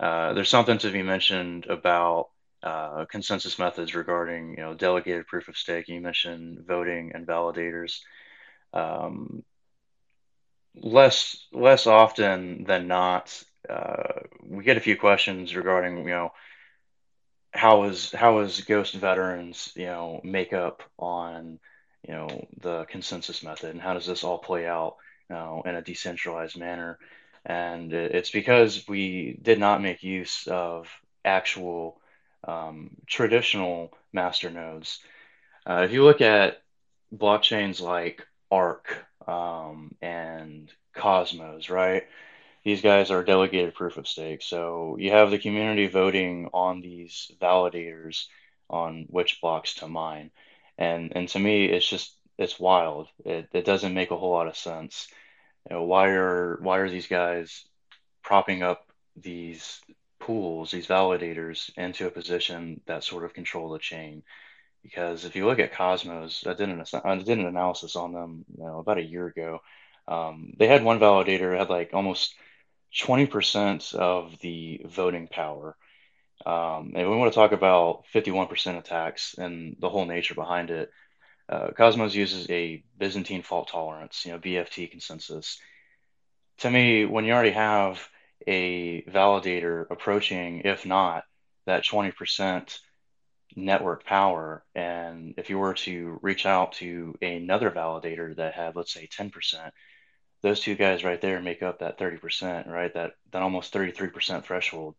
Uh, 0.01 0.35
there's 0.35 0.51
something 0.51 0.79
to 0.79 0.93
be 0.93 1.03
mentioned 1.03 1.67
about 1.67 2.29
uh, 2.63 3.05
consensus 3.07 3.59
methods 3.59 3.95
regarding, 3.95 4.51
you 4.51 4.65
know, 4.65 4.75
delegated 4.75 5.27
proof 5.27 5.49
of 5.49 5.57
stake. 5.57 5.89
You 5.89 6.01
mentioned 6.01 6.65
voting 6.67 7.13
and 7.15 7.27
validators. 7.27 8.01
Um, 8.73 9.45
less 10.75 11.47
less 11.53 11.87
often 11.87 12.65
than 12.65 12.87
not, 12.89 13.43
uh, 13.69 14.21
we 14.45 14.65
get 14.65 14.77
a 14.77 14.81
few 14.81 14.97
questions 14.97 15.55
regarding, 15.57 15.99
you 15.99 16.05
know, 16.15 16.33
how 17.53 17.85
is 17.85 18.13
how 18.13 18.41
is 18.41 18.61
Ghost 18.63 18.95
Veterans, 18.95 19.73
you 19.77 19.87
know, 19.87 20.21
makeup 20.25 20.83
on, 20.99 21.59
you 22.07 22.15
know, 22.15 22.47
the 22.61 22.85
consensus 22.85 23.43
method, 23.43 23.71
and 23.71 23.81
how 23.81 23.95
does 23.95 24.07
this 24.07 24.25
all 24.25 24.39
play 24.39 24.67
out, 24.67 24.97
you 25.31 25.37
know, 25.37 25.63
in 25.67 25.75
a 25.75 25.83
decentralized 25.83 26.59
manner? 26.59 26.99
and 27.47 27.93
it's 27.93 28.31
because 28.31 28.87
we 28.89 29.39
did 29.41 29.61
not 29.61 29.81
make 29.81 30.03
use 30.03 30.49
of 30.49 30.89
actual 31.25 32.01
um, 32.47 32.91
traditional 33.07 33.93
master 34.13 34.51
nodes. 34.51 35.01
Uh, 35.69 35.83
if 35.85 35.93
you 35.93 36.05
look 36.05 36.21
at 36.21 36.63
blockchains 37.15 37.81
like 37.81 38.27
Ark 38.51 39.05
um, 39.27 39.95
and 40.01 40.71
Cosmos, 40.95 41.71
right? 41.71 42.05
These 42.65 42.83
guys 42.83 43.11
are 43.11 43.25
delegated 43.25 43.75
proof 43.75 43.97
of 43.97 44.09
stake. 44.09 44.43
So 44.43 44.97
you 44.99 45.13
have 45.13 45.31
the 45.31 45.39
community 45.39 45.87
voting 45.89 46.51
on 46.53 46.81
these 46.81 47.31
validators 47.41 48.27
on 48.69 49.07
which 49.09 49.41
blocks 49.41 49.75
to 49.77 49.89
mine. 49.89 50.31
And 50.79 51.13
and 51.17 51.29
to 51.31 51.39
me, 51.39 51.67
it's 51.67 51.89
just 51.89 52.17
it's 52.39 52.59
wild. 52.61 53.09
It, 53.25 53.49
it 53.53 53.65
doesn't 53.65 53.95
make 53.95 54.11
a 54.11 54.17
whole 54.17 54.33
lot 54.33 54.49
of 54.49 54.57
sense 54.57 55.09
you 55.69 55.77
know, 55.77 55.83
why 55.85 56.09
are 56.11 56.59
why 56.61 56.79
are 56.79 56.91
these 56.91 57.09
guys 57.09 57.65
propping 58.23 58.63
up 58.63 58.87
these 59.17 59.81
pools, 60.27 60.71
these 60.71 60.87
validators 60.87 61.71
into 61.77 62.07
a 62.07 62.11
position 62.11 62.81
that 62.87 63.05
sort 63.05 63.25
of 63.25 63.35
control 63.35 63.71
the 63.71 63.79
chain? 63.79 64.23
Because 64.83 65.25
if 65.25 65.37
you 65.37 65.47
look 65.47 65.59
at 65.59 65.73
Cosmos, 65.73 66.45
I 66.47 66.55
did 66.55 66.69
an 66.69 66.85
I 67.05 67.17
did 67.17 67.39
an 67.39 67.47
analysis 67.47 67.97
on 67.97 68.13
them 68.13 68.45
you 68.57 68.65
know, 68.65 68.79
about 68.81 68.99
a 68.99 69.03
year 69.03 69.27
ago. 69.27 69.61
Um, 70.09 70.53
they 70.59 70.67
had 70.67 70.85
one 70.85 71.01
validator 71.01 71.57
had 71.59 71.71
like 71.71 71.91
almost 71.93 72.35
20% 72.95 73.95
of 73.95 74.39
the 74.41 74.83
voting 74.87 75.29
power. 75.29 75.77
Um, 76.45 76.93
and 76.95 77.09
we 77.09 77.17
want 77.17 77.33
to 77.33 77.35
talk 77.35 77.53
about 77.53 78.05
51% 78.15 78.79
attacks 78.79 79.35
and 79.39 79.77
the 79.81 79.89
whole 79.89 80.05
nature 80.05 80.35
behind 80.35 80.71
it. 80.71 80.91
Uh, 81.49 81.69
Cosmos 81.77 82.15
uses 82.15 82.49
a 82.51 82.83
Byzantine 82.99 83.43
fault 83.43 83.69
tolerance, 83.69 84.25
you 84.25 84.33
know, 84.33 84.39
BFT 84.39 84.91
consensus. 84.91 85.59
To 86.59 86.71
me, 86.71 87.05
when 87.05 87.25
you 87.25 87.33
already 87.33 87.53
have 87.53 88.09
a 88.47 89.03
validator 89.03 89.87
approaching, 89.91 90.63
if 90.65 90.87
not 90.87 91.25
that 91.67 91.85
20% 91.85 92.79
network 93.57 94.05
power, 94.05 94.65
and 94.75 95.35
if 95.37 95.51
you 95.51 95.59
were 95.59 95.75
to 95.75 96.19
reach 96.23 96.47
out 96.47 96.73
to 96.73 97.15
another 97.23 97.71
validator 97.71 98.37
that 98.37 98.55
had, 98.55 98.77
let's 98.77 98.93
say, 98.93 99.09
10%, 99.09 99.71
those 100.43 100.61
two 100.61 100.75
guys 100.75 101.05
right 101.05 101.21
there 101.21 101.41
make 101.41 101.63
up 101.63 101.81
that 101.81 101.99
30%, 101.99 102.69
right? 102.69 102.93
That 102.95 103.13
that 103.33 103.43
almost 103.43 103.73
33% 103.73 104.45
threshold. 104.45 104.95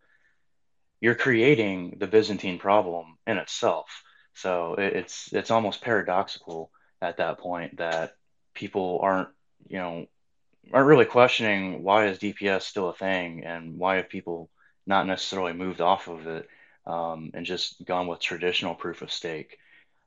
You're 1.00 1.16
creating 1.16 1.98
the 2.00 2.08
Byzantine 2.08 2.58
problem 2.58 3.18
in 3.28 3.38
itself. 3.38 4.04
So 4.34 4.74
it, 4.74 4.96
it's 4.96 5.32
it's 5.32 5.52
almost 5.52 5.82
paradoxical 5.82 6.72
at 7.02 7.18
that 7.18 7.38
point 7.38 7.78
that 7.78 8.14
people 8.56 9.00
aren't, 9.02 9.30
you 9.68 9.78
know, 9.78 10.08
aren't 10.74 10.88
really 10.88 11.06
questioning 11.06 11.84
why 11.84 12.08
is 12.08 12.20
DPS 12.20 12.64
still 12.64 12.90
a 12.90 12.94
thing 12.94 13.44
and 13.44 13.78
why 13.78 13.98
have 13.98 14.10
people 14.10 14.50
not 14.86 15.08
necessarily 15.08 15.54
moved 15.54 15.82
off 15.82 16.08
of 16.08 16.28
it 16.28 16.48
um, 16.86 17.32
and 17.34 17.46
just 17.46 17.84
gone 17.86 18.08
with 18.08 18.20
traditional 18.20 18.76
proof 18.76 19.02
of 19.02 19.12
stake. 19.12 19.58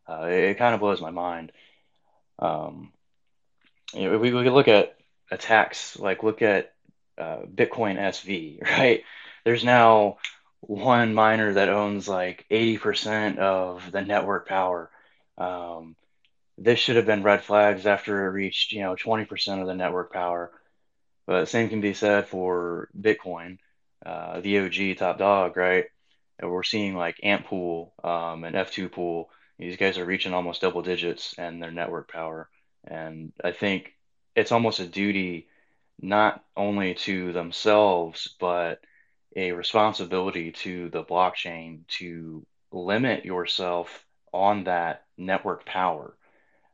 Uh, 0.09 0.27
it, 0.27 0.45
it 0.45 0.59
kind 0.59 0.75
of 0.75 0.81
blows 0.81 1.01
my 1.01 1.11
mind. 1.11 1.53
Um, 2.39 2.93
you 3.93 4.11
know, 4.11 4.19
we, 4.19 4.33
we 4.33 4.49
look 4.49 4.69
at 4.69 4.97
attacks, 5.31 5.99
like 5.99 6.23
look 6.23 6.43
at 6.43 6.73
uh, 7.19 7.41
Bitcoin 7.43 7.99
SV, 7.99 8.63
right? 8.79 9.05
There's 9.45 9.65
now 9.65 10.19
one 10.61 11.15
miner 11.15 11.55
that 11.55 11.69
owns 11.69 12.09
like 12.09 12.47
80% 12.51 13.39
of 13.39 13.91
the 13.93 14.03
network 14.03 14.49
power. 14.49 14.91
Um, 15.39 15.97
this 16.61 16.79
should 16.79 16.97
have 16.97 17.07
been 17.07 17.23
red 17.23 17.43
flags 17.43 17.87
after 17.87 18.27
it 18.27 18.31
reached, 18.31 18.73
you 18.73 18.83
know, 18.83 18.95
20% 18.95 19.61
of 19.63 19.67
the 19.67 19.75
network 19.75 20.13
power. 20.13 20.53
But 21.27 21.49
same 21.49 21.71
can 21.71 21.81
be 21.81 21.95
said 21.95 22.29
for 22.29 22.91
Bitcoin, 22.99 23.59
uh, 24.05 24.41
the 24.41 24.59
OG 24.59 24.99
top 24.99 25.19
dog, 25.19 25.57
right? 25.57 25.87
And 26.39 26.51
we're 26.51 26.63
seeing 26.63 26.95
like 26.95 27.17
AntPool 27.25 27.93
um, 28.05 28.45
and 28.45 28.55
F2Pool. 28.55 29.27
These 29.59 29.79
guys 29.79 29.97
are 29.97 30.05
reaching 30.05 30.35
almost 30.35 30.61
double 30.61 30.83
digits 30.83 31.35
and 31.39 31.63
their 31.63 31.71
network 31.71 32.13
power. 32.13 32.51
And 32.85 33.33
I 33.43 33.53
think 33.53 33.95
it's 34.37 34.53
almost 34.53 34.81
a 34.81 34.87
duty 34.87 35.49
not 36.01 36.45
only 36.57 36.95
to 36.95 37.33
themselves, 37.33 38.37
but 38.39 38.81
a 39.35 39.53
responsibility 39.53 40.53
to 40.53 40.91
the 40.91 41.05
blockchain 41.05 41.87
to 41.99 42.45
limit 42.71 43.25
yourself 43.25 44.05
on 44.33 44.65
that 44.65 45.05
network 45.17 45.65
power. 45.65 46.17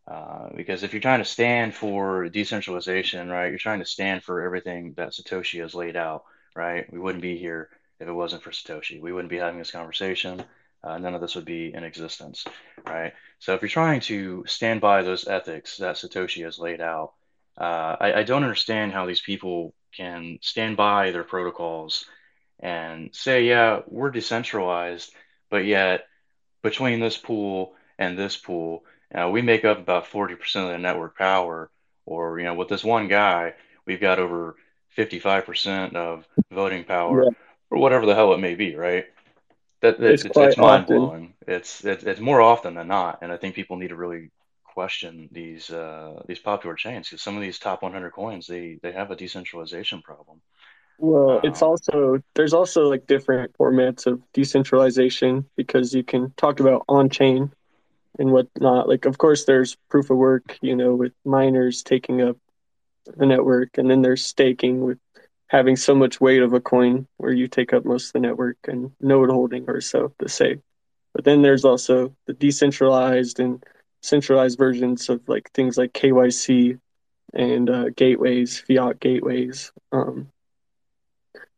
Uh, 0.06 0.50
because 0.54 0.82
if 0.82 0.92
you're 0.92 1.02
trying 1.02 1.18
to 1.18 1.24
stand 1.24 1.74
for 1.74 2.28
decentralization, 2.28 3.28
right, 3.28 3.48
you're 3.48 3.58
trying 3.58 3.80
to 3.80 3.84
stand 3.84 4.22
for 4.22 4.42
everything 4.42 4.94
that 4.96 5.10
Satoshi 5.10 5.60
has 5.60 5.74
laid 5.74 5.96
out, 5.96 6.24
right? 6.54 6.90
We 6.92 6.98
wouldn't 6.98 7.22
be 7.22 7.36
here 7.36 7.70
if 7.98 8.06
it 8.06 8.12
wasn't 8.12 8.42
for 8.42 8.50
Satoshi. 8.50 9.00
We 9.00 9.12
wouldn't 9.12 9.30
be 9.30 9.38
having 9.38 9.58
this 9.58 9.72
conversation. 9.72 10.44
Uh, 10.84 10.98
none 10.98 11.14
of 11.14 11.20
this 11.20 11.34
would 11.34 11.44
be 11.44 11.74
in 11.74 11.82
existence, 11.82 12.44
right? 12.86 13.14
So 13.40 13.54
if 13.54 13.62
you're 13.62 13.68
trying 13.68 14.00
to 14.02 14.44
stand 14.46 14.80
by 14.80 15.02
those 15.02 15.26
ethics 15.26 15.78
that 15.78 15.96
Satoshi 15.96 16.44
has 16.44 16.60
laid 16.60 16.80
out, 16.80 17.14
uh, 17.58 17.96
I, 17.98 18.12
I, 18.20 18.22
don't 18.22 18.42
understand 18.42 18.92
how 18.92 19.06
these 19.06 19.22
people 19.22 19.74
can 19.96 20.38
stand 20.42 20.76
by 20.76 21.10
their 21.10 21.24
protocols 21.24 22.04
and 22.60 23.14
say, 23.14 23.44
yeah, 23.44 23.80
we're 23.86 24.10
decentralized, 24.10 25.10
but 25.50 25.64
yet 25.64 26.06
between 26.62 27.00
this 27.00 27.16
pool 27.16 27.74
and 27.98 28.18
this 28.18 28.36
pool, 28.36 28.84
uh, 29.16 29.28
we 29.28 29.42
make 29.42 29.64
up 29.64 29.78
about 29.78 30.06
40% 30.06 30.32
of 30.64 30.68
the 30.68 30.78
network 30.78 31.16
power. 31.16 31.70
Or, 32.04 32.38
you 32.38 32.44
know, 32.44 32.54
with 32.54 32.68
this 32.68 32.84
one 32.84 33.08
guy, 33.08 33.54
we've 33.84 34.00
got 34.00 34.18
over 34.18 34.54
55% 34.96 35.96
of 35.96 36.26
voting 36.50 36.84
power, 36.84 37.24
yeah. 37.24 37.30
or 37.70 37.78
whatever 37.78 38.06
the 38.06 38.14
hell 38.14 38.32
it 38.32 38.38
may 38.38 38.54
be, 38.54 38.76
right? 38.76 39.06
That, 39.80 39.98
that 39.98 40.12
it's, 40.12 40.24
it's, 40.24 40.36
it's 40.36 40.56
mind 40.56 40.86
blowing. 40.86 41.34
It's, 41.46 41.84
it's 41.84 42.04
it's 42.04 42.20
more 42.20 42.40
often 42.40 42.74
than 42.74 42.88
not, 42.88 43.18
and 43.22 43.30
I 43.30 43.36
think 43.36 43.54
people 43.54 43.76
need 43.76 43.88
to 43.88 43.96
really 43.96 44.30
question 44.64 45.28
these 45.32 45.70
uh, 45.70 46.22
these 46.26 46.38
popular 46.38 46.76
chains 46.76 47.08
because 47.08 47.22
some 47.22 47.36
of 47.36 47.42
these 47.42 47.58
top 47.58 47.82
100 47.82 48.10
coins 48.10 48.46
they 48.46 48.78
they 48.82 48.92
have 48.92 49.10
a 49.10 49.16
decentralization 49.16 50.00
problem. 50.02 50.40
Well, 50.98 51.40
it's 51.42 51.62
um, 51.62 51.68
also 51.70 52.22
there's 52.34 52.54
also 52.54 52.88
like 52.88 53.06
different 53.06 53.56
formats 53.58 54.06
of 54.06 54.20
decentralization 54.32 55.44
because 55.56 55.94
you 55.94 56.04
can 56.04 56.32
talk 56.36 56.60
about 56.60 56.84
on 56.88 57.10
chain 57.10 57.52
and 58.18 58.32
whatnot. 58.32 58.88
Like, 58.88 59.04
of 59.04 59.18
course, 59.18 59.44
there's 59.44 59.76
proof 59.88 60.10
of 60.10 60.16
work, 60.16 60.58
you 60.60 60.76
know, 60.76 60.94
with 60.94 61.12
miners 61.24 61.82
taking 61.82 62.22
up 62.22 62.36
the 63.16 63.26
network, 63.26 63.78
and 63.78 63.90
then 63.90 64.02
there's 64.02 64.24
staking 64.24 64.80
with 64.80 64.98
having 65.48 65.76
so 65.76 65.94
much 65.94 66.20
weight 66.20 66.42
of 66.42 66.52
a 66.52 66.60
coin 66.60 67.06
where 67.18 67.32
you 67.32 67.46
take 67.46 67.72
up 67.72 67.84
most 67.84 68.08
of 68.08 68.12
the 68.14 68.20
network 68.20 68.56
and 68.66 68.90
node 69.00 69.30
holding 69.30 69.64
or 69.68 69.80
so 69.80 70.12
to 70.18 70.28
say. 70.28 70.58
But 71.14 71.24
then 71.24 71.42
there's 71.42 71.64
also 71.64 72.14
the 72.26 72.34
decentralized 72.34 73.40
and 73.40 73.64
centralized 74.02 74.58
versions 74.58 75.08
of 75.08 75.28
like 75.28 75.50
things 75.52 75.78
like 75.78 75.92
KYC 75.92 76.78
and 77.32 77.70
uh, 77.70 77.90
gateways, 77.90 78.58
fiat 78.58 79.00
gateways. 79.00 79.72
Um, 79.92 80.28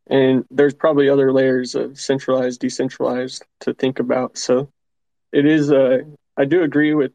and 0.06 0.44
there's 0.50 0.74
probably 0.74 1.08
other 1.08 1.32
layers 1.32 1.74
of 1.74 2.00
centralized, 2.00 2.60
decentralized 2.60 3.44
to 3.60 3.74
think 3.74 3.98
about. 3.98 4.38
So 4.38 4.70
it 5.32 5.44
is, 5.44 5.70
uh, 5.70 5.98
I 6.38 6.44
do 6.44 6.62
agree 6.62 6.94
with 6.94 7.12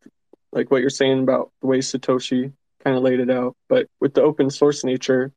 like 0.51 0.69
what 0.69 0.81
you're 0.81 0.89
saying 0.89 1.21
about 1.21 1.51
the 1.61 1.67
way 1.67 1.79
Satoshi 1.79 2.51
kind 2.83 2.97
of 2.97 3.03
laid 3.03 3.21
it 3.21 3.31
out, 3.31 3.55
but 3.69 3.87
with 3.99 4.13
the 4.13 4.21
open 4.21 4.49
source 4.49 4.83
nature, 4.83 5.31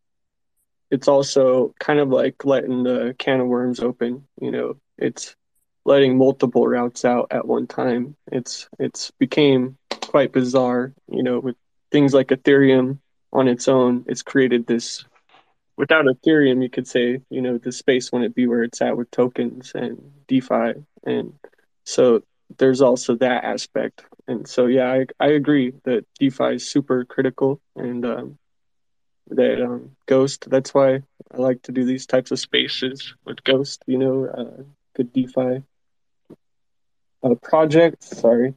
it's 0.91 1.09
also 1.09 1.75
kind 1.79 2.01
of 2.01 2.09
like 2.09 2.45
letting 2.45 2.83
the 2.83 3.15
can 3.19 3.41
of 3.41 3.47
worms 3.47 3.81
open. 3.81 4.27
You 4.41 4.51
know, 4.51 4.77
it's 4.99 5.37
letting 5.85 6.19
multiple 6.19 6.67
routes 6.67 7.05
out 7.05 7.29
at 7.31 7.47
one 7.47 7.67
time. 7.69 8.17
It's 8.33 8.69
it's 8.79 9.13
became 9.13 9.79
quite 9.91 10.33
bizarre, 10.33 10.93
you 11.09 11.23
know, 11.23 11.39
with 11.39 11.57
things 11.93 12.13
like 12.13 12.29
Ethereum 12.29 12.99
on 13.33 13.49
its 13.49 13.69
own, 13.69 14.05
it's 14.09 14.23
created 14.23 14.67
this 14.67 15.05
without 15.77 16.07
Ethereum 16.07 16.63
you 16.63 16.71
could 16.71 16.89
say, 16.89 17.21
you 17.31 17.43
know, 17.43 17.59
the 17.59 17.71
space 17.71 18.11
wouldn't 18.11 18.35
be 18.35 18.47
where 18.47 18.63
it's 18.63 18.81
at 18.81 18.97
with 18.97 19.11
tokens 19.11 19.73
and 19.75 20.13
DeFi. 20.27 20.75
And 21.05 21.35
so 21.85 22.23
there's 22.59 22.83
also 22.83 23.17
that 23.17 23.45
aspect. 23.45 24.05
And 24.27 24.47
so 24.47 24.67
yeah, 24.67 24.91
I 24.91 25.07
I 25.21 25.29
agree 25.29 25.73
that 25.85 26.07
DeFi 26.19 26.55
is 26.55 26.69
super 26.69 27.05
critical 27.05 27.61
and 27.75 28.05
um, 28.05 28.39
that 29.29 29.63
um, 29.63 29.97
Ghost. 30.07 30.49
That's 30.49 30.75
why 30.75 31.03
I 31.33 31.37
like 31.37 31.63
to 31.63 31.73
do 31.73 31.85
these 31.85 32.07
types 32.07 32.31
of 32.31 32.39
spaces 32.39 33.15
with 33.25 33.45
Ghost. 33.45 33.83
You 33.87 33.99
know, 33.99 34.27
uh, 34.27 34.63
good 34.95 35.13
DeFi 35.13 35.63
uh, 37.23 37.35
project. 37.43 38.03
Sorry, 38.03 38.55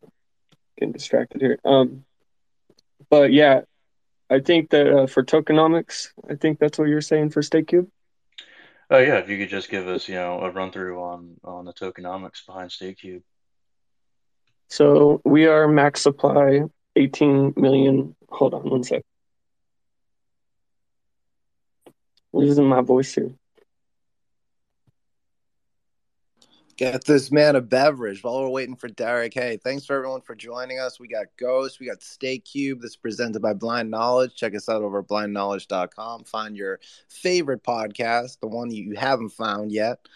getting 0.78 0.94
distracted 0.94 1.42
here. 1.42 1.60
Um, 1.66 2.06
but 3.10 3.32
yeah, 3.32 3.62
I 4.30 4.40
think 4.40 4.70
that 4.72 4.88
uh, 4.88 5.08
for 5.08 5.24
tokenomics, 5.24 6.10
I 6.30 6.36
think 6.36 6.60
that's 6.60 6.78
what 6.78 6.88
you're 6.88 7.02
saying 7.02 7.32
for 7.32 7.42
StakeCube. 7.42 7.88
Oh 8.92 8.98
uh, 8.98 9.00
yeah, 9.00 9.18
if 9.18 9.30
you 9.30 9.38
could 9.38 9.50
just 9.50 9.70
give 9.70 9.88
us, 9.88 10.08
you 10.08 10.16
know, 10.16 10.42
a 10.42 10.50
run 10.50 10.72
through 10.72 11.02
on 11.02 11.36
on 11.44 11.66
the 11.66 11.74
tokenomics 11.74 12.46
behind 12.46 12.72
StakeCube. 12.72 13.22
So 14.70 15.22
we 15.26 15.48
are 15.48 15.68
max 15.68 16.02
supply 16.02 16.62
18 16.96 17.54
million. 17.58 18.16
Hold 18.30 18.54
on 18.54 18.70
one 18.70 18.84
sec. 18.84 19.04
Losing 22.32 22.68
my 22.68 22.82
voice 22.82 23.16
here. 23.16 23.32
Get 26.80 27.04
this 27.04 27.30
man 27.30 27.58
a 27.58 27.62
beverage 27.62 28.24
while 28.24 28.40
we're 28.40 28.48
waiting 28.48 28.78
for 28.78 28.88
Derek. 28.88 29.34
Hey, 29.34 29.60
thanks 29.62 29.86
for 29.86 29.98
everyone 29.98 30.22
for 30.22 30.34
joining 30.34 30.80
us. 30.80 30.98
We 30.98 31.10
got 31.10 31.26
Ghost, 31.36 31.78
we 31.82 31.88
got 31.88 32.00
StakeCube. 32.00 32.80
This 32.80 32.92
is 32.92 32.96
presented 32.96 33.42
by 33.42 33.52
Blind 33.52 33.92
Knowledge. 33.92 34.34
Check 34.34 34.56
us 34.56 34.70
out 34.70 34.82
over 34.82 35.00
at 35.00 35.08
blindknowledge.com. 35.10 36.24
Find 36.24 36.56
your 36.56 36.80
favorite 37.10 37.64
podcast, 37.64 38.40
the 38.40 38.48
one 38.48 38.72
you 38.72 38.96
haven't 38.96 39.32
found 39.32 39.74
yet. 39.74 40.08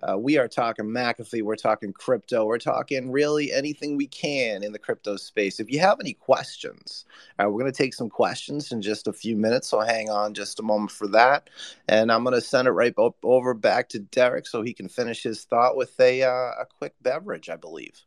Uh, 0.00 0.16
we 0.16 0.38
are 0.38 0.46
talking 0.46 0.84
McAfee, 0.84 1.42
we're 1.42 1.56
talking 1.56 1.92
crypto, 1.92 2.44
we're 2.46 2.58
talking 2.58 3.10
really 3.10 3.52
anything 3.52 3.96
we 3.96 4.06
can 4.06 4.62
in 4.62 4.70
the 4.70 4.78
crypto 4.78 5.16
space. 5.16 5.58
If 5.58 5.72
you 5.72 5.80
have 5.80 5.98
any 5.98 6.12
questions, 6.12 7.04
uh, 7.40 7.50
we're 7.50 7.58
going 7.58 7.72
to 7.72 7.76
take 7.76 7.94
some 7.94 8.08
questions 8.08 8.70
in 8.70 8.80
just 8.80 9.08
a 9.08 9.12
few 9.12 9.36
minutes, 9.36 9.66
so 9.66 9.80
hang 9.80 10.08
on 10.08 10.34
just 10.34 10.60
a 10.60 10.62
moment 10.62 10.92
for 10.92 11.08
that. 11.08 11.50
And 11.88 12.12
I'm 12.12 12.22
going 12.22 12.34
to 12.34 12.40
send 12.40 12.68
it 12.68 12.72
right 12.72 12.94
over 13.24 13.54
back 13.54 13.88
to 13.88 13.98
Derek 13.98 14.46
so 14.46 14.62
he 14.62 14.72
can 14.72 14.88
finish 14.88 15.24
his 15.24 15.42
thought 15.42 15.76
with 15.76 15.98
a 15.98 16.11
uh, 16.20 16.28
a 16.60 16.66
quick 16.78 16.94
beverage, 17.00 17.48
I 17.48 17.56
believe. 17.56 17.98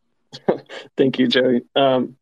Thank 0.98 1.18
you, 1.18 1.28
Joey. 1.28 1.62
Um, 1.76 2.18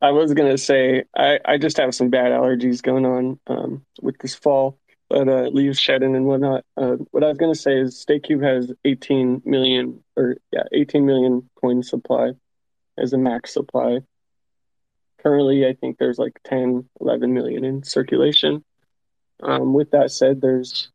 I 0.00 0.10
was 0.10 0.34
gonna 0.34 0.58
say 0.58 1.04
I, 1.16 1.38
I 1.44 1.58
just 1.58 1.76
have 1.78 1.94
some 1.94 2.10
bad 2.10 2.32
allergies 2.32 2.82
going 2.82 3.06
on 3.06 3.38
um, 3.46 3.84
with 4.02 4.18
this 4.18 4.34
fall, 4.34 4.78
but 5.08 5.28
uh, 5.28 5.48
leaves 5.48 5.78
shedding 5.78 6.16
and 6.16 6.26
whatnot. 6.26 6.64
Uh, 6.76 6.96
what 7.10 7.24
I 7.24 7.28
was 7.28 7.38
gonna 7.38 7.54
say 7.54 7.78
is 7.78 8.04
StakeCube 8.06 8.42
has 8.42 8.72
18 8.84 9.42
million 9.44 10.02
or 10.16 10.36
yeah 10.52 10.64
18 10.72 11.06
million 11.06 11.48
coin 11.60 11.82
supply 11.82 12.32
as 12.98 13.12
a 13.12 13.18
max 13.18 13.52
supply. 13.52 14.00
Currently, 15.22 15.66
I 15.66 15.74
think 15.74 15.98
there's 15.98 16.18
like 16.18 16.38
10, 16.44 16.88
11 17.00 17.32
million 17.32 17.64
in 17.64 17.82
circulation. 17.82 18.62
Um, 19.42 19.72
with 19.72 19.90
that 19.92 20.10
said, 20.10 20.40
there's 20.40 20.90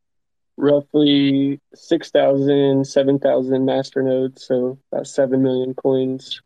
roughly 0.60 1.60
6,000, 1.76 2.86
7,000 2.86 3.66
master 3.66 4.04
nodes, 4.04 4.46
so 4.46 4.78
about 4.92 5.08
7 5.08 5.42
million 5.44 5.74
coins 5.76 6.42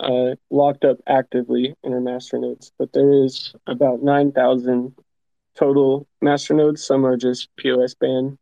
uh, 0.00 0.36
locked 0.50 0.84
up 0.84 0.98
actively 1.06 1.74
in 1.84 1.92
our 1.92 2.00
master 2.00 2.38
nodes, 2.38 2.72
but 2.78 2.92
there 2.92 3.12
is 3.12 3.54
about 3.66 4.02
9,000 4.02 4.94
total 5.56 6.06
master 6.22 6.54
nodes. 6.54 6.84
Some 6.84 7.06
are 7.06 7.16
just 7.16 7.48
POS 7.56 7.94
ban, 7.94 8.38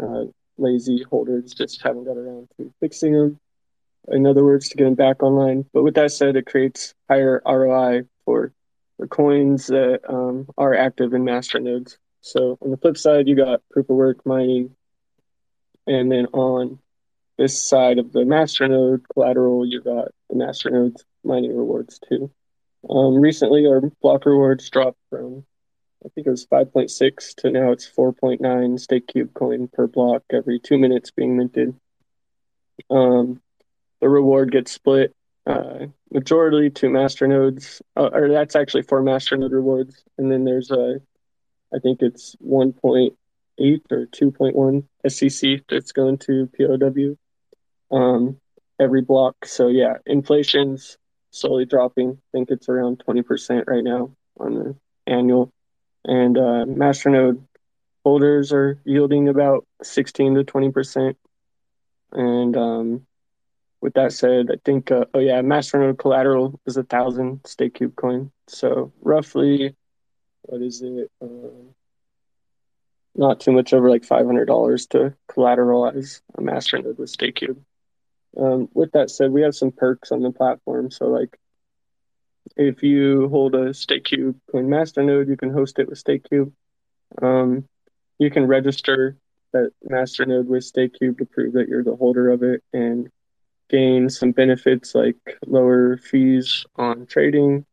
Uh, 0.00 0.26
lazy 0.58 1.02
holders 1.10 1.54
just 1.54 1.82
haven't 1.82 2.04
got 2.04 2.16
around 2.18 2.48
to 2.58 2.72
fixing 2.80 3.12
them. 3.12 3.38
In 4.08 4.26
other 4.26 4.44
words, 4.44 4.68
to 4.68 4.76
get 4.76 4.84
them 4.84 4.94
back 4.94 5.22
online. 5.22 5.64
But 5.72 5.84
with 5.84 5.94
that 5.94 6.12
said, 6.12 6.36
it 6.36 6.46
creates 6.46 6.94
higher 7.08 7.42
ROI 7.46 8.04
for 8.24 8.52
the 8.98 9.06
coins 9.08 9.66
that 9.68 10.00
um, 10.08 10.48
are 10.58 10.74
active 10.74 11.14
in 11.14 11.24
master 11.24 11.58
nodes. 11.60 11.98
So 12.26 12.58
on 12.60 12.72
the 12.72 12.76
flip 12.76 12.96
side, 12.96 13.28
you 13.28 13.36
got 13.36 13.62
proof 13.70 13.88
of 13.88 13.94
work 13.94 14.26
mining, 14.26 14.74
and 15.86 16.10
then 16.10 16.26
on 16.32 16.80
this 17.38 17.62
side 17.62 17.98
of 18.00 18.12
the 18.12 18.24
master 18.24 18.66
node 18.66 19.06
collateral, 19.14 19.64
you 19.64 19.80
got 19.80 20.08
the 20.28 20.34
master 20.34 20.68
nodes 20.70 21.04
mining 21.22 21.56
rewards 21.56 22.00
too. 22.00 22.32
Um, 22.90 23.14
recently, 23.14 23.64
our 23.66 23.80
block 24.02 24.26
rewards 24.26 24.68
dropped 24.70 24.98
from 25.08 25.46
I 26.04 26.08
think 26.08 26.26
it 26.26 26.30
was 26.30 26.46
5.6 26.46 27.34
to 27.36 27.50
now 27.52 27.70
it's 27.70 27.88
4.9 27.88 28.40
StakeCube 28.40 29.32
coin 29.32 29.68
per 29.68 29.86
block 29.86 30.24
every 30.32 30.58
two 30.58 30.78
minutes 30.78 31.12
being 31.12 31.36
minted. 31.36 31.76
Um, 32.90 33.40
the 34.00 34.08
reward 34.08 34.50
gets 34.50 34.72
split 34.72 35.14
uh, 35.46 35.86
majority 36.10 36.70
to 36.70 36.90
master 36.90 37.28
nodes, 37.28 37.82
uh, 37.96 38.10
or 38.12 38.28
that's 38.28 38.56
actually 38.56 38.82
for 38.82 39.00
master 39.00 39.36
node 39.36 39.52
rewards, 39.52 40.02
and 40.18 40.30
then 40.30 40.44
there's 40.44 40.72
a 40.72 41.00
I 41.74 41.78
think 41.78 42.02
it's 42.02 42.36
1.8 42.36 43.12
or 43.90 44.06
2.1 44.06 44.84
SCC 45.06 45.62
that's 45.68 45.92
going 45.92 46.18
to 46.18 46.48
POW 46.56 47.96
um, 47.96 48.40
every 48.80 49.02
block. 49.02 49.44
So 49.44 49.68
yeah, 49.68 49.98
inflation's 50.06 50.98
slowly 51.30 51.64
dropping. 51.64 52.10
I 52.10 52.28
think 52.32 52.50
it's 52.50 52.68
around 52.68 53.02
20% 53.06 53.66
right 53.66 53.84
now 53.84 54.10
on 54.38 54.54
the 54.54 54.76
annual. 55.06 55.52
And 56.04 56.38
uh, 56.38 56.64
Masternode 56.66 57.42
holders 58.04 58.52
are 58.52 58.78
yielding 58.84 59.28
about 59.28 59.66
16 59.82 60.36
to 60.36 60.44
20%. 60.44 61.16
And 62.12 62.56
um, 62.56 63.06
with 63.80 63.94
that 63.94 64.12
said, 64.12 64.46
I 64.50 64.56
think, 64.64 64.90
uh, 64.90 65.06
oh 65.12 65.18
yeah, 65.18 65.42
Masternode 65.42 65.98
collateral 65.98 66.60
is 66.66 66.76
a 66.76 66.84
thousand 66.84 67.42
StakeCube 67.42 67.96
coin. 67.96 68.30
So 68.46 68.92
roughly, 69.00 69.74
what 70.46 70.62
is 70.62 70.82
it? 70.82 71.10
Uh, 71.22 71.70
not 73.14 73.40
too 73.40 73.52
much 73.52 73.72
over 73.72 73.90
like 73.90 74.02
$500 74.02 74.88
to 74.90 75.14
collateralize 75.30 76.20
a 76.36 76.40
Masternode 76.40 76.98
with 76.98 77.16
StakeCube. 77.16 77.58
Um, 78.36 78.68
with 78.74 78.92
that 78.92 79.10
said, 79.10 79.30
we 79.30 79.42
have 79.42 79.54
some 79.54 79.72
perks 79.72 80.12
on 80.12 80.20
the 80.20 80.30
platform. 80.30 80.90
So, 80.90 81.06
like, 81.06 81.38
if 82.56 82.82
you 82.82 83.28
hold 83.28 83.54
a 83.54 83.70
StakeCube 83.70 84.34
Coin 84.50 84.66
Masternode, 84.66 85.28
you 85.28 85.36
can 85.36 85.52
host 85.52 85.78
it 85.78 85.88
with 85.88 86.02
StakeCube. 86.02 86.52
Um, 87.22 87.66
you 88.18 88.30
can 88.30 88.46
register 88.46 89.16
that 89.52 89.72
Masternode 89.88 90.46
with 90.46 90.70
StakeCube 90.70 91.18
to 91.18 91.24
prove 91.24 91.54
that 91.54 91.68
you're 91.68 91.84
the 91.84 91.96
holder 91.96 92.30
of 92.30 92.42
it 92.42 92.62
and 92.72 93.10
gain 93.68 94.08
some 94.10 94.32
benefits 94.32 94.94
like 94.94 95.16
lower 95.46 95.96
fees 95.96 96.66
on 96.76 97.06
trading, 97.06 97.64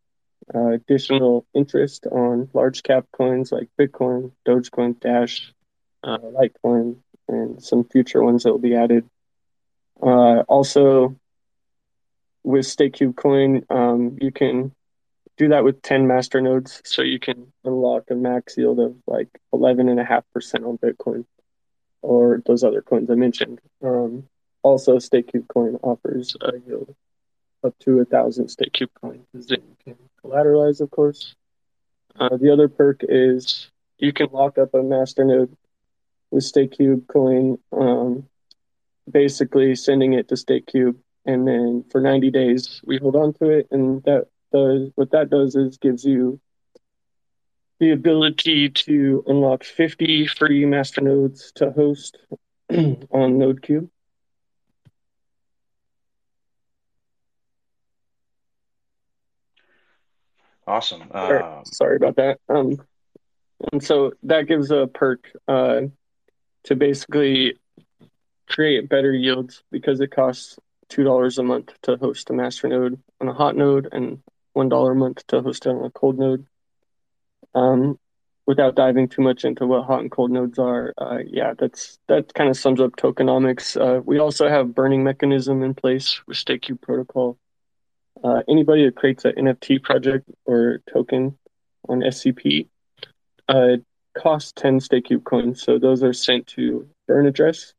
uh, 0.53 0.67
additional 0.69 1.45
interest 1.53 2.05
on 2.07 2.49
large 2.53 2.83
cap 2.83 3.05
coins 3.11 3.51
like 3.51 3.69
Bitcoin, 3.79 4.31
Dogecoin, 4.45 4.99
Dash, 4.99 5.53
uh, 6.03 6.17
Litecoin, 6.17 6.97
and 7.27 7.63
some 7.63 7.83
future 7.85 8.23
ones 8.23 8.43
that 8.43 8.51
will 8.51 8.59
be 8.59 8.75
added. 8.75 9.09
Uh, 10.01 10.41
also, 10.47 11.15
with 12.43 12.65
StakeCube 12.65 13.15
Coin, 13.15 13.65
um, 13.69 14.17
you 14.21 14.31
can 14.31 14.73
do 15.37 15.49
that 15.49 15.63
with 15.63 15.81
10 15.81 16.07
master 16.07 16.41
nodes. 16.41 16.81
So 16.85 17.01
you 17.01 17.19
can 17.19 17.53
unlock 17.63 18.09
a 18.11 18.15
max 18.15 18.57
yield 18.57 18.79
of 18.79 18.95
like 19.07 19.29
11.5% 19.53 20.67
on 20.67 20.77
Bitcoin 20.77 21.25
or 22.01 22.41
those 22.45 22.63
other 22.63 22.81
coins 22.81 23.09
I 23.09 23.15
mentioned. 23.15 23.61
Um, 23.81 24.27
also, 24.61 24.97
StakeCube 24.97 25.47
Coin 25.47 25.77
offers 25.83 26.35
a 26.41 26.53
yield 26.67 26.95
up 27.63 27.77
to 27.79 27.99
a 27.99 28.05
thousand 28.05 28.47
StakeCube 28.47 28.89
coins 29.01 29.47
that 29.47 29.61
you 29.61 29.75
can 29.83 29.97
collateralize, 30.23 30.81
of 30.81 30.91
course. 30.91 31.35
Uh, 32.19 32.37
the 32.37 32.51
other 32.51 32.67
perk 32.67 33.01
is 33.07 33.69
you 33.97 34.13
can 34.13 34.27
lock 34.31 34.57
up 34.57 34.73
a 34.73 34.83
master 34.83 35.23
node 35.23 35.55
with 36.31 36.43
StakeCube 36.43 37.07
Coin 37.07 37.57
um, 37.71 38.27
basically 39.09 39.75
sending 39.75 40.13
it 40.13 40.27
to 40.29 40.35
StakeCube, 40.35 40.95
and 41.25 41.47
then 41.47 41.85
for 41.91 42.01
90 42.01 42.31
days 42.31 42.81
we 42.85 42.97
hold 42.97 43.15
on 43.15 43.33
to 43.33 43.49
it, 43.49 43.67
and 43.71 44.03
that 44.03 44.27
does 44.51 44.91
what 44.95 45.11
that 45.11 45.29
does 45.29 45.55
is 45.55 45.77
gives 45.77 46.05
you 46.05 46.39
the 47.79 47.91
ability 47.91 48.69
to 48.69 49.23
unlock 49.27 49.63
50 49.63 50.27
free 50.27 50.63
masternodes 50.63 51.51
to 51.53 51.71
host 51.71 52.17
on 52.69 53.37
NodeCube. 53.39 53.89
Awesome. 60.65 61.03
Uh, 61.11 61.63
Sorry 61.65 61.95
about 61.97 62.15
that. 62.17 62.39
Um, 62.49 62.77
and 63.71 63.83
so 63.83 64.13
that 64.23 64.47
gives 64.47 64.71
a 64.71 64.87
perk 64.87 65.31
uh, 65.47 65.81
to 66.65 66.75
basically 66.75 67.57
create 68.47 68.89
better 68.89 69.13
yields 69.13 69.63
because 69.71 69.99
it 69.99 70.11
costs 70.11 70.57
two 70.89 71.03
dollars 71.03 71.37
a 71.37 71.43
month 71.43 71.73
to 71.83 71.97
host 71.97 72.29
a 72.29 72.33
master 72.33 72.67
node 72.67 73.01
on 73.19 73.27
a 73.27 73.33
hot 73.33 73.55
node 73.55 73.89
and 73.91 74.21
one 74.53 74.69
dollar 74.69 74.91
a 74.91 74.95
month 74.95 75.25
to 75.27 75.41
host 75.41 75.65
it 75.65 75.69
on 75.69 75.83
a 75.83 75.89
cold 75.89 76.19
node. 76.19 76.45
Um, 77.55 77.99
without 78.45 78.75
diving 78.75 79.07
too 79.07 79.21
much 79.21 79.45
into 79.45 79.65
what 79.65 79.85
hot 79.85 80.01
and 80.01 80.11
cold 80.11 80.31
nodes 80.31 80.59
are, 80.59 80.93
uh, 80.97 81.19
yeah, 81.25 81.53
that's 81.57 81.99
that 82.07 82.33
kind 82.33 82.49
of 82.49 82.57
sums 82.57 82.81
up 82.81 82.95
tokenomics. 82.95 83.79
Uh, 83.79 84.01
we 84.01 84.19
also 84.19 84.49
have 84.49 84.75
burning 84.75 85.03
mechanism 85.03 85.63
in 85.63 85.73
place 85.73 86.21
with 86.27 86.37
StakeCube 86.37 86.81
protocol. 86.81 87.37
Uh, 88.23 88.41
anybody 88.47 88.85
that 88.85 88.95
creates 88.95 89.25
an 89.25 89.33
NFT 89.33 89.83
project 89.83 90.29
or 90.45 90.79
token 90.91 91.37
on 91.89 91.99
SCP 91.99 92.67
uh, 93.49 93.77
costs 94.17 94.53
10 94.55 94.79
StakeCube 94.79 95.23
coins, 95.23 95.61
so 95.61 95.77
those 95.77 96.03
are 96.03 96.13
sent 96.13 96.47
to 96.47 96.87
burn 97.07 97.27
address 97.27 97.73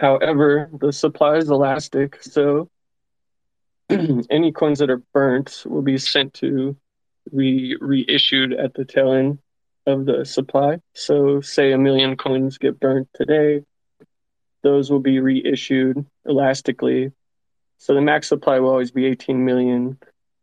However, 0.00 0.70
the 0.80 0.92
supply 0.92 1.36
is 1.36 1.50
elastic, 1.50 2.22
so 2.22 2.68
any 3.90 4.52
coins 4.52 4.78
that 4.78 4.90
are 4.90 5.02
burnt 5.12 5.64
will 5.66 5.82
be 5.82 5.98
sent 5.98 6.34
to 6.34 6.76
be 7.34 7.76
reissued 7.80 8.52
at 8.52 8.74
the 8.74 8.84
tail 8.84 9.12
end 9.12 9.38
of 9.86 10.06
the 10.06 10.24
supply. 10.24 10.80
So, 10.94 11.40
say 11.40 11.72
a 11.72 11.78
million 11.78 12.16
coins 12.16 12.58
get 12.58 12.80
burnt 12.80 13.08
today, 13.14 13.64
those 14.62 14.90
will 14.90 15.00
be 15.00 15.20
reissued 15.20 16.06
elastically. 16.24 17.12
So, 17.82 17.94
the 17.94 18.00
max 18.00 18.28
supply 18.28 18.60
will 18.60 18.70
always 18.70 18.92
be 18.92 19.06
18 19.06 19.44
million. 19.44 19.98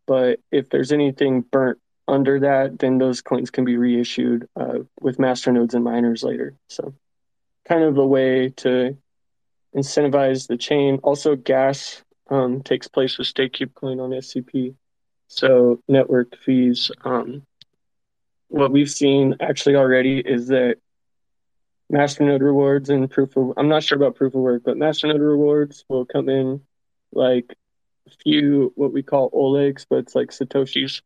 But 0.05 0.41
if 0.51 0.69
there's 0.69 0.91
anything 0.91 1.39
burnt 1.39 1.79
under 2.05 2.41
that, 2.41 2.79
then 2.79 2.97
those 2.97 3.21
coins 3.21 3.49
can 3.49 3.63
be 3.63 3.77
reissued 3.77 4.49
uh, 4.59 4.79
with 4.99 5.19
master 5.19 5.53
nodes 5.53 5.73
and 5.73 5.81
miners 5.81 6.21
later. 6.21 6.55
So, 6.67 6.93
kind 7.65 7.85
of 7.85 7.97
a 7.97 8.05
way 8.05 8.49
to 8.57 8.97
incentivize 9.73 10.49
the 10.49 10.57
chain. 10.57 10.99
Also, 11.01 11.37
gas 11.37 12.03
um, 12.29 12.61
takes 12.61 12.89
place 12.89 13.17
with 13.17 13.33
StakeCube 13.33 13.73
Coin 13.73 14.01
on 14.01 14.09
SCP. 14.09 14.75
So, 15.29 15.81
network 15.87 16.35
fees. 16.43 16.91
Um, 17.05 17.43
what 18.49 18.73
we've 18.73 18.91
seen 18.91 19.37
actually 19.39 19.77
already 19.77 20.19
is 20.19 20.47
that 20.47 20.75
masternode 21.89 22.41
rewards 22.41 22.89
and 22.89 23.09
proof 23.09 23.37
of 23.37 23.53
I'm 23.55 23.69
not 23.69 23.83
sure 23.83 23.95
about 23.95 24.15
proof 24.15 24.35
of 24.35 24.41
work, 24.41 24.63
but 24.65 24.75
masternode 24.75 25.21
rewards 25.21 25.85
will 25.87 26.03
come 26.03 26.27
in 26.27 26.63
like 27.11 27.55
a 28.07 28.11
few 28.23 28.71
what 28.75 28.93
we 28.93 29.03
call 29.03 29.31
Olegs, 29.31 29.85
but 29.89 29.99
it's 29.99 30.15
like 30.15 30.29
Satoshis. 30.29 31.01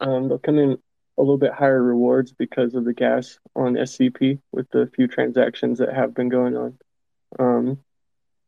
Um, 0.00 0.28
they'll 0.28 0.38
come 0.38 0.58
in 0.58 0.78
a 1.18 1.22
little 1.22 1.38
bit 1.38 1.52
higher 1.52 1.82
rewards 1.82 2.32
because 2.32 2.74
of 2.74 2.84
the 2.84 2.92
gas 2.92 3.38
on 3.56 3.74
SCP 3.74 4.40
with 4.52 4.70
the 4.70 4.90
few 4.94 5.08
transactions 5.08 5.78
that 5.78 5.92
have 5.92 6.14
been 6.14 6.28
going 6.28 6.56
on. 6.56 6.78
Um, 7.38 7.78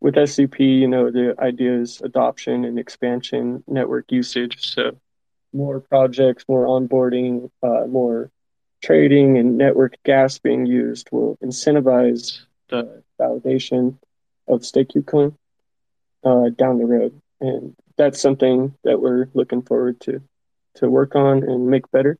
with 0.00 0.14
SCP, 0.14 0.80
you 0.80 0.88
know, 0.88 1.10
the 1.10 1.34
idea 1.38 1.78
is 1.80 2.00
adoption 2.00 2.64
and 2.64 2.78
expansion, 2.78 3.62
network 3.66 4.10
usage. 4.10 4.64
So 4.64 4.96
more 5.52 5.80
projects, 5.80 6.44
more 6.48 6.64
onboarding, 6.64 7.50
uh, 7.62 7.86
more 7.86 8.30
trading 8.82 9.36
and 9.36 9.58
network 9.58 9.96
gas 10.04 10.38
being 10.38 10.64
used 10.64 11.08
will 11.12 11.36
incentivize 11.42 12.40
the 12.68 13.02
validation 13.20 13.98
of 14.48 14.60
StakeCube 14.60 15.06
uh, 16.24 16.50
down 16.50 16.78
the 16.78 16.86
road. 16.86 17.20
And 17.40 17.74
that's 17.96 18.20
something 18.20 18.74
that 18.84 19.00
we're 19.00 19.28
looking 19.34 19.62
forward 19.62 20.00
to 20.02 20.22
to 20.76 20.88
work 20.88 21.14
on 21.16 21.42
and 21.42 21.66
make 21.66 21.90
better. 21.90 22.18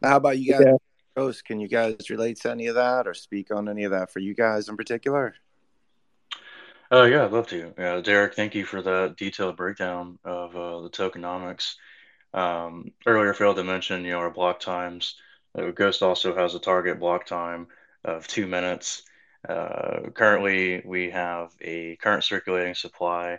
Now, 0.00 0.10
how 0.10 0.16
about 0.16 0.38
you 0.38 0.52
guys? 0.52 0.62
Yeah. 0.66 0.76
Ghost, 1.16 1.44
can 1.44 1.60
you 1.60 1.68
guys 1.68 2.10
relate 2.10 2.40
to 2.40 2.50
any 2.50 2.66
of 2.68 2.74
that 2.74 3.06
or 3.06 3.14
speak 3.14 3.54
on 3.54 3.68
any 3.68 3.84
of 3.84 3.90
that 3.92 4.10
for 4.10 4.18
you 4.18 4.34
guys 4.34 4.68
in 4.68 4.76
particular? 4.76 5.34
Uh, 6.90 7.04
yeah, 7.04 7.24
I'd 7.24 7.32
love 7.32 7.46
to. 7.48 7.72
Yeah, 7.78 8.00
Derek, 8.00 8.34
thank 8.34 8.54
you 8.54 8.64
for 8.64 8.82
that 8.82 9.16
detailed 9.16 9.56
breakdown 9.56 10.18
of 10.24 10.56
uh, 10.56 10.80
the 10.80 10.90
tokenomics. 10.90 11.74
Um, 12.34 12.92
earlier, 13.06 13.34
failed 13.34 13.56
to 13.56 13.64
mention, 13.64 14.04
you 14.04 14.12
know, 14.12 14.18
our 14.18 14.30
block 14.30 14.60
times. 14.60 15.16
Uh, 15.56 15.70
Ghost 15.70 16.02
also 16.02 16.34
has 16.34 16.54
a 16.54 16.58
target 16.58 16.98
block 16.98 17.26
time 17.26 17.68
of 18.04 18.26
two 18.26 18.46
minutes. 18.46 19.02
Uh, 19.48 20.10
currently, 20.14 20.82
we 20.84 21.10
have 21.10 21.50
a 21.60 21.96
current 21.96 22.24
circulating 22.24 22.74
supply 22.74 23.38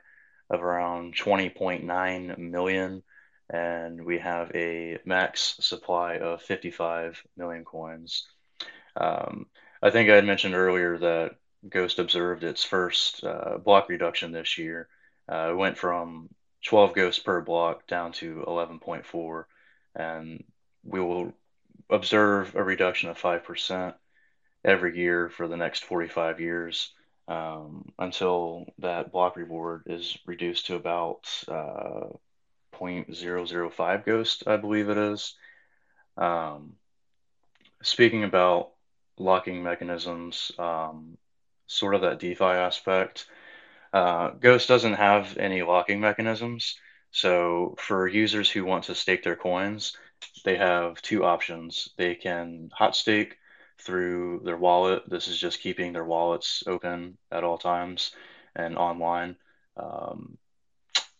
of 0.49 0.62
around 0.62 1.16
20.9 1.16 2.38
million, 2.38 3.04
and 3.49 4.06
we 4.06 4.20
have 4.20 4.51
a 4.54 4.97
max 5.06 5.56
supply 5.60 6.18
of 6.18 6.41
55 6.41 7.24
million 7.38 7.64
coins. 7.64 8.28
Um, 8.95 9.47
I 9.82 9.89
think 9.89 10.10
I 10.10 10.16
had 10.16 10.26
mentioned 10.26 10.56
earlier 10.56 10.97
that 10.97 11.36
Ghost 11.68 11.99
observed 11.99 12.43
its 12.43 12.64
first 12.64 13.24
uh, 13.24 13.58
block 13.58 13.89
reduction 13.89 14.32
this 14.32 14.58
year. 14.58 14.89
Uh, 15.32 15.51
it 15.51 15.58
went 15.58 15.78
from 15.78 16.30
12 16.66 16.93
ghosts 16.93 17.24
per 17.24 17.41
block 17.41 17.88
down 17.88 18.12
to 18.14 18.43
11.4, 18.47 19.45
and 19.95 20.43
we 20.84 20.99
will 20.99 21.34
observe 21.89 22.56
a 22.56 22.64
reduction 22.64 23.10
of 23.10 23.20
5% 23.20 23.93
every 24.64 24.97
year 24.97 25.30
for 25.30 25.47
the 25.47 25.57
next 25.57 25.84
45 25.84 26.39
years 26.39 26.93
um, 27.28 27.91
until 27.99 28.66
that 28.80 29.11
block 29.11 29.36
reward 29.36 29.84
is 29.88 30.18
reduced 30.26 30.68
to 30.68 30.76
about 30.76 31.28
uh, 31.47 32.09
0.005 32.74 34.05
ghost, 34.05 34.43
I 34.47 34.57
believe 34.57 34.89
it 34.89 34.97
is. 34.97 35.36
Um, 36.18 36.74
speaking 37.82 38.24
about 38.24 38.72
locking 39.18 39.64
mechanisms, 39.64 40.51
um, 40.57 41.18
sort 41.68 41.95
of 41.95 42.01
that 42.01 42.20
DeFi 42.20 42.43
aspect, 42.43 43.26
uh, 43.93 44.32
Ghost 44.32 44.68
doesn't 44.68 44.93
have 44.93 45.38
any 45.38 45.61
locking 45.61 45.99
mechanisms. 45.99 46.76
So 47.11 47.76
for 47.78 48.07
users 48.07 48.49
who 48.49 48.66
want 48.66 48.86
to 48.86 48.95
stake 48.95 49.24
their 49.24 49.36
coins, 49.36 49.95
they 50.43 50.57
have 50.57 51.01
two 51.01 51.24
options. 51.24 51.89
They 51.95 52.16
can 52.16 52.70
hot 52.74 52.95
stake 52.95 53.38
through 53.80 54.41
their 54.43 54.57
wallet. 54.57 55.03
This 55.09 55.28
is 55.28 55.38
just 55.38 55.61
keeping 55.61 55.93
their 55.93 56.05
wallets 56.05 56.63
open 56.67 57.17
at 57.32 57.43
all 57.43 57.57
times 57.57 58.11
and 58.55 58.78
online. 58.78 59.36
Um, 59.78 60.38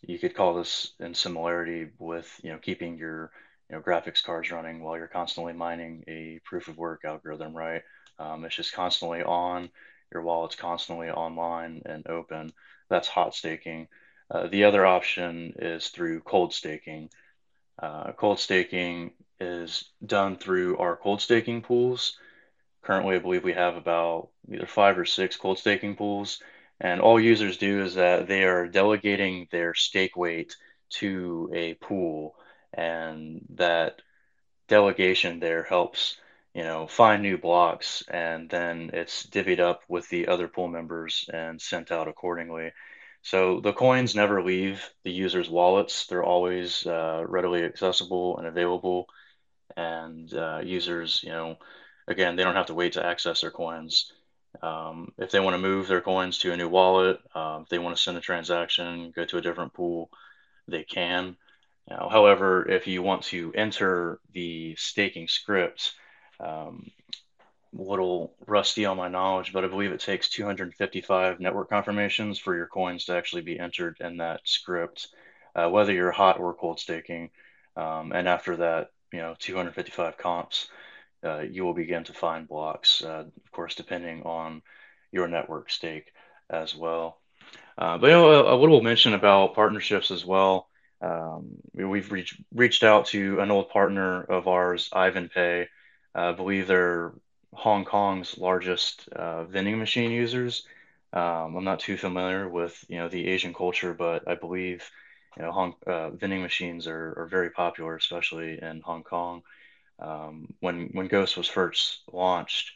you 0.02 0.18
could 0.18 0.34
call 0.34 0.54
this 0.54 0.92
in 1.00 1.14
similarity 1.14 1.88
with 1.98 2.28
you 2.42 2.52
know 2.52 2.58
keeping 2.58 2.98
your 2.98 3.30
you 3.68 3.76
know 3.76 3.82
graphics 3.82 4.22
cards 4.22 4.50
running 4.50 4.82
while 4.82 4.96
you're 4.96 5.08
constantly 5.08 5.52
mining 5.52 6.04
a 6.08 6.40
proof 6.44 6.68
of 6.68 6.76
work 6.76 7.02
algorithm, 7.04 7.56
right? 7.56 7.82
Um, 8.18 8.44
it's 8.44 8.56
just 8.56 8.72
constantly 8.72 9.22
on. 9.22 9.70
Your 10.12 10.22
wallet's 10.22 10.54
constantly 10.54 11.10
online 11.10 11.82
and 11.86 12.06
open. 12.06 12.52
That's 12.88 13.08
hot 13.08 13.34
staking. 13.34 13.88
Uh, 14.30 14.46
the 14.46 14.64
other 14.64 14.86
option 14.86 15.54
is 15.58 15.88
through 15.88 16.20
cold 16.20 16.52
staking. 16.52 17.08
Uh, 17.82 18.12
cold 18.12 18.38
staking 18.38 19.12
is 19.40 19.90
done 20.04 20.36
through 20.36 20.76
our 20.78 20.96
cold 20.96 21.20
staking 21.20 21.62
pools. 21.62 22.16
Currently, 22.84 23.16
I 23.16 23.18
believe 23.18 23.44
we 23.44 23.54
have 23.54 23.76
about 23.76 24.28
either 24.52 24.66
five 24.66 24.98
or 24.98 25.06
six 25.06 25.36
cold 25.36 25.58
staking 25.58 25.96
pools. 25.96 26.42
And 26.80 27.00
all 27.00 27.18
users 27.18 27.56
do 27.56 27.82
is 27.82 27.94
that 27.94 28.28
they 28.28 28.44
are 28.44 28.68
delegating 28.68 29.48
their 29.50 29.74
stake 29.74 30.16
weight 30.16 30.56
to 31.00 31.50
a 31.54 31.74
pool. 31.74 32.34
And 32.72 33.40
that 33.54 34.02
delegation 34.68 35.40
there 35.40 35.62
helps, 35.62 36.18
you 36.52 36.62
know, 36.62 36.86
find 36.86 37.22
new 37.22 37.38
blocks. 37.38 38.02
And 38.08 38.50
then 38.50 38.90
it's 38.92 39.24
divvied 39.26 39.60
up 39.60 39.82
with 39.88 40.08
the 40.10 40.28
other 40.28 40.48
pool 40.48 40.68
members 40.68 41.28
and 41.32 41.60
sent 41.60 41.90
out 41.90 42.08
accordingly. 42.08 42.72
So 43.22 43.60
the 43.60 43.72
coins 43.72 44.14
never 44.14 44.42
leave 44.42 44.86
the 45.04 45.12
user's 45.12 45.48
wallets. 45.48 46.06
They're 46.06 46.22
always 46.22 46.86
uh, 46.86 47.24
readily 47.26 47.64
accessible 47.64 48.36
and 48.36 48.46
available. 48.46 49.06
And 49.74 50.32
uh, 50.34 50.60
users, 50.62 51.22
you 51.22 51.30
know, 51.30 51.56
again, 52.06 52.36
they 52.36 52.44
don't 52.44 52.56
have 52.56 52.66
to 52.66 52.74
wait 52.74 52.94
to 52.94 53.04
access 53.04 53.40
their 53.40 53.50
coins. 53.50 54.12
Um, 54.62 55.12
if 55.18 55.30
they 55.30 55.40
want 55.40 55.54
to 55.54 55.58
move 55.58 55.88
their 55.88 56.00
coins 56.00 56.38
to 56.38 56.52
a 56.52 56.56
new 56.56 56.68
wallet, 56.68 57.18
uh, 57.34 57.60
if 57.62 57.68
they 57.68 57.78
want 57.78 57.96
to 57.96 58.02
send 58.02 58.16
a 58.16 58.20
transaction, 58.20 59.12
go 59.14 59.24
to 59.24 59.38
a 59.38 59.42
different 59.42 59.72
pool, 59.72 60.10
they 60.68 60.84
can. 60.84 61.36
Now, 61.88 62.08
however, 62.10 62.68
if 62.68 62.86
you 62.86 63.02
want 63.02 63.24
to 63.24 63.52
enter 63.54 64.20
the 64.32 64.74
staking 64.76 65.28
script, 65.28 65.92
um, 66.40 66.90
little 67.72 68.34
rusty 68.46 68.84
on 68.84 68.96
my 68.96 69.08
knowledge, 69.08 69.52
but 69.52 69.64
I 69.64 69.68
believe 69.68 69.92
it 69.92 70.00
takes 70.00 70.28
255 70.28 71.40
network 71.40 71.68
confirmations 71.68 72.38
for 72.38 72.54
your 72.56 72.66
coins 72.66 73.06
to 73.06 73.16
actually 73.16 73.42
be 73.42 73.58
entered 73.58 73.98
in 74.00 74.18
that 74.18 74.40
script, 74.44 75.08
uh, 75.56 75.68
whether 75.68 75.92
you're 75.92 76.12
hot 76.12 76.38
or 76.38 76.54
cold 76.54 76.78
staking. 76.78 77.30
Um, 77.76 78.12
and 78.12 78.28
after 78.28 78.56
that, 78.56 78.90
you 79.12 79.18
know, 79.18 79.34
255 79.38 80.16
comps 80.16 80.68
uh, 81.24 81.40
you 81.40 81.64
will 81.64 81.74
begin 81.74 82.04
to 82.04 82.12
find 82.12 82.48
blocks, 82.48 83.02
uh, 83.02 83.24
of 83.44 83.52
course, 83.52 83.74
depending 83.74 84.22
on 84.22 84.62
your 85.10 85.28
network 85.28 85.70
stake 85.70 86.12
as 86.50 86.74
well. 86.74 87.20
Uh, 87.76 87.98
but 87.98 88.08
you 88.08 88.12
know, 88.12 88.30
a, 88.30 88.54
a, 88.54 88.58
little 88.58 88.82
mention 88.82 89.14
about 89.14 89.54
partnerships 89.54 90.10
as 90.10 90.24
well. 90.24 90.68
Um, 91.00 91.56
we've 91.74 92.10
reached 92.12 92.40
reached 92.52 92.82
out 92.82 93.06
to 93.06 93.40
an 93.40 93.50
old 93.50 93.68
partner 93.70 94.22
of 94.22 94.48
ours, 94.48 94.88
Ivan 94.92 95.28
Pay. 95.28 95.68
I 96.14 96.32
believe 96.32 96.66
they're 96.66 97.12
Hong 97.52 97.84
Kong's 97.84 98.38
largest 98.38 99.08
uh, 99.08 99.44
vending 99.44 99.78
machine 99.78 100.10
users. 100.10 100.66
Um, 101.12 101.56
I'm 101.56 101.64
not 101.64 101.80
too 101.80 101.96
familiar 101.96 102.48
with 102.48 102.84
you 102.88 102.98
know 102.98 103.08
the 103.08 103.28
Asian 103.28 103.54
culture, 103.54 103.94
but 103.94 104.28
I 104.28 104.34
believe 104.34 104.88
you 105.36 105.42
know 105.42 105.52
Hong, 105.52 105.74
uh, 105.86 106.10
vending 106.10 106.42
machines 106.42 106.86
are, 106.86 107.14
are 107.16 107.26
very 107.26 107.50
popular, 107.50 107.96
especially 107.96 108.58
in 108.62 108.80
Hong 108.80 109.02
Kong. 109.02 109.42
Um, 109.98 110.54
when 110.60 110.88
when 110.92 111.08
Ghost 111.08 111.36
was 111.36 111.48
first 111.48 112.00
launched, 112.12 112.72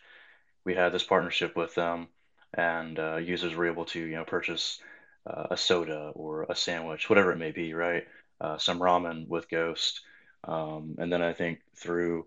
we 0.65 0.75
had 0.75 0.93
this 0.93 1.05
partnership 1.05 1.57
with 1.57 1.75
them, 1.75 2.09
and 2.55 2.99
uh, 2.99 3.17
users 3.17 3.55
were 3.55 3.67
able 3.67 3.85
to 3.87 4.01
you 4.01 4.17
know 4.17 4.25
purchase 4.25 4.81
uh, 5.27 5.49
a 5.51 5.57
soda 5.57 6.13
or 6.15 6.47
a 6.49 6.55
sandwich, 6.55 7.09
whatever 7.09 7.33
it 7.33 7.39
may 7.39 7.51
be, 7.51 7.75
right? 7.75 8.07
Uh, 8.41 8.59
some 8.59 8.79
ramen 8.79 9.27
with 9.29 9.51
Ghost, 9.51 10.01
um, 10.45 10.97
and 10.99 11.13
then 11.13 11.23
I 11.23 11.33
think 11.33 11.61
through 11.75 12.27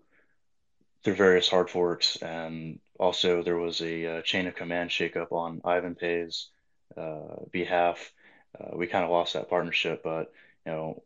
through 1.02 1.14
various 1.14 1.48
hard 1.48 1.70
forks, 1.70 2.16
and 2.16 2.78
also 2.98 3.42
there 3.42 3.56
was 3.56 3.80
a, 3.80 4.04
a 4.04 4.18
uh, 4.18 4.22
chain 4.22 4.46
of 4.46 4.54
command 4.54 4.90
shakeup 4.90 5.32
on 5.32 5.60
Ivan 5.64 5.94
Pay's 5.94 6.48
uh, 6.96 7.44
behalf. 7.50 8.12
Uh, 8.58 8.76
we 8.76 8.86
kind 8.86 9.04
of 9.04 9.10
lost 9.10 9.32
that 9.32 9.48
partnership, 9.48 10.02
but 10.04 10.32
you 10.66 10.72
know 10.72 11.02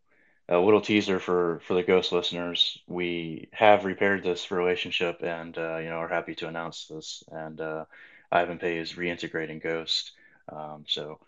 a 0.49 0.59
little 0.59 0.81
teaser 0.81 1.19
for 1.19 1.61
for 1.67 1.75
the 1.75 1.83
Ghost 1.83 2.13
listeners. 2.13 2.79
We 2.87 3.49
have 3.53 3.85
repaired 3.85 4.23
this 4.23 4.51
relationship, 4.51 5.23
and 5.23 5.57
uh, 5.59 5.79
you 5.79 5.89
know 5.89 5.97
are 5.97 6.09
happy 6.09 6.35
to 6.37 6.49
announce 6.49 6.87
this. 6.87 7.25
And 7.31 7.61
uh, 7.61 7.85
Ivan 8.31 8.59
Pay 8.59 8.79
is 8.79 8.93
reintegrating 8.93 9.63
Ghost, 9.63 10.13
um, 10.49 10.85
so 10.87 11.19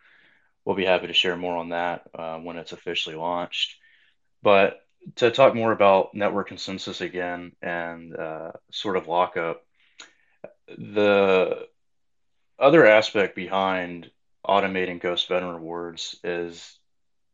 we'll 0.65 0.77
be 0.77 0.85
happy 0.85 1.09
to 1.09 1.13
share 1.13 1.37
more 1.37 1.57
on 1.57 1.71
that 1.71 2.09
uh, 2.15 2.39
when 2.39 2.57
it's 2.57 2.73
officially 2.73 3.17
launched. 3.17 3.77
But 4.43 4.81
to 5.17 5.31
talk 5.31 5.55
more 5.55 5.73
about 5.73 6.15
network 6.15 6.49
consensus 6.49 7.01
again 7.01 7.53
and 7.61 8.15
uh, 8.15 8.53
sort 8.71 8.97
of 8.97 9.09
lockup, 9.09 9.65
the 10.69 11.67
other 12.59 12.87
aspect 12.87 13.35
behind 13.35 14.11
automating 14.47 15.01
Ghost 15.01 15.29
veteran 15.29 15.55
rewards 15.55 16.21
is, 16.23 16.79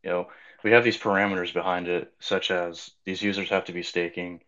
you 0.03 0.09
know 0.09 0.27
we 0.65 0.71
have 0.71 0.83
these 0.83 0.97
parameters 0.97 1.53
behind 1.53 1.87
it, 1.87 2.11
such 2.19 2.49
as 2.49 2.89
these 3.05 3.21
users 3.21 3.49
have 3.51 3.65
to 3.65 3.71
be 3.71 3.83
staking. 3.83 4.41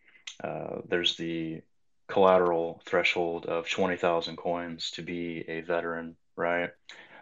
Uh, 0.43 0.77
there's 0.89 1.15
the 1.15 1.61
collateral 2.07 2.81
threshold 2.87 3.45
of 3.45 3.69
20,000 3.69 4.35
coins 4.35 4.89
to 4.89 5.03
be 5.03 5.45
a 5.47 5.61
veteran, 5.61 6.15
right? 6.35 6.71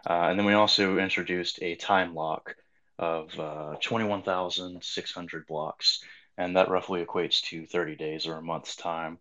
Uh, 0.08 0.28
and 0.30 0.38
then 0.38 0.46
we 0.46 0.54
also 0.54 0.96
introduced 0.96 1.58
a 1.60 1.74
time 1.74 2.14
lock 2.14 2.56
of 2.98 3.38
uh, 3.38 3.74
21,600 3.82 5.46
blocks, 5.46 6.02
and 6.38 6.56
that 6.56 6.70
roughly 6.70 7.04
equates 7.04 7.42
to 7.42 7.66
30 7.66 7.96
days 7.96 8.26
or 8.26 8.38
a 8.38 8.42
month's 8.42 8.76
time. 8.76 9.18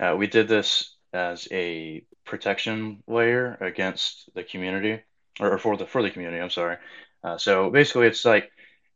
Uh, 0.00 0.16
we 0.18 0.26
did 0.26 0.48
this 0.48 0.96
as 1.12 1.46
a 1.52 2.04
protection 2.24 3.04
layer 3.06 3.56
against 3.60 4.30
the 4.34 4.42
community, 4.42 5.00
or 5.38 5.58
for 5.58 5.76
the 5.76 5.86
for 5.86 6.02
the 6.02 6.10
community. 6.10 6.42
I'm 6.42 6.50
sorry. 6.50 6.78
Uh, 7.22 7.38
so 7.38 7.70
basically, 7.70 8.08
it's 8.08 8.24
like 8.24 8.50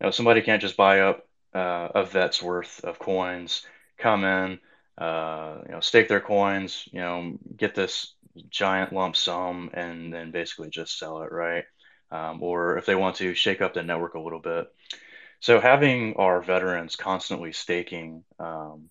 know, 0.05 0.11
somebody 0.11 0.43
can't 0.43 0.63
just 0.63 0.77
buy 0.77 1.01
up 1.01 1.27
uh, 1.55 1.89
a 1.95 2.05
vet's 2.05 2.43
worth 2.43 2.85
of 2.85 2.99
coins, 2.99 3.67
come 3.99 4.25
in, 4.25 4.59
uh, 4.99 5.59
you 5.67 5.73
know, 5.73 5.81
stake 5.81 6.09
their 6.09 6.21
coins, 6.21 6.89
you 6.93 7.01
know, 7.01 7.39
get 7.57 7.75
this 7.75 8.15
giant 8.51 8.93
lump 8.93 9.17
sum, 9.17 9.71
and 9.73 10.13
then 10.13 10.31
basically 10.31 10.69
just 10.69 10.99
sell 10.99 11.23
it, 11.23 11.33
right? 11.33 11.65
Um, 12.11 12.43
or 12.43 12.77
if 12.79 12.87
they 12.87 12.95
want 12.95 13.17
to 13.17 13.35
shake 13.35 13.61
up 13.61 13.75
the 13.75 13.83
network 13.83 14.15
a 14.15 14.21
little 14.21 14.41
bit. 14.41 14.67
So 15.41 15.61
having 15.61 16.17
our 16.17 16.41
veterans 16.41 16.97
constantly 16.97 17.53
staking, 17.53 18.25
um, 18.39 18.91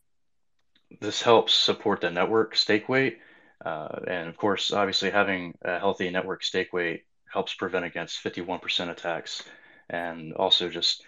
this 1.01 1.21
helps 1.21 1.53
support 1.53 2.01
the 2.01 2.11
network 2.11 2.55
stake 2.55 2.89
weight. 2.89 3.19
Uh, 3.63 3.99
and 4.07 4.29
of 4.29 4.37
course, 4.37 4.71
obviously, 4.71 5.09
having 5.09 5.57
a 5.63 5.79
healthy 5.79 6.09
network 6.09 6.43
stake 6.43 6.73
weight 6.73 7.03
helps 7.31 7.53
prevent 7.53 7.85
against 7.85 8.23
51% 8.23 8.89
attacks 8.89 9.43
and 9.89 10.33
also 10.33 10.69
just 10.69 11.03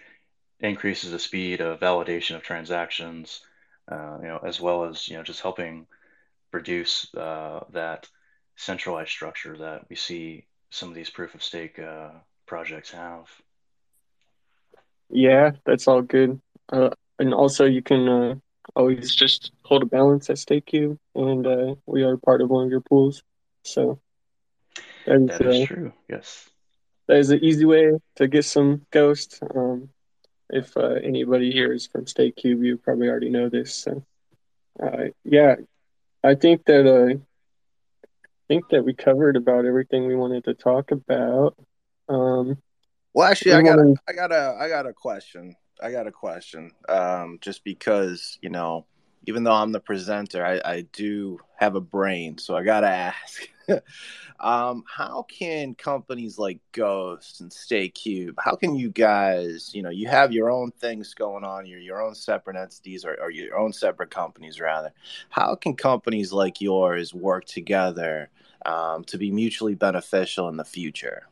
increases 0.60 1.10
the 1.10 1.18
speed 1.18 1.60
of 1.60 1.80
validation 1.80 2.36
of 2.36 2.42
transactions, 2.42 3.40
uh, 3.90 4.18
you 4.20 4.28
know, 4.28 4.40
as 4.44 4.60
well 4.60 4.84
as, 4.84 5.08
you 5.08 5.16
know, 5.16 5.22
just 5.22 5.40
helping 5.40 5.86
reduce 6.52 7.12
uh, 7.14 7.64
that 7.72 8.08
centralized 8.56 9.10
structure 9.10 9.56
that 9.56 9.82
we 9.88 9.96
see 9.96 10.46
some 10.70 10.88
of 10.88 10.94
these 10.94 11.10
proof 11.10 11.34
of 11.34 11.42
stake 11.42 11.78
uh, 11.78 12.10
projects 12.46 12.90
have. 12.90 13.26
Yeah, 15.10 15.52
that's 15.64 15.88
all 15.88 16.02
good. 16.02 16.40
Uh, 16.70 16.90
and 17.18 17.32
also, 17.32 17.64
you 17.64 17.82
can 17.82 18.08
uh, 18.08 18.34
always 18.74 19.14
just 19.14 19.52
hold 19.62 19.82
a 19.82 19.86
balance 19.86 20.28
at 20.30 20.36
StakeCube, 20.36 20.98
and 21.14 21.46
uh, 21.46 21.74
we 21.86 22.02
are 22.02 22.16
part 22.16 22.42
of 22.42 22.50
one 22.50 22.66
of 22.66 22.70
your 22.70 22.80
pools. 22.80 23.22
So 23.64 23.98
that 25.06 25.22
is, 25.22 25.28
that 25.28 25.46
is 25.46 25.60
true. 25.66 25.92
Yes, 26.08 26.48
that 27.08 27.16
is 27.16 27.30
an 27.30 27.42
easy 27.42 27.64
way 27.64 27.92
to 28.16 28.28
get 28.28 28.44
some 28.44 28.86
ghost. 28.90 29.42
Um, 29.54 29.88
if 30.50 30.76
uh, 30.76 30.94
anybody 31.02 31.50
here 31.50 31.72
is 31.72 31.86
from 31.86 32.04
StakeCube, 32.04 32.64
you 32.64 32.76
probably 32.78 33.08
already 33.08 33.30
know 33.30 33.48
this. 33.48 33.74
So, 33.74 34.04
uh, 34.82 35.04
yeah, 35.24 35.56
I 36.22 36.34
think 36.34 36.64
that 36.66 36.86
I 36.86 37.18
think 38.46 38.68
that 38.70 38.84
we 38.84 38.94
covered 38.94 39.36
about 39.36 39.64
everything 39.64 40.06
we 40.06 40.16
wanted 40.16 40.44
to 40.44 40.54
talk 40.54 40.90
about. 40.90 41.56
Um, 42.08 42.58
well, 43.12 43.28
actually, 43.28 43.54
I 43.54 43.62
got 43.62 43.78
a, 43.78 43.94
I 44.06 44.12
got 44.12 44.32
a 44.32 44.56
I 44.60 44.68
got 44.68 44.86
a 44.86 44.92
question. 44.92 45.56
I 45.82 45.90
got 45.90 46.06
a 46.06 46.12
question. 46.12 46.72
Um, 46.88 47.38
just 47.40 47.64
because 47.64 48.38
you 48.42 48.50
know, 48.50 48.86
even 49.26 49.44
though 49.44 49.52
I'm 49.52 49.72
the 49.72 49.80
presenter, 49.80 50.44
I, 50.44 50.60
I 50.64 50.80
do 50.92 51.38
have 51.56 51.74
a 51.74 51.80
brain, 51.80 52.38
so 52.38 52.56
I 52.56 52.64
gotta 52.64 52.88
ask. 52.90 53.48
um, 54.40 54.84
how 54.86 55.24
can 55.28 55.74
companies 55.74 56.38
like 56.38 56.60
Ghost 56.72 57.40
and 57.40 57.50
StakeCube, 57.50 58.34
how 58.38 58.54
can 58.54 58.74
you 58.74 58.90
guys, 58.90 59.70
you 59.74 59.82
know, 59.82 59.90
you 59.90 60.08
have 60.08 60.32
your 60.32 60.50
own 60.50 60.70
things 60.72 61.14
going 61.14 61.44
on, 61.44 61.66
you're 61.66 61.78
your 61.78 62.02
own 62.02 62.14
separate 62.14 62.56
entities 62.56 63.04
or, 63.04 63.16
or 63.20 63.30
your 63.30 63.58
own 63.58 63.72
separate 63.72 64.10
companies 64.10 64.60
rather. 64.60 64.92
How 65.30 65.54
can 65.54 65.74
companies 65.74 66.32
like 66.32 66.60
yours 66.60 67.12
work 67.14 67.44
together 67.44 68.30
um, 68.64 69.04
to 69.04 69.18
be 69.18 69.30
mutually 69.30 69.74
beneficial 69.74 70.48
in 70.48 70.56
the 70.56 70.64
future? 70.64 71.24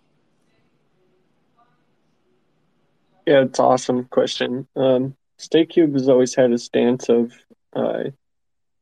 Yeah, 3.26 3.42
it's 3.42 3.58
awesome 3.58 4.04
question. 4.04 4.68
Um, 4.76 5.16
StakeCube 5.38 5.94
has 5.94 6.08
always 6.08 6.34
had 6.34 6.52
a 6.52 6.58
stance 6.58 7.08
of 7.08 7.32
uh, 7.74 8.04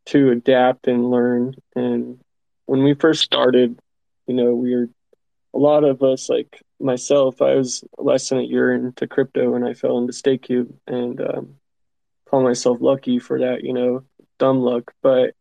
to 0.06 0.30
adapt 0.30 0.86
and 0.86 1.10
learn. 1.10 1.54
And 1.74 2.20
when 2.66 2.82
we 2.82 2.94
first 2.94 3.22
started, 3.22 3.78
you 4.26 4.34
know, 4.34 4.54
we 4.54 4.74
were 4.74 4.88
a 5.54 5.58
lot 5.58 5.84
of 5.84 6.02
us, 6.02 6.28
like 6.28 6.62
myself, 6.80 7.40
I 7.40 7.54
was 7.54 7.84
less 7.98 8.28
than 8.28 8.38
a 8.38 8.42
year 8.42 8.72
into 8.72 9.06
crypto 9.06 9.54
and 9.54 9.64
I 9.64 9.74
fell 9.74 9.98
into 9.98 10.12
StakeCube 10.12 10.72
and 10.86 11.20
um, 11.20 11.54
call 12.28 12.42
myself 12.42 12.78
lucky 12.80 13.18
for 13.18 13.40
that, 13.40 13.62
you 13.62 13.72
know, 13.72 14.04
dumb 14.38 14.60
luck. 14.60 14.92
But 15.02 15.34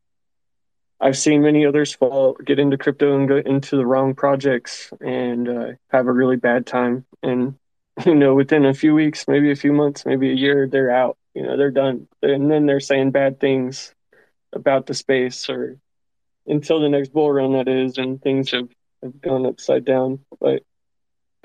I've 0.99 1.17
seen 1.17 1.41
many 1.41 1.65
others 1.65 1.93
fall, 1.93 2.33
get 2.33 2.59
into 2.59 2.77
crypto 2.77 3.17
and 3.17 3.27
go 3.27 3.37
into 3.37 3.75
the 3.75 3.85
wrong 3.85 4.13
projects 4.13 4.91
and 5.01 5.49
uh, 5.49 5.67
have 5.89 6.07
a 6.07 6.13
really 6.13 6.37
bad 6.37 6.65
time. 6.65 7.05
And 7.21 7.55
you 8.05 8.15
know, 8.15 8.33
within 8.33 8.65
a 8.65 8.73
few 8.73 8.93
weeks, 8.93 9.27
maybe 9.27 9.51
a 9.51 9.55
few 9.55 9.73
months, 9.73 10.05
maybe 10.05 10.29
a 10.31 10.35
year, 10.35 10.67
they're 10.67 10.91
out. 10.91 11.17
You 11.33 11.43
know, 11.43 11.57
they're 11.57 11.71
done, 11.71 12.07
and 12.21 12.49
then 12.49 12.67
they're 12.67 12.79
saying 12.79 13.11
bad 13.11 13.39
things 13.39 13.93
about 14.53 14.85
the 14.85 14.93
space 14.93 15.49
or 15.49 15.79
until 16.47 16.79
the 16.79 16.89
next 16.89 17.13
bull 17.13 17.31
run 17.31 17.53
that 17.53 17.67
is, 17.67 17.97
and 17.97 18.21
things 18.21 18.51
have, 18.51 18.69
have 19.01 19.21
gone 19.21 19.45
upside 19.45 19.85
down. 19.85 20.19
But 20.39 20.63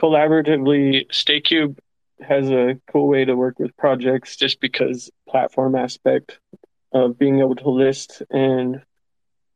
collaboratively, 0.00 1.08
StakeCube 1.10 1.78
has 2.20 2.50
a 2.50 2.80
cool 2.90 3.08
way 3.08 3.24
to 3.24 3.36
work 3.36 3.58
with 3.58 3.76
projects 3.76 4.36
just 4.36 4.60
because 4.60 5.10
platform 5.28 5.74
aspect 5.76 6.38
of 6.92 7.18
being 7.18 7.38
able 7.38 7.54
to 7.56 7.70
list 7.70 8.22
and 8.30 8.82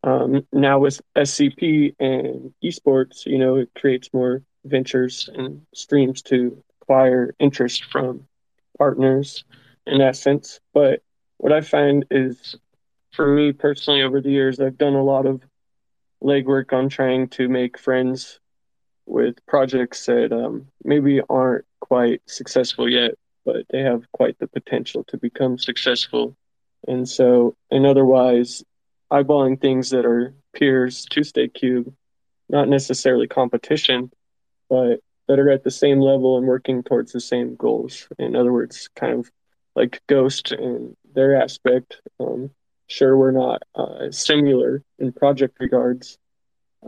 um, 0.05 0.47
now 0.53 0.80
with 0.80 1.01
SCP 1.16 1.95
and 2.01 2.53
esports, 2.62 3.24
you 3.24 3.38
know, 3.38 3.57
it 3.57 3.70
creates 3.76 4.12
more 4.12 4.43
ventures 4.64 5.28
and 5.32 5.64
streams 5.74 6.22
to 6.22 6.62
acquire 6.80 7.34
interest 7.38 7.84
from 7.84 8.26
partners 8.78 9.45
in 9.86 10.01
essence. 10.01 10.61
But 10.74 11.03
what 11.36 11.53
I 11.53 11.61
find 11.61 12.05
is, 12.11 12.57
for 13.12 13.26
me 13.26 13.52
personally, 13.52 14.02
over 14.02 14.20
the 14.20 14.30
years, 14.30 14.60
I've 14.60 14.78
done 14.78 14.94
a 14.94 15.02
lot 15.02 15.26
of 15.26 15.42
legwork 16.22 16.72
on 16.72 16.88
trying 16.88 17.28
to 17.28 17.48
make 17.48 17.78
friends 17.78 18.40
with 19.06 19.44
projects 19.46 20.06
that 20.06 20.32
um, 20.32 20.68
maybe 20.84 21.20
aren't 21.28 21.64
quite 21.80 22.22
successful 22.26 22.88
yet, 22.88 23.12
but 23.44 23.66
they 23.70 23.80
have 23.80 24.10
quite 24.12 24.38
the 24.38 24.46
potential 24.46 25.04
to 25.04 25.18
become 25.18 25.58
successful. 25.58 26.36
And 26.86 27.08
so, 27.08 27.56
and 27.70 27.86
otherwise, 27.86 28.64
eyeballing 29.12 29.60
things 29.60 29.90
that 29.90 30.06
are 30.06 30.34
peers 30.54 31.04
to 31.06 31.20
StakeCube 31.20 31.92
not 32.52 32.68
necessarily 32.68 33.26
competition, 33.26 34.12
but 34.68 35.00
that 35.26 35.38
are 35.38 35.50
at 35.50 35.64
the 35.64 35.70
same 35.70 36.00
level 36.00 36.36
and 36.36 36.46
working 36.46 36.82
towards 36.82 37.10
the 37.12 37.20
same 37.20 37.56
goals. 37.56 38.06
In 38.18 38.36
other 38.36 38.52
words, 38.52 38.88
kind 38.94 39.14
of 39.14 39.30
like 39.74 40.02
Ghost 40.06 40.52
and 40.52 40.94
their 41.14 41.40
aspect. 41.40 42.00
Um, 42.20 42.50
sure, 42.93 43.16
we're 43.16 43.30
not 43.30 43.62
uh, 43.74 44.11
similar 44.11 44.82
in 44.99 45.12
project 45.12 45.57
regards, 45.59 46.18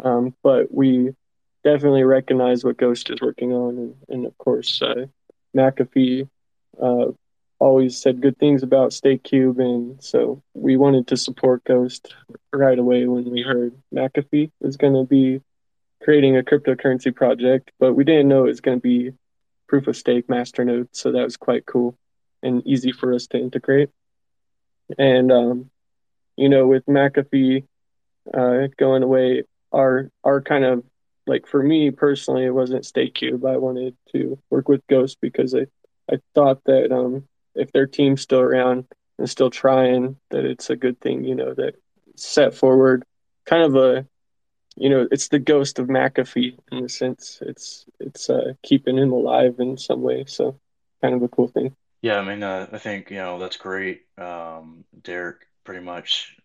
um, 0.03 0.35
but 0.43 0.73
we 0.73 1.15
definitely 1.65 2.05
recognize 2.05 2.63
what 2.63 2.77
Ghost 2.77 3.11
is 3.11 3.21
working 3.21 3.53
on, 3.53 3.79
and, 3.79 3.95
and 4.09 4.27
of 4.27 4.37
course, 4.39 4.83
uh, 4.83 5.07
McAfee 5.57 6.29
uh, 6.81 7.07
always 7.59 8.01
said 8.01 8.21
good 8.21 8.39
things 8.39 8.63
about 8.63 8.91
StakeCube, 8.91 9.59
and 9.59 10.03
so 10.03 10.43
we 10.53 10.77
wanted 10.77 11.07
to 11.09 11.17
support 11.17 11.65
Ghost 11.65 12.15
right 12.53 12.79
away 12.79 13.07
when 13.07 13.31
we 13.31 13.41
heard 13.41 13.73
McAfee 13.93 14.51
was 14.61 14.77
going 14.77 14.95
to 14.95 15.05
be 15.05 15.41
creating 16.03 16.37
a 16.37 16.43
cryptocurrency 16.43 17.15
project, 17.15 17.71
but 17.81 17.95
we 17.95 18.05
didn't 18.05 18.29
know 18.29 18.45
it 18.45 18.49
was 18.49 18.61
going 18.61 18.79
to 18.79 18.83
be 18.83 19.13
proof 19.67 19.87
of 19.87 19.97
stake 19.97 20.27
masternode, 20.27 20.89
so 20.93 21.13
that 21.13 21.25
was 21.25 21.39
quite 21.39 21.65
cool 21.65 21.97
and 22.43 22.67
easy 22.67 22.93
for 22.93 23.15
us 23.15 23.27
to 23.29 23.39
integrate. 23.39 23.89
And 24.99 25.33
um, 25.33 25.71
you 26.37 26.49
know, 26.49 26.67
with 26.67 26.87
McAfee 26.87 27.65
uh, 28.33 28.69
going 28.77 29.03
away, 29.03 29.45
our 29.73 30.11
our 30.23 30.41
kind 30.41 30.65
of 30.65 30.85
like 31.27 31.47
for 31.47 31.63
me 31.63 31.91
personally, 31.91 32.45
it 32.45 32.51
wasn't 32.51 32.85
StakeCube. 32.85 33.49
I 33.49 33.57
wanted 33.57 33.97
to 34.13 34.39
work 34.51 34.69
with 34.69 34.87
Ghost 34.89 35.19
because 35.21 35.55
I 35.55 35.67
I 36.11 36.19
thought 36.35 36.63
that 36.65 36.93
um, 36.93 37.29
if 37.55 37.73
their 37.73 37.87
team's 37.87 38.23
still 38.23 38.41
around 38.41 38.87
and 39.19 39.31
still 39.31 39.51
trying, 39.51 40.17
that 40.31 40.45
it's 40.45 40.71
a 40.71 40.77
good 40.77 41.01
thing. 41.01 41.25
You 41.25 41.35
know, 41.35 41.55
that 41.55 41.75
set 42.17 42.55
forward 42.55 43.05
kind 43.47 43.63
of 43.63 43.77
a 43.77 44.07
you 44.77 44.91
know, 44.91 45.07
it's 45.11 45.29
the 45.29 45.39
ghost 45.39 45.79
of 45.79 45.87
McAfee 45.87 46.59
in 46.73 46.85
a 46.85 46.89
sense. 46.89 47.39
It's 47.43 47.87
it's 48.01 48.29
uh, 48.29 48.55
keeping 48.63 48.99
him 48.99 49.13
alive 49.13 49.57
in 49.59 49.79
some 49.79 50.03
way. 50.03 50.25
So 50.27 50.59
kind 51.01 51.15
of 51.15 51.23
a 51.23 51.29
cool 51.29 51.49
thing. 51.49 51.77
Yeah, 52.03 52.19
I 52.19 52.25
mean, 52.25 52.43
uh, 52.43 52.67
I 52.73 52.79
think 52.79 53.11
you 53.11 53.19
know 53.19 53.39
that's 53.39 53.57
great. 53.57 54.03
Um, 54.19 54.85
Derek 55.03 55.47
pretty 55.65 55.85
much 55.85 56.37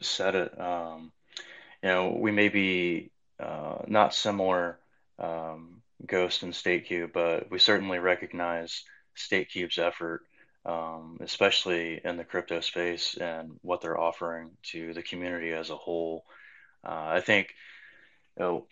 said 0.00 0.34
it. 0.34 0.60
Um, 0.60 1.12
you 1.82 1.88
know, 1.88 2.16
we 2.18 2.32
may 2.32 2.48
be 2.48 3.10
uh, 3.40 3.78
not 3.86 4.14
similar, 4.14 4.78
um, 5.18 5.82
Ghost 6.06 6.42
and 6.42 6.52
StakeCube, 6.52 7.12
but 7.12 7.50
we 7.50 7.58
certainly 7.58 7.98
recognize 7.98 8.84
StakeCube's 9.16 9.78
effort, 9.78 10.22
um, 10.64 11.18
especially 11.20 12.00
in 12.04 12.16
the 12.16 12.24
crypto 12.24 12.60
space 12.60 13.16
and 13.16 13.58
what 13.62 13.80
they're 13.80 13.98
offering 13.98 14.50
to 14.70 14.94
the 14.94 15.02
community 15.02 15.52
as 15.52 15.70
a 15.70 15.76
whole. 15.76 16.24
Uh, 16.84 17.06
I 17.08 17.20
think 17.20 17.54
you 18.36 18.44
know, 18.44 18.66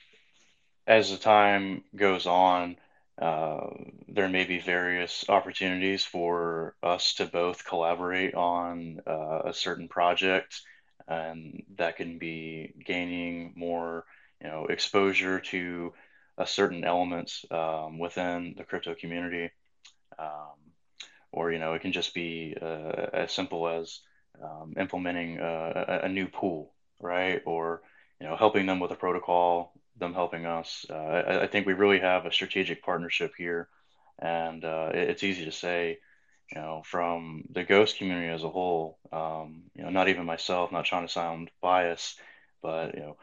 as 0.86 1.10
the 1.10 1.16
time 1.16 1.82
goes 1.96 2.26
on, 2.26 2.76
uh, 3.20 3.68
there 4.08 4.28
may 4.28 4.44
be 4.44 4.58
various 4.58 5.24
opportunities 5.28 6.04
for 6.04 6.76
us 6.82 7.14
to 7.14 7.26
both 7.26 7.64
collaborate 7.64 8.34
on 8.34 9.00
uh, 9.06 9.42
a 9.46 9.54
certain 9.54 9.88
project, 9.88 10.60
and 11.08 11.62
that 11.76 11.96
can 11.96 12.18
be 12.18 12.74
gaining 12.84 13.54
more, 13.56 14.04
you 14.42 14.48
know, 14.48 14.66
exposure 14.66 15.40
to 15.40 15.94
a 16.36 16.46
certain 16.46 16.84
elements 16.84 17.44
um, 17.50 17.98
within 17.98 18.54
the 18.58 18.64
crypto 18.64 18.94
community. 18.94 19.50
Um, 20.18 20.56
or 21.32 21.52
you 21.52 21.58
know, 21.58 21.74
it 21.74 21.82
can 21.82 21.92
just 21.92 22.14
be 22.14 22.56
uh, 22.60 23.06
as 23.12 23.32
simple 23.32 23.68
as 23.68 24.00
um, 24.42 24.74
implementing 24.78 25.38
a, 25.38 26.00
a, 26.04 26.08
new 26.08 26.26
pool, 26.26 26.72
right? 27.00 27.42
Or 27.46 27.82
you 28.20 28.26
know, 28.26 28.36
helping 28.36 28.66
them 28.66 28.80
with 28.80 28.90
a 28.90 28.96
protocol, 28.96 29.72
them 29.98 30.14
helping 30.14 30.46
us. 30.46 30.84
Uh, 30.88 30.94
I, 30.94 31.42
I, 31.42 31.46
think 31.46 31.66
we 31.66 31.72
really 31.72 32.00
have 32.00 32.26
a 32.26 32.32
strategic 32.32 32.82
partnership 32.82 33.32
here, 33.36 33.68
and 34.18 34.64
uh, 34.64 34.90
it, 34.92 35.10
it's 35.10 35.22
easy 35.24 35.44
to 35.44 35.52
say, 35.52 35.98
you 36.54 36.60
know, 36.60 36.82
from 36.84 37.44
the 37.50 37.64
Ghost 37.64 37.98
community 37.98 38.28
as 38.28 38.44
a 38.44 38.50
whole. 38.50 38.98
Um, 39.12 39.64
you 39.74 39.82
know, 39.82 39.90
not 39.90 40.08
even 40.08 40.26
myself, 40.26 40.72
not 40.72 40.84
trying 40.84 41.06
to 41.06 41.12
sound 41.12 41.50
biased, 41.60 42.18
but 42.62 42.94
you 42.94 43.00
know, 43.00 43.16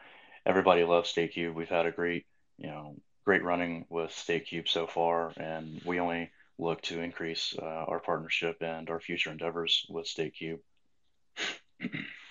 everybody 0.44 0.84
loves 0.84 1.12
StakeCube. 1.12 1.54
We've 1.54 1.68
had 1.68 1.86
a 1.86 1.92
great, 1.92 2.26
you 2.58 2.68
know, 2.68 2.96
great 3.24 3.44
running 3.44 3.86
with 3.88 4.10
StakeCube 4.10 4.68
so 4.68 4.86
far, 4.86 5.32
and 5.36 5.80
we 5.84 6.00
only 6.00 6.30
look 6.58 6.82
to 6.82 7.00
increase 7.00 7.54
uh, 7.60 7.64
our 7.64 8.00
partnership 8.00 8.58
and 8.60 8.88
our 8.90 9.00
future 9.00 9.30
endeavors 9.30 9.86
with 9.88 10.06
StakeCube. 10.06 10.58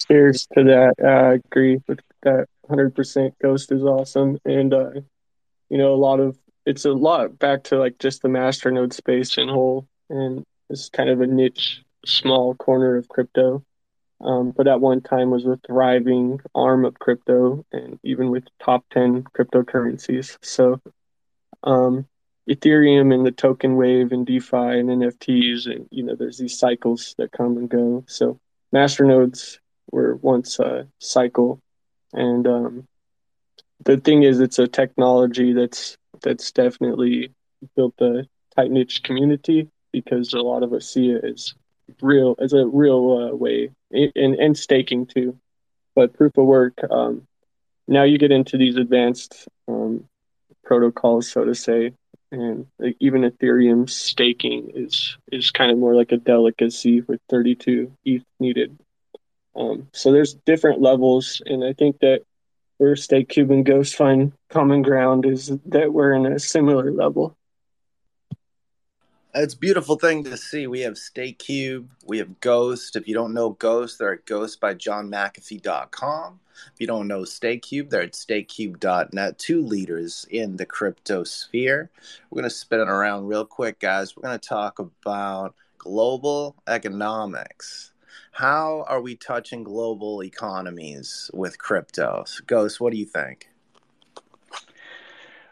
Cheers 0.08 0.48
to 0.54 0.64
that. 0.64 0.96
I 1.04 1.34
agree 1.34 1.82
with 1.88 2.00
that 2.24 2.48
100%. 2.70 3.34
Ghost 3.42 3.72
is 3.72 3.84
awesome. 3.84 4.40
And, 4.46 4.74
uh, 4.74 4.92
you 5.70 5.78
know, 5.78 5.94
a 5.94 5.96
lot 5.96 6.20
of 6.20 6.38
it's 6.66 6.86
a 6.86 6.92
lot 6.92 7.38
back 7.40 7.64
to 7.64 7.78
like 7.78 8.00
just 8.00 8.22
the 8.22 8.30
masternode 8.30 8.94
space 8.94 9.38
and 9.38 9.50
whole. 9.50 9.88
And 10.10 10.46
it's 10.70 10.90
kind 10.90 11.10
of 11.10 11.22
a 11.22 11.28
niche, 11.28 11.84
small 12.06 12.56
corner 12.56 12.96
of 12.96 13.10
crypto. 13.10 13.64
Um, 14.22 14.52
but 14.52 14.68
at 14.68 14.80
one 14.80 15.02
time 15.02 15.32
was 15.32 15.46
a 15.46 15.60
thriving 15.68 16.40
arm 16.56 16.86
of 16.86 16.98
crypto 16.98 17.66
and 17.74 18.00
even 18.04 18.30
with 18.30 18.46
top 18.64 18.86
10 18.92 19.24
cryptocurrencies. 19.24 20.38
So, 20.42 20.80
um, 21.64 22.08
Ethereum 22.50 23.14
and 23.14 23.26
the 23.26 23.32
token 23.32 23.76
wave 23.76 24.12
and 24.12 24.26
DeFi 24.26 24.80
and 24.80 24.90
NFTs 24.90 25.66
and 25.66 25.88
you 25.92 26.04
know 26.04 26.16
there's 26.16 26.38
these 26.38 26.58
cycles 26.58 27.16
that 27.18 27.32
come 27.32 27.58
and 27.58 27.70
go. 27.70 28.04
So 28.08 28.40
masternodes 28.74 29.60
were 29.92 30.16
once 30.16 30.60
a 30.60 30.88
cycle, 31.00 31.60
and 32.14 32.48
um, 32.48 32.88
the 33.86 33.98
thing 33.98 34.24
is, 34.24 34.40
it's 34.40 34.60
a 34.60 34.68
technology 34.68 35.54
that's 35.54 35.98
that's 36.22 36.52
definitely 36.52 37.32
built 37.76 37.94
a 38.02 38.26
tight 38.56 38.72
niche 38.72 39.04
community 39.04 39.68
because 39.92 40.34
a 40.34 40.40
lot 40.40 40.64
of 40.64 40.74
us 40.74 40.90
see 40.90 41.12
it 41.12 41.24
as 41.24 41.54
real 42.02 42.36
as 42.40 42.54
a 42.54 42.66
real 42.66 43.32
uh, 43.32 43.36
way 43.36 43.70
and 43.92 44.36
and 44.36 44.58
staking 44.58 45.06
too. 45.06 45.38
But 45.96 46.14
proof 46.14 46.38
of 46.38 46.46
work, 46.46 46.80
um, 46.90 47.28
now 47.88 48.04
you 48.04 48.18
get 48.18 48.32
into 48.32 48.58
these 48.58 48.78
advanced 48.78 49.48
um, 49.68 50.06
protocols, 50.64 51.30
so 51.30 51.46
to 51.46 51.54
say, 51.54 51.92
and 52.34 52.68
like 52.80 52.98
even 53.00 53.22
Ethereum 53.22 53.90
staking 53.90 54.72
is 54.74 55.18
is 55.32 55.52
kind 55.52 55.72
of 55.72 55.78
more 55.78 55.96
like 55.96 56.12
a 56.12 56.18
delicacy 56.18 57.00
with 57.02 57.22
32 57.30 57.94
ETH 58.04 58.26
needed. 58.40 58.78
Um, 59.56 59.88
so 59.94 60.12
there's 60.12 60.34
different 60.34 60.82
levels, 60.82 61.44
and 61.46 61.64
I 61.64 61.74
think 61.74 62.00
that 62.00 62.24
where 62.78 62.96
StakeCube 62.96 63.52
and 63.52 63.64
Ghost 63.64 63.96
find 63.96 64.34
common 64.50 64.82
ground 64.82 65.28
is 65.28 65.52
that 65.68 65.94
we're 65.94 66.14
in 66.14 66.26
a 66.26 66.40
similar 66.40 66.92
level. 66.92 67.38
It's 69.36 69.54
a 69.54 69.58
beautiful 69.58 69.98
thing 69.98 70.24
to 70.26 70.38
see. 70.38 70.68
We 70.68 70.82
have 70.82 70.96
StakeCube, 70.96 71.88
we 72.06 72.18
have 72.18 72.40
Ghost. 72.40 72.96
If 72.96 73.08
you 73.08 73.14
don't 73.14 73.36
know 73.36 73.52
Ghost, 73.52 74.00
they're 74.00 74.14
at 74.14 74.26
ghostbyjohnmcafee.com. 74.26 76.40
If 76.74 76.80
you 76.80 76.88
don't 76.88 77.08
know 77.08 77.22
StakeCube, 77.22 77.90
they're 77.90 78.02
at 78.02 78.14
stakecube.net, 78.14 79.40
two 79.40 79.62
leaders 79.62 80.26
in 80.30 80.58
the 80.58 80.66
crypto 80.66 81.24
sphere. 81.24 81.90
We're 82.30 82.42
going 82.42 82.50
to 82.50 82.56
spin 82.56 82.80
it 82.80 82.90
around 82.90 83.28
real 83.28 83.46
quick, 83.46 83.80
guys. 83.80 84.16
We're 84.16 84.24
going 84.24 84.40
to 84.40 84.48
talk 84.48 84.80
about 84.80 85.56
global 85.78 86.56
economics. 86.68 87.92
How 88.32 88.86
are 88.88 89.02
we 89.02 89.16
touching 89.16 89.64
global 89.64 90.24
economies 90.24 91.30
with 91.34 91.58
crypto? 91.58 92.26
Ghost, 92.48 92.82
what 92.82 92.92
do 92.92 92.98
you 92.98 93.06
think? 93.06 93.50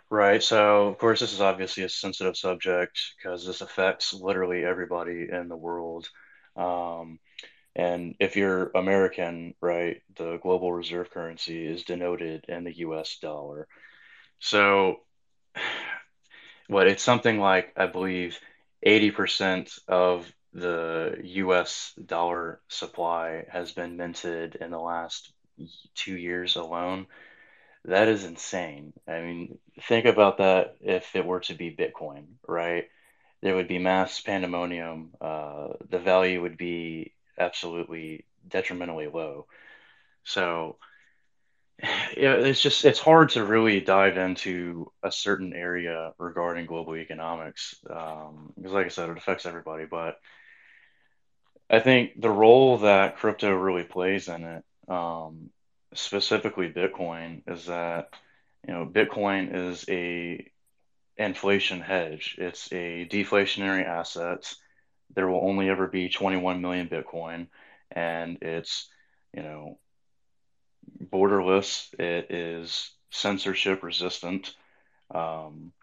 Right. 0.10 0.44
So, 0.44 0.88
of 0.88 0.98
course, 0.98 1.22
this 1.22 1.32
is 1.32 1.40
obviously 1.42 1.84
a 1.84 1.90
sensitive 1.90 2.36
subject 2.36 3.00
because 3.16 3.46
this 3.46 3.62
affects 3.62 4.14
literally 4.14 4.66
everybody 4.66 5.28
in 5.32 5.48
the 5.48 5.56
world. 5.56 6.10
Um, 6.58 7.20
and 7.76 8.16
if 8.20 8.36
you're 8.36 8.72
American, 8.76 9.54
right, 9.62 10.02
the 10.16 10.38
global 10.38 10.74
reserve 10.74 11.10
currency 11.12 11.66
is 11.66 11.84
denoted 11.84 12.46
in 12.48 12.64
the 12.64 12.78
US 12.80 13.18
dollar. 13.20 13.68
So, 14.40 15.02
what 16.68 16.88
it's 16.88 17.04
something 17.04 17.40
like, 17.40 17.74
I 17.78 17.88
believe, 17.88 18.40
80% 18.86 19.80
of 19.88 20.32
the 20.54 21.20
US 21.24 21.94
dollar 22.04 22.60
supply 22.68 23.46
has 23.50 23.72
been 23.72 23.96
minted 23.98 24.56
in 24.56 24.72
the 24.72 24.80
last 24.80 25.32
two 25.96 26.18
years 26.18 26.56
alone. 26.56 27.08
That 27.86 28.10
is 28.10 28.26
insane. 28.26 28.94
I 29.08 29.22
mean, 29.22 29.58
think 29.84 30.06
about 30.06 30.38
that 30.38 30.76
if 30.82 31.16
it 31.16 31.26
were 31.26 31.40
to 31.42 31.54
be 31.54 31.76
Bitcoin, 31.76 32.26
right? 32.48 32.86
There 33.42 33.56
would 33.56 33.68
be 33.68 33.80
mass 33.80 34.20
pandemonium. 34.22 35.12
Uh, 35.20 35.70
the 35.90 36.00
value 36.00 36.42
would 36.42 36.58
be 36.58 37.14
absolutely 37.42 38.26
detrimentally 38.48 39.08
low. 39.08 39.48
So, 40.24 40.78
yeah, 41.84 42.36
it's 42.36 42.62
just 42.62 42.86
it's 42.86 43.00
hard 43.00 43.30
to 43.32 43.44
really 43.44 43.82
dive 43.82 44.18
into 44.18 44.92
a 45.04 45.12
certain 45.12 45.54
area 45.54 46.14
regarding 46.18 46.66
global 46.66 46.96
economics 46.96 47.76
um, 47.90 48.54
because, 48.56 48.72
like 48.72 48.86
I 48.86 48.90
said, 48.90 49.10
it 49.10 49.18
affects 49.18 49.46
everybody. 49.46 49.86
But 49.86 50.20
I 51.70 51.80
think 51.80 52.20
the 52.20 52.30
role 52.30 52.80
that 52.80 53.18
crypto 53.18 53.52
really 53.52 53.84
plays 53.84 54.28
in 54.28 54.44
it, 54.44 54.64
um, 54.88 55.50
specifically 55.94 56.70
Bitcoin, 56.70 57.42
is 57.48 57.66
that 57.66 58.10
you 58.68 58.74
know 58.74 58.86
Bitcoin 58.86 59.54
is 59.54 59.86
a 59.90 60.46
inflation 61.18 61.82
hedge. 61.82 62.36
It's 62.38 62.72
a 62.72 63.08
deflationary 63.10 63.86
asset 63.88 64.54
there 65.16 65.28
will 65.28 65.48
only 65.48 65.70
ever 65.70 65.88
be 65.88 66.10
21 66.10 66.62
million 66.62 66.88
Bitcoin, 66.88 67.48
and 67.92 68.38
it's 68.42 68.90
you 69.34 69.44
know 69.44 69.78
borderless. 71.04 71.94
It 72.00 72.32
is 72.32 72.92
censorship 73.12 73.84
resistant, 73.84 74.54
um, 75.14 75.74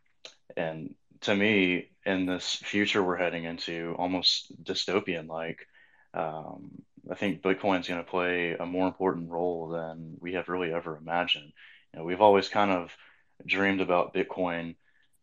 and 0.56 0.94
to 1.22 1.34
me, 1.34 1.90
in 2.06 2.26
this 2.26 2.54
future 2.54 3.02
we're 3.02 3.16
heading 3.16 3.44
into, 3.44 3.94
almost 3.98 4.52
dystopian 4.64 5.28
like. 5.28 5.66
Um, 6.14 6.82
I 7.10 7.14
think 7.14 7.42
Bitcoin 7.42 7.80
is 7.80 7.88
going 7.88 8.02
to 8.02 8.10
play 8.10 8.54
a 8.54 8.66
more 8.66 8.86
important 8.86 9.30
role 9.30 9.68
than 9.68 10.16
we 10.20 10.34
have 10.34 10.48
really 10.48 10.72
ever 10.72 10.96
imagined. 10.96 11.52
You 11.92 12.00
know, 12.00 12.04
we've 12.04 12.20
always 12.20 12.48
kind 12.48 12.70
of 12.70 12.90
dreamed 13.46 13.80
about 13.80 14.14
Bitcoin 14.14 14.74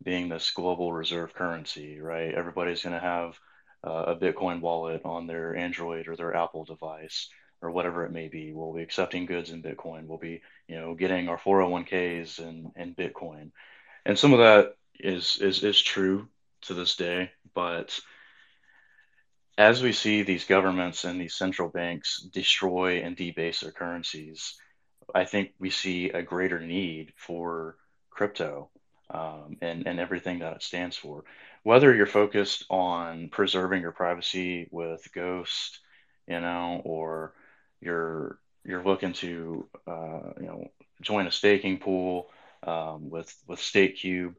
being 0.02 0.28
this 0.28 0.50
global 0.50 0.92
reserve 0.92 1.34
currency, 1.34 2.00
right? 2.00 2.34
Everybody's 2.34 2.82
going 2.82 2.94
to 2.94 3.00
have 3.00 3.38
uh, 3.86 4.04
a 4.08 4.16
Bitcoin 4.16 4.60
wallet 4.60 5.02
on 5.04 5.26
their 5.26 5.54
Android 5.54 6.08
or 6.08 6.16
their 6.16 6.34
Apple 6.34 6.64
device 6.64 7.28
or 7.62 7.70
whatever 7.70 8.04
it 8.04 8.12
may 8.12 8.28
be. 8.28 8.52
We'll 8.52 8.74
be 8.74 8.82
accepting 8.82 9.26
goods 9.26 9.50
in 9.50 9.62
Bitcoin. 9.62 10.06
We'll 10.06 10.18
be, 10.18 10.42
you 10.68 10.76
know, 10.76 10.94
getting 10.94 11.28
our 11.28 11.38
401ks 11.38 12.38
in, 12.40 12.72
in 12.76 12.94
Bitcoin. 12.94 13.52
And 14.04 14.18
some 14.18 14.32
of 14.32 14.40
that 14.40 14.74
is, 14.98 15.38
is, 15.40 15.62
is 15.62 15.80
true 15.80 16.28
to 16.62 16.74
this 16.74 16.96
day, 16.96 17.30
but 17.54 17.98
as 19.58 19.82
we 19.82 19.92
see 19.92 20.22
these 20.22 20.44
governments 20.44 21.04
and 21.04 21.20
these 21.20 21.34
central 21.34 21.68
banks 21.68 22.20
destroy 22.20 22.98
and 22.98 23.16
debase 23.16 23.60
their 23.60 23.72
currencies, 23.72 24.54
I 25.14 25.24
think 25.24 25.52
we 25.58 25.70
see 25.70 26.10
a 26.10 26.22
greater 26.22 26.60
need 26.60 27.12
for 27.16 27.76
crypto 28.10 28.68
um, 29.08 29.56
and, 29.62 29.86
and 29.86 29.98
everything 30.00 30.40
that 30.40 30.56
it 30.56 30.62
stands 30.62 30.96
for 30.96 31.24
whether 31.66 31.92
you're 31.92 32.06
focused 32.06 32.64
on 32.70 33.28
preserving 33.28 33.82
your 33.82 33.90
privacy 33.90 34.68
with 34.70 35.12
Ghost, 35.12 35.80
you 36.28 36.38
know, 36.38 36.80
or 36.84 37.32
you're 37.80 38.38
you're 38.64 38.84
looking 38.84 39.12
to 39.14 39.66
uh, 39.84 40.30
you 40.40 40.46
know 40.46 40.70
join 41.02 41.26
a 41.26 41.32
staking 41.32 41.78
pool 41.78 42.28
um, 42.62 43.10
with 43.10 43.36
with 43.48 43.58
StakeCube, 43.58 44.36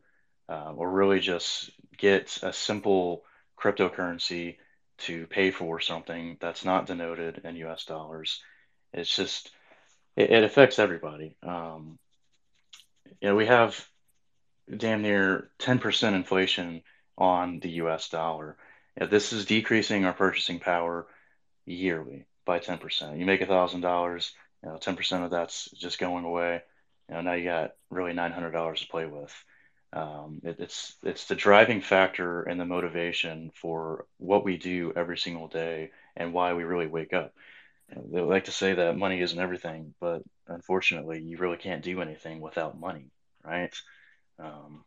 uh, 0.48 0.72
or 0.74 0.90
really 0.90 1.20
just 1.20 1.70
get 1.98 2.40
a 2.44 2.54
simple 2.54 3.26
cryptocurrency 3.62 4.56
to 5.00 5.28
pay 5.28 5.52
for 5.52 5.82
something 5.82 6.38
that's 6.40 6.64
not 6.64 6.86
denoted 6.86 7.42
in 7.44 7.58
U.S. 7.58 7.84
dollars. 7.84 8.42
It's 8.94 9.14
just 9.14 9.52
it, 10.16 10.32
it 10.32 10.44
affects 10.46 10.80
everybody. 10.80 11.36
Um, 11.44 12.00
you 13.20 13.28
know, 13.28 13.36
we 13.36 13.48
have 13.48 13.86
damn 14.74 15.02
near 15.02 15.50
10% 15.60 16.14
inflation 16.14 16.84
on 17.18 17.60
the 17.60 17.70
US 17.84 18.10
dollar. 18.10 18.58
this 18.96 19.34
is 19.34 19.46
decreasing 19.46 20.06
our 20.06 20.14
purchasing 20.14 20.60
power 20.60 21.08
yearly 21.66 22.26
by 22.46 22.60
10%. 22.60 23.20
You 23.20 23.26
make 23.26 23.42
$1,000, 23.42 24.32
you 24.64 24.70
know, 24.70 24.78
10% 24.78 25.26
of 25.26 25.32
that's 25.32 25.70
just 25.72 26.00
going 26.00 26.26
away. 26.26 26.62
You 27.10 27.16
know, 27.16 27.22
now 27.22 27.34
you 27.34 27.46
got 27.46 27.72
really 27.90 28.14
$900 28.14 28.78
to 28.78 28.88
play 28.88 29.06
with. 29.06 29.34
Um, 29.94 30.42
it, 30.44 30.58
it's 30.60 30.98
it's 31.02 31.26
the 31.26 31.36
driving 31.36 31.82
factor 31.82 32.44
and 32.44 32.60
the 32.60 32.66
motivation 32.66 33.52
for 33.56 34.06
what 34.18 34.44
we 34.44 34.58
do 34.58 34.92
every 34.96 35.18
single 35.18 35.48
day 35.48 35.92
and 36.16 36.34
why 36.34 36.54
we 36.54 36.66
really 36.66 36.88
wake 36.88 37.14
up. 37.14 37.34
They 37.90 38.20
like 38.20 38.46
to 38.46 38.52
say 38.52 38.74
that 38.74 38.98
money 38.98 39.22
isn't 39.22 39.40
everything, 39.40 39.94
but 40.02 40.24
unfortunately, 40.48 41.22
you 41.22 41.38
really 41.38 41.58
can't 41.58 41.84
do 41.84 42.02
anything 42.02 42.42
without 42.42 42.78
money, 42.78 43.12
right? 43.46 43.74
Um, 44.40 44.84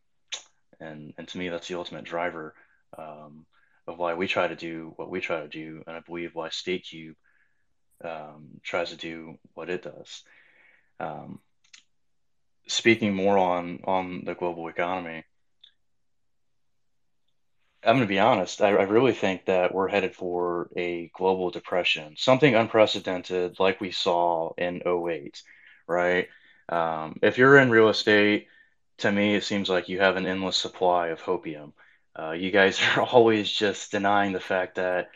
and 0.81 1.13
and 1.19 1.29
to 1.29 1.39
me, 1.39 1.49
that's 1.49 1.69
the 1.69 1.77
ultimate 1.79 2.05
driver 2.05 2.55
um, 2.97 3.47
of 3.87 3.99
why 3.99 4.15
we 4.15 4.27
try 4.27 4.49
to 4.49 4.57
do 4.57 4.93
what 4.97 5.11
we 5.11 5.21
try 5.21 5.41
to 5.41 5.49
do, 5.49 5.83
and 5.87 5.97
I 5.97 6.01
believe 6.01 6.35
why 6.35 6.49
StakeCube 6.49 7.15
um, 8.05 8.61
tries 8.63 8.91
to 8.91 8.97
do 8.97 9.39
what 9.55 9.71
it 9.71 9.83
does. 9.83 10.23
Um, 10.99 11.41
speaking 12.67 13.15
more 13.15 13.39
on 13.39 13.81
on 13.85 14.25
the 14.25 14.35
global 14.35 14.69
economy, 14.69 15.25
I'm 17.83 17.97
going 17.97 18.07
to 18.07 18.07
be 18.07 18.19
honest. 18.19 18.61
I, 18.61 18.71
I 18.71 18.83
really 18.83 19.13
think 19.13 19.47
that 19.47 19.75
we're 19.75 19.89
headed 19.89 20.15
for 20.15 20.71
a 20.77 21.11
global 21.15 21.51
depression, 21.51 22.15
something 22.17 22.55
unprecedented, 22.55 23.59
like 23.59 23.81
we 23.81 23.91
saw 23.91 24.53
in 24.59 24.83
08, 24.87 25.43
right? 25.87 26.29
Um, 26.69 27.19
if 27.23 27.39
you're 27.39 27.59
in 27.59 27.71
real 27.71 27.89
estate, 27.89 28.49
to 29.01 29.13
me, 29.13 29.35
it 29.35 29.45
seems 29.45 29.69
like 29.69 29.89
you 29.89 30.01
have 30.01 30.17
an 30.17 30.27
endless 30.27 30.57
supply 30.57 31.09
of 31.09 31.21
hopium. 31.21 31.73
Uh, 32.19 32.33
you 32.33 32.51
guys 32.51 32.81
are 32.97 33.03
always 33.03 33.51
just 33.51 33.93
denying 33.93 34.33
the 34.33 34.41
fact 34.41 34.77
that 34.77 35.11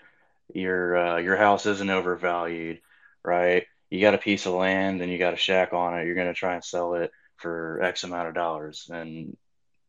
your 0.53 0.97
uh, 0.97 1.19
your 1.19 1.37
house 1.37 1.67
isn't 1.67 1.91
overvalued, 1.91 2.81
right? 3.25 3.67
You 3.91 4.01
got 4.01 4.15
a 4.15 4.19
piece 4.19 4.47
of 4.47 4.55
land 4.55 5.01
and 5.03 5.11
you 5.11 5.19
got 5.19 5.35
a 5.35 5.39
shack 5.39 5.73
on 5.73 5.99
it. 5.99 6.07
You're 6.07 6.15
going 6.15 6.29
to 6.29 6.35
try 6.35 6.55
and 6.55 6.65
sell 6.65 6.95
it 6.95 7.13
for 7.37 7.81
X 7.83 8.05
amount 8.05 8.29
of 8.29 8.35
dollars, 8.35 8.89
and 8.93 9.37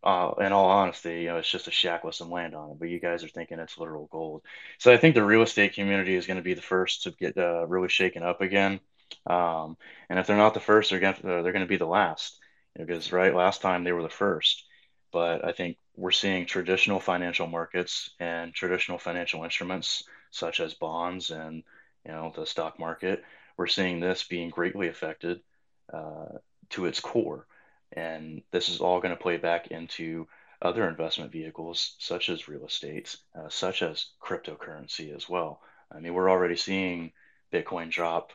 uh, 0.06 0.32
in 0.40 0.52
all 0.52 0.70
honesty, 0.70 1.22
you 1.22 1.28
know, 1.28 1.38
it's 1.38 1.50
just 1.50 1.68
a 1.68 1.72
shack 1.72 2.04
with 2.04 2.14
some 2.14 2.30
land 2.30 2.54
on 2.54 2.70
it, 2.72 2.80
but 2.80 2.90
you 2.90 3.00
guys 3.00 3.24
are 3.24 3.28
thinking 3.28 3.58
it's 3.60 3.78
literal 3.78 4.08
gold. 4.12 4.44
So 4.78 4.94
I 4.94 4.98
think 4.98 5.16
the 5.16 5.26
real 5.26 5.42
estate 5.42 5.74
community 5.74 6.16
is 6.16 6.28
going 6.28 6.38
to 6.38 6.44
be 6.44 6.54
the 6.54 6.62
first 6.62 7.04
to 7.04 7.12
get 7.12 7.36
uh, 7.38 7.66
really 7.66 7.90
shaken 7.90 8.22
up 8.22 8.40
again. 8.40 8.80
Um, 9.26 9.78
and 10.08 10.20
if 10.20 10.28
they're 10.28 10.38
not 10.38 10.54
the 10.54 10.60
first, 10.60 10.92
they're 10.92 11.00
going 11.00 11.16
to, 11.16 11.38
uh, 11.38 11.42
they're 11.42 11.52
going 11.54 11.66
to 11.66 11.70
be 11.70 11.78
the 11.78 11.88
last. 11.88 12.40
Because 12.76 13.12
right 13.12 13.34
last 13.34 13.62
time 13.62 13.84
they 13.84 13.92
were 13.92 14.04
the 14.04 14.10
first. 14.10 14.66
But 15.12 15.46
I 15.46 15.52
think 15.52 15.78
we're 15.96 16.12
seeing 16.12 16.46
traditional 16.46 17.00
financial 17.00 17.48
markets 17.48 18.10
and 18.20 18.54
traditional 18.54 18.98
financial 18.98 19.44
instruments 19.44 20.04
such 20.32 20.60
as 20.60 20.74
bonds 20.74 21.32
and 21.32 21.64
you 22.06 22.12
know 22.12 22.34
the 22.36 22.46
stock 22.46 22.80
market. 22.80 23.24
We're 23.58 23.68
seeing 23.68 24.00
this 24.00 24.24
being 24.24 24.50
greatly 24.50 24.90
affected 24.90 25.40
uh, 25.94 26.40
to 26.72 26.86
its 26.86 27.00
core. 27.00 27.48
And 27.94 28.42
this 28.52 28.68
is 28.68 28.82
all 28.82 29.00
going 29.00 29.16
to 29.16 29.22
play 29.22 29.38
back 29.38 29.68
into 29.68 30.28
other 30.62 30.90
investment 30.90 31.32
vehicles, 31.32 31.96
such 32.00 32.30
as 32.30 32.50
real 32.50 32.66
estate, 32.66 33.16
uh, 33.36 33.48
such 33.48 33.82
as 33.82 34.08
cryptocurrency 34.22 35.16
as 35.16 35.30
well. 35.30 35.62
I 35.90 36.00
mean, 36.00 36.14
we're 36.14 36.30
already 36.30 36.58
seeing 36.58 37.14
Bitcoin 37.54 37.90
drop, 37.90 38.32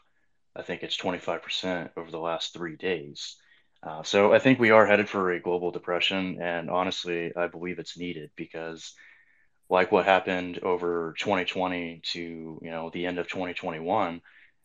I 0.57 0.62
think 0.62 0.82
it's 0.82 0.97
25% 0.97 1.91
over 1.97 2.11
the 2.11 2.18
last 2.18 2.53
three 2.53 2.76
days. 2.76 3.36
Uh, 3.83 4.03
so 4.03 4.33
I 4.33 4.39
think 4.39 4.59
we 4.59 4.70
are 4.70 4.87
headed 4.87 5.09
for 5.09 5.31
a 5.31 5.41
global 5.41 5.70
depression. 5.70 6.41
And 6.41 6.70
honestly, 6.70 7.35
I 7.35 7.47
believe 7.47 7.78
it's 7.78 7.97
needed 7.99 8.31
because, 8.37 8.95
like 9.70 9.93
what 9.93 10.05
happened 10.07 10.61
over 10.61 11.14
2020 11.18 12.01
to 12.12 12.20
you 12.62 12.70
know 12.70 12.91
the 12.91 13.07
end 13.07 13.18
of 13.18 13.28
2021, 13.28 14.20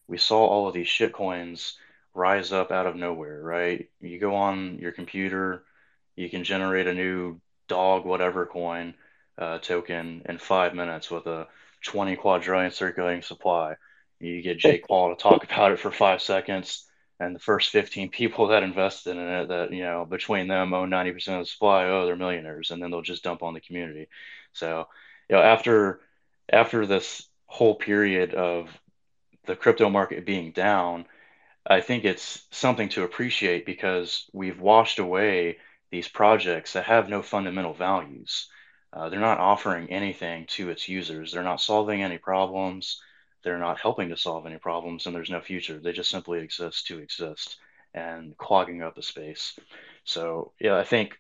we 0.08 0.18
saw 0.18 0.46
all 0.46 0.68
of 0.68 0.74
these 0.74 0.88
shitcoins 0.88 1.74
rise 2.14 2.52
up 2.52 2.72
out 2.72 2.88
of 2.88 2.96
nowhere, 2.96 3.42
right? 3.42 3.90
You 4.02 4.20
go 4.20 4.36
on 4.36 4.80
your 4.80 4.92
computer, 4.92 5.64
you 6.16 6.30
can 6.30 6.44
generate 6.44 6.88
a 6.88 6.94
new 6.94 7.40
dog 7.68 8.06
whatever 8.06 8.46
coin 8.46 8.96
uh, 9.38 9.60
token 9.60 10.24
in 10.28 10.38
five 10.38 10.74
minutes 10.74 11.12
with 11.12 11.28
a 11.28 11.48
20 11.84 12.16
quadrillion 12.16 12.72
circulating 12.72 13.22
supply. 13.22 13.76
You 14.20 14.42
get 14.42 14.60
Jake 14.60 14.88
Paul 14.88 15.16
to 15.16 15.22
talk 15.22 15.44
about 15.52 15.72
it 15.72 15.80
for 15.80 15.92
five 15.92 16.22
seconds, 16.22 16.86
and 17.20 17.36
the 17.36 17.40
first 17.40 17.70
15 17.70 18.10
people 18.10 18.48
that 18.48 18.64
invested 18.64 19.16
in 19.16 19.28
it, 19.28 19.48
that 19.48 19.72
you 19.72 19.84
know, 19.84 20.06
between 20.06 20.48
them 20.48 20.74
own 20.74 20.90
90% 20.90 21.14
of 21.14 21.40
the 21.40 21.46
supply, 21.46 21.86
oh, 21.86 22.06
they're 22.06 22.16
millionaires, 22.16 22.72
and 22.72 22.82
then 22.82 22.92
they'll 22.92 23.02
just 23.02 23.24
dump 23.24 23.42
on 23.44 23.54
the 23.54 23.62
community. 23.62 24.08
So, 24.54 24.88
you 25.30 25.36
know, 25.36 25.42
after 25.42 26.02
after 26.52 26.86
this 26.86 27.28
whole 27.46 27.76
period 27.76 28.34
of 28.34 28.70
the 29.46 29.56
crypto 29.56 29.90
market 29.90 30.26
being 30.26 30.52
down, 30.52 31.06
I 31.66 31.82
think 31.82 32.06
it's 32.06 32.46
something 32.52 32.90
to 32.90 33.04
appreciate 33.04 33.66
because 33.66 34.30
we've 34.34 34.60
washed 34.60 35.00
away 35.00 35.58
these 35.92 36.08
projects 36.08 36.74
that 36.74 36.86
have 36.86 37.10
no 37.10 37.22
fundamental 37.22 37.74
values. 37.74 38.50
Uh, 38.94 39.10
they're 39.10 39.20
not 39.20 39.40
offering 39.40 39.90
anything 39.90 40.46
to 40.48 40.70
its 40.70 40.88
users. 40.88 41.32
They're 41.32 41.44
not 41.44 41.62
solving 41.62 42.02
any 42.02 42.18
problems. 42.18 43.02
They're 43.46 43.60
not 43.60 43.80
helping 43.80 44.10
to 44.10 44.18
solve 44.18 44.48
any 44.48 44.58
problems, 44.58 45.06
and 45.06 45.16
there's 45.16 45.30
no 45.30 45.40
future. 45.40 45.80
They 45.80 45.94
just 45.94 46.10
simply 46.10 46.40
exist 46.40 46.88
to 46.88 47.00
exist 47.00 47.58
and 47.94 48.36
clogging 48.38 48.82
up 48.82 48.96
the 48.96 49.04
space. 49.04 49.58
So, 50.04 50.52
yeah, 50.60 50.78
I 50.78 50.84
think 50.84 51.18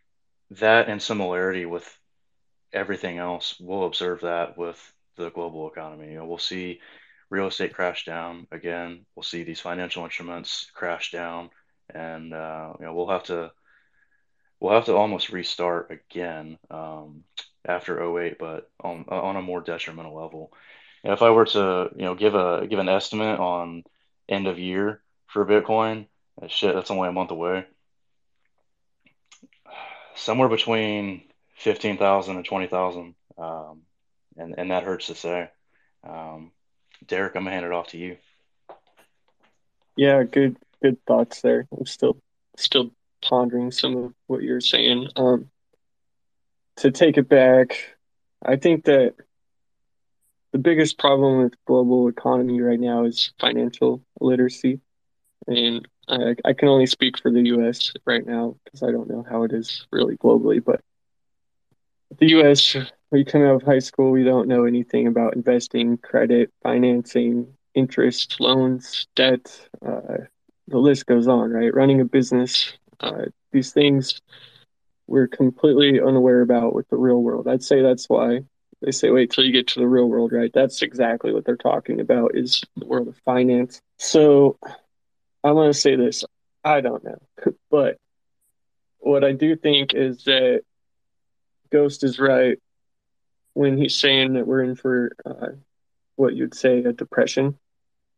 that 0.51 0.89
in 0.89 0.99
similarity 0.99 1.65
with 1.65 1.88
everything 2.73 3.19
else, 3.19 3.55
we'll 3.59 3.86
observe 3.86 4.21
that 4.21 4.57
with 4.57 4.78
the 5.17 5.30
global 5.30 5.69
economy. 5.69 6.13
You 6.13 6.17
know, 6.17 6.26
we'll 6.26 6.39
see 6.39 6.82
real 7.30 7.47
estate 7.47 7.73
crash 7.73 8.05
down 8.05 8.47
again. 8.51 9.05
We'll 9.15 9.23
see 9.23 9.43
these 9.43 9.59
financial 9.59 10.03
instruments 10.03 10.69
crash 10.73 11.11
down, 11.11 11.51
and 11.93 12.34
uh, 12.34 12.73
you 12.80 12.86
know 12.86 12.93
we'll 12.93 13.09
have 13.09 13.23
to 13.26 13.51
we'll 14.59 14.73
have 14.73 14.86
to 14.86 14.95
almost 14.95 15.30
restart 15.30 15.91
again 15.91 16.57
um, 16.69 17.23
after 17.65 18.19
08, 18.19 18.38
but 18.39 18.69
on 18.80 19.05
on 19.09 19.36
a 19.36 19.41
more 19.41 19.61
detrimental 19.61 20.15
level. 20.15 20.51
If 21.06 21.22
I 21.22 21.30
were 21.30 21.45
to 21.45 21.89
you 21.95 22.03
know 22.03 22.16
give 22.16 22.34
a 22.34 22.66
give 22.68 22.80
an 22.80 22.89
estimate 22.89 23.39
on 23.39 23.84
end 24.28 24.47
of 24.47 24.58
year 24.58 25.01
for 25.28 25.45
Bitcoin, 25.45 26.08
uh, 26.41 26.47
shit, 26.47 26.74
that's 26.74 26.89
only 26.89 27.08
a 27.08 27.12
month 27.12 27.30
away. 27.30 27.66
Somewhere 30.16 30.49
between 30.49 31.22
fifteen 31.56 31.97
thousand 31.97 32.38
and 32.38 32.45
twenty 32.45 32.68
thousand, 32.68 33.14
um, 33.38 33.84
and 34.36 34.56
and 34.58 34.72
that 34.72 34.84
hurts 34.84 35.08
to 35.08 35.16
say. 35.16 35.49
Um, 36.03 36.51
Derek, 37.06 37.36
I'm 37.36 37.43
gonna 37.43 37.51
hand 37.51 37.66
it 37.66 37.72
off 37.72 37.89
to 37.89 37.97
you. 37.99 38.18
Yeah, 39.95 40.24
good 40.24 40.58
good 40.82 40.97
thoughts 41.06 41.41
there. 41.41 41.68
I'm 41.72 41.86
still 41.86 42.18
still 42.58 42.91
pondering 43.22 43.72
some 43.72 43.95
of 43.95 44.14
what 44.25 44.42
you're 44.42 44.59
saying. 44.59 45.09
Um, 45.16 45.51
to 46.78 46.89
take 46.89 47.17
it 47.17 47.29
back, 47.29 47.96
I 48.43 48.55
think 48.55 48.86
that 48.86 49.13
the 50.55 50.61
biggest 50.61 50.97
problem 50.97 51.43
with 51.43 51.53
global 51.67 52.07
economy 52.07 52.61
right 52.61 52.79
now 52.79 53.03
is 53.03 53.33
financial 53.41 54.01
literacy, 54.21 54.79
and 55.47 55.86
I, 56.07 56.36
I 56.45 56.53
can 56.53 56.69
only 56.69 56.86
speak 56.86 57.17
for 57.19 57.29
the 57.29 57.41
U.S. 57.47 57.91
right 58.05 58.25
now 58.25 58.55
because 58.63 58.82
I 58.82 58.91
don't 58.91 59.09
know 59.09 59.25
how 59.29 59.43
it 59.43 59.51
is 59.51 59.86
really 59.91 60.15
globally. 60.15 60.63
But 60.63 60.79
the 62.19 62.27
U.S 62.29 62.77
we 63.11 63.25
come 63.25 63.43
out 63.43 63.55
of 63.55 63.63
high 63.63 63.79
school, 63.79 64.11
we 64.11 64.23
don't 64.23 64.47
know 64.47 64.65
anything 64.65 65.07
about 65.07 65.36
investing, 65.36 65.97
credit, 65.97 66.51
financing, 66.63 67.47
interest, 67.73 68.39
loans, 68.39 69.07
debt. 69.15 69.67
Uh, 69.86 70.23
the 70.69 70.77
list 70.77 71.05
goes 71.05 71.27
on, 71.27 71.51
right? 71.51 71.73
Running 71.73 72.01
a 72.01 72.05
business, 72.05 72.73
uh, 73.01 73.25
these 73.51 73.71
things 73.73 74.21
we're 75.07 75.27
completely 75.27 75.99
unaware 76.01 76.41
about 76.41 76.73
with 76.73 76.87
the 76.89 76.97
real 76.97 77.21
world. 77.21 77.47
I'd 77.47 77.63
say 77.63 77.82
that's 77.82 78.09
why 78.09 78.41
they 78.86 78.91
say 78.91 79.09
wait 79.09 79.32
till 79.32 79.43
you 79.43 79.51
get 79.51 79.67
to 79.67 79.79
the 79.79 79.87
real 79.87 80.05
world, 80.05 80.32
right? 80.32 80.51
That's 80.53 80.83
exactly 80.83 81.33
what 81.33 81.43
they're 81.43 81.57
talking 81.57 81.99
about 81.99 82.36
is 82.36 82.63
the 82.78 82.86
world 82.86 83.07
of 83.07 83.17
finance. 83.25 83.82
So 83.97 84.59
I 85.43 85.51
want 85.51 85.74
to 85.74 85.79
say 85.79 85.95
this. 85.95 86.24
I 86.63 86.82
don't 86.82 87.03
know, 87.03 87.17
but 87.71 87.97
what 88.99 89.24
I 89.24 89.32
do 89.33 89.55
think 89.55 89.93
is 89.95 90.24
that 90.25 90.62
Ghost 91.71 92.03
is 92.03 92.20
right 92.20 92.59
when 93.53 93.78
he's 93.78 93.95
saying 93.95 94.33
that 94.33 94.45
we're 94.45 94.63
in 94.63 94.75
for 94.75 95.12
uh, 95.25 95.47
what 96.16 96.36
you'd 96.36 96.55
say 96.55 96.83
a 96.83 96.93
depression. 96.93 97.57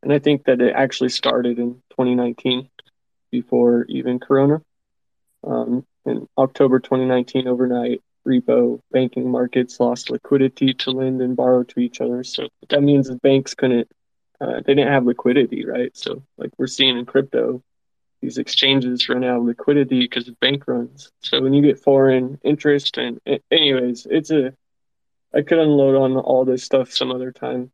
And 0.04 0.12
I 0.12 0.20
think 0.20 0.46
that 0.46 0.62
it 0.62 0.74
actually 0.76 1.10
started 1.10 1.60
in 1.60 1.76
2019 1.92 2.70
before 3.32 3.86
even 3.88 4.20
Corona. 4.20 4.62
Um, 5.44 5.86
in 6.06 6.28
October 6.38 6.80
2019, 6.80 7.48
overnight, 7.48 8.02
repo 8.28 8.80
banking 8.92 9.32
markets 9.32 9.80
lost 9.80 10.10
liquidity 10.10 10.74
to 10.74 10.92
lend 10.92 11.22
and 11.22 11.36
borrow 11.36 11.64
to 11.64 11.80
each 11.80 12.02
other. 12.02 12.24
So 12.24 12.50
that 12.70 12.84
means 12.84 13.08
the 13.08 13.16
banks 13.16 13.54
couldn't, 13.54 13.90
uh, 14.40 14.62
they 14.66 14.76
didn't 14.76 14.92
have 14.92 15.06
liquidity, 15.06 15.66
right? 15.66 15.96
So, 15.96 16.24
like 16.38 16.52
we're 16.58 16.68
seeing 16.68 16.98
in 16.98 17.06
crypto, 17.06 17.64
these 18.22 18.38
exchanges 18.38 19.10
run 19.10 19.24
out 19.24 19.38
of 19.38 19.46
liquidity 19.46 20.02
because 20.02 20.28
of 20.28 20.40
bank 20.40 20.68
runs. 20.68 21.12
So 21.22 21.42
when 21.42 21.54
you 21.54 21.62
get 21.62 21.80
foreign 21.80 22.40
interest, 22.44 22.98
and 22.98 23.20
anyways, 23.52 24.08
it's 24.10 24.32
a 24.32 24.54
I 25.34 25.42
could 25.42 25.60
unload 25.60 25.96
on 25.96 26.18
all 26.18 26.46
this 26.46 26.64
stuff 26.64 26.92
some 26.92 27.12
other 27.12 27.32
time. 27.32 27.72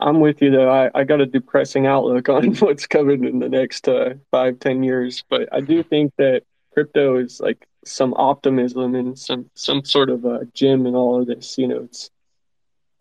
I'm 0.00 0.20
with 0.20 0.42
you 0.42 0.50
though. 0.50 0.70
I, 0.70 0.90
I 0.94 1.04
got 1.04 1.20
a 1.20 1.26
depressing 1.26 1.86
outlook 1.86 2.28
on 2.28 2.54
what's 2.56 2.86
coming 2.86 3.24
in 3.24 3.38
the 3.38 3.48
next 3.48 3.88
uh, 3.88 4.14
five, 4.30 4.58
ten 4.58 4.82
years, 4.82 5.24
but 5.28 5.48
I 5.52 5.60
do 5.60 5.82
think 5.82 6.12
that 6.18 6.42
crypto 6.72 7.16
is 7.16 7.40
like 7.40 7.66
some 7.84 8.14
optimism 8.14 8.94
and 8.94 9.18
some 9.18 9.50
some 9.54 9.84
sort 9.84 10.10
of 10.10 10.24
a 10.24 10.46
gym 10.54 10.86
in 10.86 10.94
all 10.94 11.20
of 11.20 11.26
this. 11.26 11.58
You 11.58 11.68
know, 11.68 11.80
it's 11.84 12.10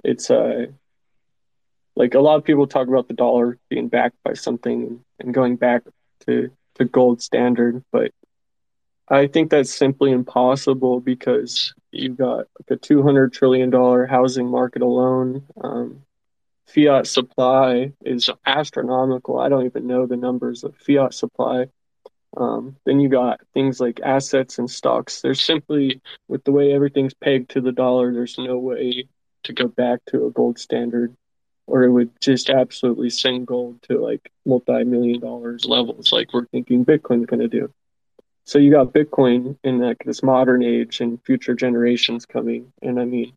it's 0.04 0.30
uh 0.32 0.68
like 1.96 2.14
a 2.14 2.20
lot 2.20 2.38
of 2.38 2.44
people 2.44 2.68
talk 2.68 2.88
about 2.88 3.08
the 3.08 3.14
dollar 3.14 3.58
being 3.70 3.88
backed 3.88 4.18
by 4.24 4.34
something 4.34 5.04
and 5.20 5.34
going 5.34 5.56
back 5.58 5.84
to 6.28 6.50
to 6.76 6.86
gold 6.86 7.22
standard, 7.22 7.84
but 7.92 8.12
I 9.08 9.28
think 9.28 9.52
that's 9.52 9.74
simply 9.74 10.12
impossible 10.12 11.02
because 11.02 11.74
you've 11.92 12.18
got 12.18 12.38
like 12.38 12.70
a 12.70 12.76
two 12.78 13.04
hundred 13.04 13.34
trillion 13.34 13.70
dollar 13.70 14.06
housing 14.06 14.48
market 14.48 14.82
alone. 14.82 15.46
Um, 15.62 16.04
fiat 16.68 17.08
supply 17.08 17.92
is 18.06 18.30
astronomical. 18.46 19.38
I 19.40 19.50
don't 19.50 19.66
even 19.66 19.88
know 19.88 20.06
the 20.06 20.16
numbers 20.16 20.64
of 20.64 20.76
fiat 20.78 21.14
supply. 21.14 21.66
Um, 22.38 22.78
then 22.86 23.00
you 23.00 23.10
got 23.10 23.42
things 23.54 23.80
like 23.80 24.00
assets 24.02 24.58
and 24.58 24.70
stocks. 24.70 25.22
There's 25.22 25.42
simply, 25.42 26.02
with 26.28 26.44
the 26.44 26.52
way 26.52 26.72
everything's 26.72 27.14
pegged 27.14 27.52
to 27.52 27.62
the 27.62 27.74
dollar, 27.74 28.14
there's 28.14 28.38
no 28.38 28.58
way 28.58 29.08
to 29.44 29.54
go 29.54 29.68
back 29.68 30.00
to 30.08 30.28
a 30.28 30.32
gold 30.32 30.58
standard, 30.58 31.16
or 31.68 31.84
it 31.84 31.92
would 31.92 32.12
just 32.22 32.50
absolutely 32.50 33.10
send 33.10 33.48
gold 33.48 33.82
to 33.84 33.98
like 34.00 34.32
multi-million 34.46 35.20
dollars 35.20 35.66
levels, 35.66 36.12
like 36.14 36.34
we're 36.34 36.46
thinking 36.46 36.86
Bitcoin's 36.86 37.26
going 37.26 37.42
to 37.42 37.48
do. 37.48 37.72
So 38.46 38.60
you 38.60 38.72
got 38.72 38.94
Bitcoin 38.94 39.58
in 39.64 39.80
like 39.80 40.04
this 40.06 40.24
modern 40.24 40.64
age 40.64 41.02
and 41.02 41.24
future 41.24 41.54
generations 41.54 42.26
coming. 42.26 42.72
And 42.82 43.00
I 43.00 43.06
mean, 43.06 43.34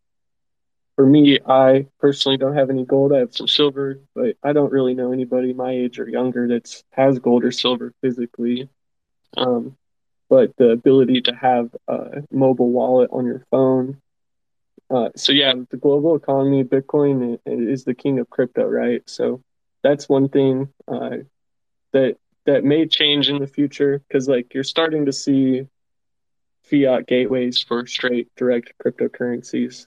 for 0.97 1.05
me, 1.05 1.41
I 1.47 1.87
personally 1.99 2.39
don't 2.39 2.57
have 2.57 2.71
any 2.71 2.85
gold. 2.85 3.13
I 3.13 3.19
have 3.19 3.35
some 3.35 3.49
silver, 3.49 4.01
but 4.15 4.37
I 4.43 4.53
don't 4.53 4.73
really 4.73 4.95
know 4.95 5.13
anybody 5.13 5.53
my 5.53 5.73
age 5.73 5.99
or 5.99 6.09
younger 6.09 6.49
that 6.49 6.83
has 6.91 7.19
gold 7.19 7.45
or 7.45 7.51
silver 7.51 7.93
physically. 8.01 8.69
Um, 9.37 9.77
but 10.29 10.57
the 10.57 10.71
ability 10.71 11.23
to 11.23 11.35
have 11.35 11.71
a 11.89 12.23
mobile 12.31 12.71
wallet 12.71 13.11
on 13.13 13.27
your 13.27 13.45
phone. 13.51 14.01
Uh, 14.91 15.11
so 15.17 15.33
yeah, 15.33 15.55
the 15.71 15.77
global 15.77 16.17
economy, 16.17 16.65
Bitcoin 16.65 17.39
is 17.47 17.85
the 17.85 17.95
king 17.95 18.19
of 18.19 18.31
crypto, 18.31 18.67
right? 18.67 19.03
So 19.07 19.43
that's 19.83 20.09
one 20.09 20.29
thing 20.29 20.69
uh, 20.89 21.19
that 21.93 22.17
that 22.47 22.65
may 22.65 22.87
change 22.87 23.29
in 23.29 23.39
the 23.39 23.47
future 23.47 24.03
because 24.07 24.29
like 24.29 24.53
you're 24.55 24.65
starting 24.65 25.07
to 25.07 25.13
see 25.13 25.67
fiat 26.65 27.07
gateways 27.07 27.61
for 27.61 27.87
straight 27.87 28.29
direct 28.37 28.73
cryptocurrencies. 28.83 29.87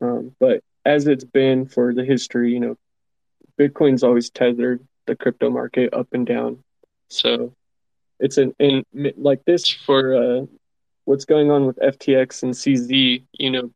Um, 0.00 0.34
but 0.38 0.62
as 0.84 1.06
it's 1.06 1.24
been 1.24 1.66
for 1.66 1.92
the 1.92 2.04
history, 2.04 2.52
you 2.52 2.60
know, 2.60 2.76
Bitcoin's 3.58 4.02
always 4.02 4.30
tethered 4.30 4.86
the 5.06 5.16
crypto 5.16 5.50
market 5.50 5.92
up 5.92 6.08
and 6.12 6.26
down. 6.26 6.62
So 7.08 7.54
it's 8.20 8.38
an 8.38 8.54
in 8.58 8.84
like 9.16 9.44
this 9.44 9.68
for 9.68 10.14
uh, 10.14 10.46
what's 11.04 11.24
going 11.24 11.50
on 11.50 11.66
with 11.66 11.76
FTX 11.78 12.42
and 12.42 12.54
CZ. 12.54 13.24
You 13.32 13.50
know, 13.50 13.70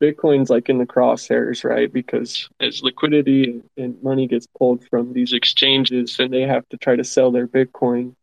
Bitcoin's 0.00 0.50
like 0.50 0.68
in 0.68 0.78
the 0.78 0.86
crosshairs, 0.86 1.64
right? 1.64 1.92
Because 1.92 2.48
as 2.60 2.82
liquidity 2.82 3.62
and 3.76 4.02
money 4.02 4.26
gets 4.26 4.46
pulled 4.58 4.84
from 4.88 5.12
these 5.12 5.32
exchanges, 5.32 6.18
and 6.18 6.32
they 6.32 6.42
have 6.42 6.68
to 6.70 6.76
try 6.76 6.96
to 6.96 7.04
sell 7.04 7.30
their 7.30 7.46
Bitcoin 7.46 8.14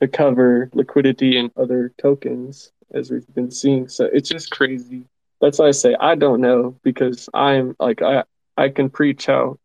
to 0.00 0.08
cover 0.08 0.70
liquidity 0.74 1.38
and 1.38 1.50
other 1.56 1.92
tokens, 1.98 2.72
as 2.92 3.10
we've 3.10 3.32
been 3.34 3.50
seeing. 3.50 3.88
So 3.88 4.06
it's 4.06 4.28
just 4.28 4.50
crazy. 4.50 5.04
That's 5.40 5.58
why 5.58 5.68
I 5.68 5.72
say 5.72 5.94
I 6.00 6.14
don't 6.14 6.40
know 6.40 6.76
because 6.82 7.28
I'm 7.34 7.76
like 7.78 8.02
I 8.02 8.24
I 8.56 8.70
can 8.70 8.88
preach 8.88 9.26
how 9.26 9.58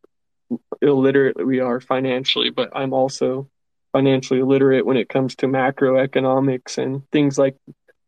illiterate 0.81 1.45
we 1.45 1.59
are 1.59 1.79
financially, 1.79 2.49
but 2.49 2.69
I'm 2.75 2.93
also 2.93 3.47
financially 3.91 4.39
illiterate 4.39 4.85
when 4.85 4.97
it 4.97 5.09
comes 5.09 5.35
to 5.37 5.47
macroeconomics 5.47 6.77
and 6.77 7.09
things 7.11 7.37
like 7.37 7.55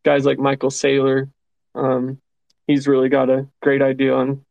guys 0.04 0.26
like 0.26 0.40
Michael 0.40 0.70
Saylor. 0.70 1.30
Um, 1.76 2.20
he's 2.68 2.88
really 2.88 3.10
got 3.10 3.30
a 3.30 3.48
great 3.62 3.82
idea 3.82 4.14
on 4.14 4.46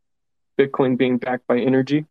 Bitcoin 0.58 0.98
being 0.98 1.18
backed 1.18 1.46
by 1.46 1.58
energy. 1.58 2.06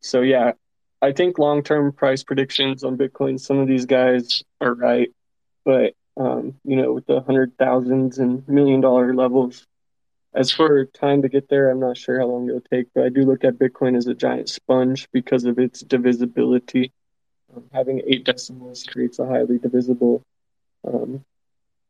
So 0.00 0.20
yeah, 0.20 0.52
I 1.00 1.12
think 1.12 1.38
long-term 1.38 1.92
price 1.92 2.22
predictions 2.22 2.84
on 2.84 2.96
Bitcoin, 2.96 3.38
some 3.38 3.58
of 3.58 3.68
these 3.68 3.86
guys 3.86 4.42
are 4.60 4.74
right, 4.74 5.10
but 5.64 5.94
um, 6.16 6.54
you 6.64 6.76
know, 6.76 6.92
with 6.92 7.06
the 7.06 7.20
hundred 7.20 7.58
thousands 7.58 8.18
and 8.18 8.46
million 8.48 8.80
dollar 8.80 9.14
levels, 9.14 9.66
as 10.34 10.50
for 10.50 10.84
time 10.86 11.22
to 11.22 11.28
get 11.28 11.48
there, 11.48 11.70
I'm 11.70 11.80
not 11.80 11.96
sure 11.96 12.18
how 12.18 12.26
long 12.26 12.48
it'll 12.48 12.60
take, 12.60 12.86
but 12.94 13.04
I 13.04 13.08
do 13.08 13.22
look 13.22 13.44
at 13.44 13.58
Bitcoin 13.58 13.96
as 13.96 14.06
a 14.06 14.14
giant 14.14 14.48
sponge 14.48 15.08
because 15.12 15.44
of 15.44 15.58
its 15.58 15.80
divisibility. 15.80 16.92
Um, 17.54 17.64
having 17.72 18.02
eight 18.06 18.24
decimals 18.24 18.84
creates 18.84 19.18
a 19.18 19.26
highly 19.26 19.58
divisible 19.58 20.22
um, 20.86 21.24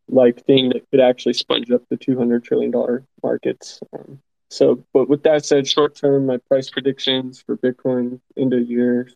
like 0.08 0.44
thing 0.44 0.70
that 0.70 0.88
could 0.90 1.00
actually 1.00 1.34
sponge 1.34 1.70
up 1.70 1.82
the 1.88 1.96
200 1.96 2.44
trillion 2.44 2.70
dollar 2.70 3.04
markets. 3.22 3.80
Um, 3.92 4.20
so, 4.50 4.84
but 4.92 5.08
with 5.08 5.22
that 5.24 5.44
said, 5.44 5.66
short 5.66 5.96
term, 5.96 6.26
my 6.26 6.36
price 6.36 6.70
predictions 6.70 7.42
for 7.42 7.56
Bitcoin 7.56 8.20
into 8.36 8.58
year, 8.58 9.08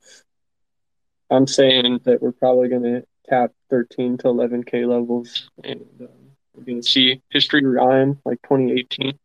I'm 1.31 1.47
saying 1.47 2.01
that 2.05 2.23
we're 2.23 2.33
probably 2.33 2.69
going 2.69 2.83
to 2.83 3.05
tap 3.29 3.53
13 3.71 4.19
to 4.19 4.25
11k 4.25 4.89
levels, 4.89 5.51
and 5.63 5.85
um, 6.01 6.09
we're 6.55 6.65
going 6.65 6.81
to 6.81 6.89
see 6.89 7.21
history 7.31 7.65
rhyme 7.65 8.19
like 8.25 8.41
2018. 8.43 9.19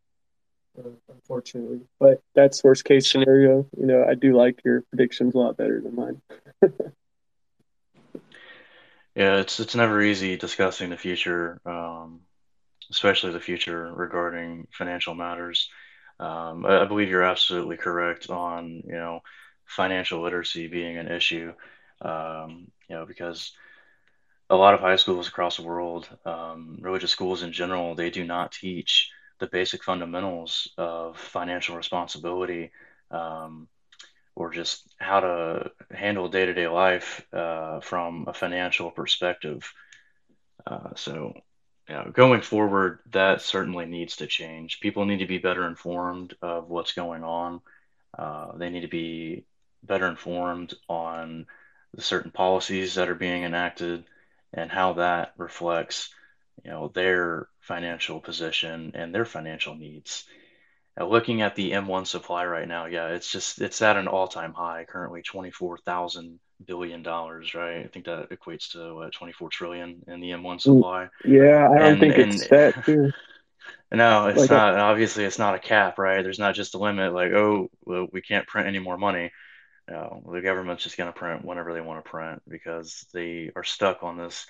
Uh, 0.77 0.89
unfortunately, 1.09 1.81
but 1.99 2.19
that's 2.33 2.63
worst 2.63 2.83
case 2.83 3.09
scenario. 3.09 3.65
You 3.79 3.85
know, 3.85 4.05
I 4.07 4.15
do 4.15 4.35
like 4.35 4.59
your 4.65 4.81
predictions 4.81 5.35
a 5.35 5.37
lot 5.37 5.55
better 5.55 5.79
than 5.79 5.95
mine. 5.95 6.21
Yeah, 9.15 9.37
it's 9.37 9.59
it's 9.59 9.75
never 9.75 10.01
easy 10.01 10.37
discussing 10.37 10.89
the 10.89 10.97
future, 10.97 11.61
um, 11.65 12.21
especially 12.91 13.33
the 13.33 13.39
future 13.41 13.93
regarding 13.93 14.67
financial 14.71 15.15
matters. 15.15 15.69
Um, 16.19 16.65
I, 16.65 16.81
I 16.83 16.85
believe 16.85 17.09
you're 17.09 17.23
absolutely 17.23 17.77
correct 17.77 18.29
on, 18.29 18.83
you 18.85 18.93
know, 18.93 19.21
financial 19.65 20.21
literacy 20.21 20.67
being 20.67 20.97
an 20.97 21.09
issue. 21.11 21.53
Um, 22.01 22.71
you 22.89 22.95
know, 22.97 23.05
because 23.05 23.53
a 24.49 24.55
lot 24.55 24.73
of 24.73 24.79
high 24.81 24.95
schools 24.97 25.27
across 25.27 25.57
the 25.57 25.63
world, 25.63 26.09
um, 26.25 26.77
religious 26.81 27.11
schools 27.11 27.43
in 27.43 27.51
general, 27.53 27.95
they 27.95 28.09
do 28.09 28.23
not 28.25 28.51
teach 28.51 29.11
the 29.39 29.47
basic 29.47 29.83
fundamentals 29.83 30.71
of 30.77 31.17
financial 31.17 31.75
responsibility. 31.75 32.71
Um, 33.11 33.67
or 34.35 34.51
just 34.51 34.87
how 34.97 35.19
to 35.19 35.71
handle 35.91 36.27
day 36.27 36.45
to 36.45 36.53
day 36.53 36.67
life 36.67 37.25
uh, 37.33 37.79
from 37.81 38.25
a 38.27 38.33
financial 38.33 38.89
perspective. 38.91 39.73
Uh, 40.65 40.89
so, 40.95 41.33
you 41.87 41.95
know, 41.95 42.11
going 42.13 42.41
forward, 42.41 42.99
that 43.11 43.41
certainly 43.41 43.85
needs 43.85 44.17
to 44.17 44.27
change. 44.27 44.79
People 44.79 45.05
need 45.05 45.19
to 45.19 45.27
be 45.27 45.37
better 45.37 45.67
informed 45.67 46.35
of 46.41 46.69
what's 46.69 46.93
going 46.93 47.23
on. 47.23 47.61
Uh, 48.17 48.55
they 48.57 48.69
need 48.69 48.81
to 48.81 48.87
be 48.87 49.45
better 49.83 50.07
informed 50.07 50.73
on 50.87 51.45
the 51.93 52.01
certain 52.01 52.31
policies 52.31 52.95
that 52.95 53.09
are 53.09 53.15
being 53.15 53.43
enacted 53.43 54.03
and 54.53 54.71
how 54.71 54.93
that 54.93 55.33
reflects, 55.37 56.09
you 56.63 56.71
know, 56.71 56.87
their 56.87 57.47
financial 57.59 58.19
position 58.19 58.91
and 58.95 59.13
their 59.13 59.25
financial 59.25 59.75
needs. 59.75 60.25
Looking 60.99 61.41
at 61.41 61.55
the 61.55 61.71
M1 61.71 62.05
supply 62.05 62.45
right 62.45 62.67
now, 62.67 62.85
yeah, 62.85 63.07
it's 63.07 63.31
just 63.31 63.59
it's 63.61 63.81
at 63.81 63.97
an 63.97 64.07
all-time 64.07 64.53
high 64.53 64.85
currently, 64.87 65.23
twenty-four 65.23 65.79
thousand 65.79 66.39
billion 66.65 67.01
dollars, 67.01 67.55
right? 67.55 67.83
I 67.83 67.87
think 67.87 68.05
that 68.05 68.29
equates 68.29 68.71
to 68.71 68.95
what, 68.95 69.11
24 69.11 69.49
trillion 69.49 70.03
in 70.07 70.19
the 70.19 70.31
M1 70.31 70.43
mm, 70.43 70.61
supply. 70.61 71.09
Yeah, 71.25 71.69
I 71.69 71.79
don't 71.79 71.87
and, 71.93 71.99
think 71.99 72.17
and, 72.17 72.33
it's 72.33 72.47
that 72.49 72.85
too. 72.85 73.11
No, 73.91 74.25
it's 74.25 74.39
like 74.39 74.49
not. 74.49 74.73
A, 74.73 74.79
obviously, 74.79 75.23
it's 75.23 75.37
not 75.37 75.53
a 75.53 75.59
cap, 75.59 75.99
right? 75.99 76.23
There's 76.23 76.39
not 76.39 76.55
just 76.55 76.73
a 76.73 76.79
limit, 76.79 77.13
like 77.13 77.31
oh, 77.31 77.69
well, 77.85 78.07
we 78.11 78.21
can't 78.21 78.47
print 78.47 78.67
any 78.67 78.79
more 78.79 78.97
money. 78.97 79.31
No, 79.87 80.23
the 80.31 80.41
government's 80.41 80.83
just 80.83 80.97
going 80.97 81.13
to 81.13 81.17
print 81.17 81.45
whenever 81.45 81.73
they 81.73 81.81
want 81.81 82.03
to 82.03 82.09
print 82.09 82.41
because 82.47 83.05
they 83.13 83.51
are 83.55 83.63
stuck 83.63 84.01
on 84.01 84.17
this 84.17 84.47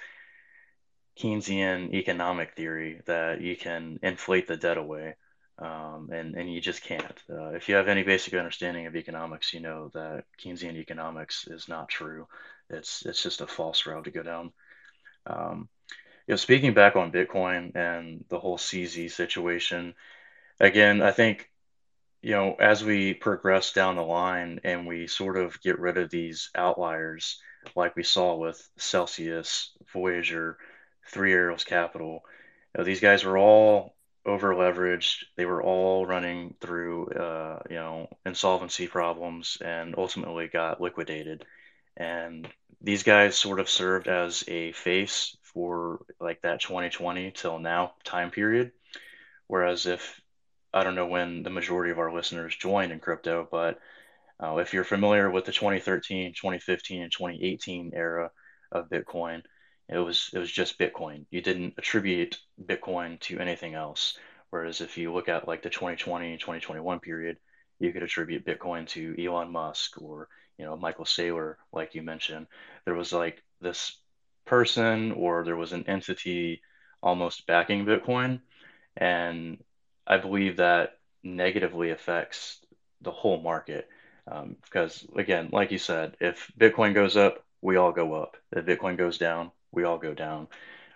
Keynesian 1.19 1.93
economic 1.93 2.55
theory 2.55 3.01
that 3.05 3.41
you 3.41 3.57
can 3.57 3.99
inflate 4.01 4.47
the 4.47 4.55
debt 4.55 4.77
away 4.77 5.15
um, 5.59 6.09
and 6.11 6.35
and 6.35 6.51
you 6.51 6.59
just 6.59 6.83
can't. 6.83 7.23
Uh, 7.29 7.49
if 7.49 7.69
you 7.69 7.75
have 7.75 7.87
any 7.87 8.03
basic 8.03 8.33
understanding 8.33 8.87
of 8.87 8.95
economics, 8.95 9.53
you 9.53 9.59
know 9.59 9.91
that 9.93 10.25
Keynesian 10.43 10.75
economics 10.75 11.47
is 11.47 11.67
not 11.67 11.89
true. 11.89 12.27
It's 12.69 13.05
it's 13.05 13.21
just 13.21 13.41
a 13.41 13.47
false 13.47 13.85
route 13.85 14.05
to 14.05 14.11
go 14.11 14.23
down. 14.23 14.51
Um, 15.27 15.69
you 16.27 16.33
know, 16.33 16.37
speaking 16.37 16.73
back 16.73 16.95
on 16.95 17.11
Bitcoin 17.11 17.75
and 17.75 18.25
the 18.29 18.39
whole 18.39 18.57
CZ 18.57 19.11
situation, 19.11 19.93
again, 20.59 21.01
I 21.01 21.11
think 21.11 21.49
you 22.21 22.31
know 22.31 22.55
as 22.55 22.83
we 22.83 23.13
progress 23.13 23.73
down 23.73 23.95
the 23.95 24.01
line 24.01 24.59
and 24.63 24.87
we 24.87 25.05
sort 25.07 25.37
of 25.37 25.61
get 25.61 25.79
rid 25.79 25.97
of 25.97 26.09
these 26.09 26.49
outliers, 26.55 27.39
like 27.75 27.95
we 27.95 28.03
saw 28.03 28.35
with 28.35 28.67
Celsius, 28.77 29.71
Voyager, 29.93 30.57
Three 31.07 31.33
Arrows 31.33 31.63
Capital. 31.63 32.23
You 32.73 32.79
know, 32.79 32.83
these 32.85 33.01
guys 33.01 33.23
were 33.23 33.37
all 33.37 33.95
over 34.25 34.53
leveraged. 34.53 35.23
They 35.35 35.45
were 35.45 35.61
all 35.61 36.05
running 36.05 36.55
through, 36.61 37.07
uh, 37.09 37.59
you 37.69 37.75
know, 37.75 38.07
insolvency 38.25 38.87
problems 38.87 39.57
and 39.63 39.95
ultimately 39.97 40.47
got 40.47 40.81
liquidated. 40.81 41.45
And 41.97 42.47
these 42.81 43.03
guys 43.03 43.35
sort 43.37 43.59
of 43.59 43.69
served 43.69 44.07
as 44.07 44.43
a 44.47 44.71
face 44.71 45.37
for 45.41 46.05
like 46.19 46.41
that 46.41 46.61
2020 46.61 47.31
till 47.31 47.59
now 47.59 47.93
time 48.03 48.31
period. 48.31 48.71
Whereas 49.47 49.85
if 49.85 50.19
I 50.73 50.83
don't 50.83 50.95
know 50.95 51.07
when 51.07 51.43
the 51.43 51.49
majority 51.49 51.91
of 51.91 51.99
our 51.99 52.11
listeners 52.11 52.55
joined 52.55 52.91
in 52.91 52.99
crypto, 52.99 53.47
but 53.49 53.79
uh, 54.43 54.57
if 54.57 54.73
you're 54.73 54.83
familiar 54.83 55.29
with 55.29 55.45
the 55.45 55.51
2013, 55.51 56.33
2015, 56.33 57.03
and 57.03 57.11
2018 57.11 57.91
era 57.93 58.31
of 58.71 58.89
Bitcoin, 58.89 59.43
it 59.93 59.99
was 59.99 60.31
it 60.33 60.39
was 60.39 60.51
just 60.51 60.79
Bitcoin. 60.79 61.25
You 61.29 61.41
didn't 61.41 61.75
attribute 61.77 62.39
Bitcoin 62.63 63.19
to 63.21 63.39
anything 63.39 63.75
else. 63.75 64.17
Whereas 64.49 64.81
if 64.81 64.97
you 64.97 65.13
look 65.13 65.29
at 65.29 65.47
like 65.47 65.61
the 65.61 65.69
2020, 65.69 66.37
2021 66.37 66.99
period, 66.99 67.37
you 67.79 67.91
could 67.91 68.03
attribute 68.03 68.45
Bitcoin 68.45 68.87
to 68.89 69.15
Elon 69.23 69.51
Musk 69.51 70.01
or 70.01 70.29
you 70.57 70.65
know 70.65 70.75
Michael 70.75 71.05
Saylor, 71.05 71.55
like 71.71 71.95
you 71.95 72.01
mentioned. 72.01 72.47
There 72.85 72.95
was 72.95 73.13
like 73.13 73.43
this 73.61 73.97
person 74.45 75.11
or 75.11 75.43
there 75.43 75.55
was 75.55 75.73
an 75.73 75.85
entity 75.87 76.61
almost 77.01 77.45
backing 77.45 77.85
Bitcoin, 77.85 78.41
and 78.97 79.63
I 80.07 80.17
believe 80.17 80.57
that 80.57 80.97
negatively 81.23 81.91
affects 81.91 82.59
the 83.01 83.11
whole 83.11 83.41
market. 83.41 83.87
Um, 84.27 84.55
because 84.63 85.05
again, 85.15 85.49
like 85.51 85.71
you 85.71 85.77
said, 85.77 86.15
if 86.19 86.51
Bitcoin 86.59 86.93
goes 86.93 87.15
up, 87.15 87.45
we 87.61 87.75
all 87.75 87.91
go 87.91 88.13
up. 88.13 88.37
If 88.51 88.65
Bitcoin 88.65 88.97
goes 88.97 89.17
down, 89.17 89.51
we 89.73 89.83
all 89.83 89.97
go 89.97 90.13
down. 90.13 90.47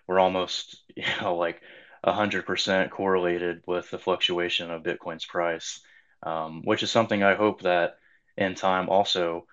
We're 0.05 0.19
almost, 0.19 0.77
you 0.95 1.03
know, 1.21 1.35
like 1.35 1.61
100% 2.05 2.89
correlated 2.89 3.63
with 3.65 3.89
the 3.89 3.99
fluctuation 3.99 4.71
of 4.71 4.83
Bitcoin's 4.83 5.25
price, 5.25 5.81
um, 6.23 6.61
which 6.63 6.83
is 6.83 6.91
something 6.91 7.23
I 7.23 7.35
hope 7.35 7.63
that 7.63 7.97
in 8.37 8.55
time 8.55 8.87
also 8.89 9.47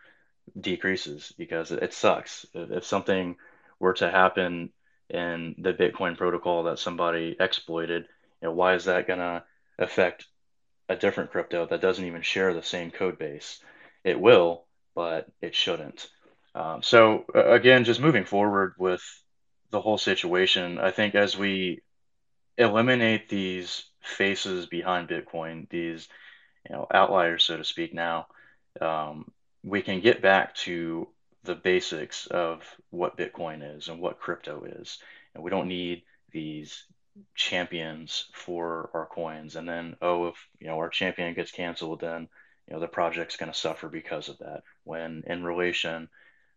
decreases 0.59 1.33
because 1.37 1.73
it, 1.73 1.93
sucks. 1.95 2.47
If 2.55 2.85
something 2.85 3.37
were 3.81 3.95
to 3.95 4.11
happen 4.11 4.71
in 5.09 5.55
the 5.59 5.73
Bitcoin 5.73 6.17
protocol 6.17 6.65
that 6.65 6.79
somebody 6.79 7.37
exploited, 7.41 8.05
you 8.43 8.49
know, 8.49 8.53
why 8.53 8.75
is 8.75 8.85
that 8.85 9.07
going 9.07 9.21
to 9.21 9.43
affect 9.79 10.27
a 10.89 10.97
different 10.97 11.31
crypto 11.31 11.67
that 11.67 11.81
doesn't 11.81 12.05
even 12.05 12.23
share 12.23 12.53
the 12.53 12.63
same 12.63 12.91
code 12.91 13.19
base? 13.19 13.61
It 14.05 14.21
will, 14.21 14.65
but 14.95 15.27
it 15.41 15.55
shouldn't. 15.55 16.09
Um, 16.55 16.83
so 16.83 17.25
again, 17.35 17.85
just 17.85 18.01
moving 18.01 18.25
forward 18.25 18.75
with 18.79 19.03
the 19.71 19.81
whole 19.81 19.99
situation, 19.99 20.79
I 20.79 20.91
think 20.91 21.15
as 21.15 21.37
we 21.37 21.83
eliminate 22.57 23.29
these 23.29 23.85
faces 24.01 24.67
behind 24.67 25.09
Bitcoin, 25.09 25.69
these 25.69 26.09
you 26.69 26.77
know 26.77 26.87
outliers, 26.93 27.45
so 27.45 27.57
to 27.57 27.65
speak, 27.65 27.93
now 27.93 28.27
um, 28.81 29.31
we 29.65 29.83
can 29.83 30.01
get 30.01 30.23
back 30.23 30.55
to 30.57 31.09
the 31.43 31.55
basics 31.55 32.27
of 32.27 32.63
what 32.91 33.19
Bitcoin 33.19 33.77
is 33.77 33.89
and 33.89 34.01
what 34.01 34.21
crypto 34.21 34.65
is, 34.65 34.99
and 35.35 35.43
we 35.43 35.51
don't 35.51 35.69
need 35.69 36.03
these 36.31 36.85
champions 37.35 38.27
for 38.33 38.91
our 38.95 39.07
coins. 39.07 39.57
And 39.57 39.69
then, 39.69 39.97
oh, 40.03 40.29
if 40.29 40.49
you 40.61 40.69
know 40.69 40.79
our 40.79 40.89
champion 40.89 41.35
gets 41.35 41.51
canceled, 41.51 42.01
then 42.01 42.29
you 42.69 42.75
know 42.75 42.81
the 42.81 42.87
project's 42.87 43.37
going 43.37 43.51
to 43.51 43.59
suffer 43.59 43.89
because 43.89 44.29
of 44.29 44.39
that. 44.39 44.63
When 44.85 45.25
in 45.27 45.43
relation 45.43 46.09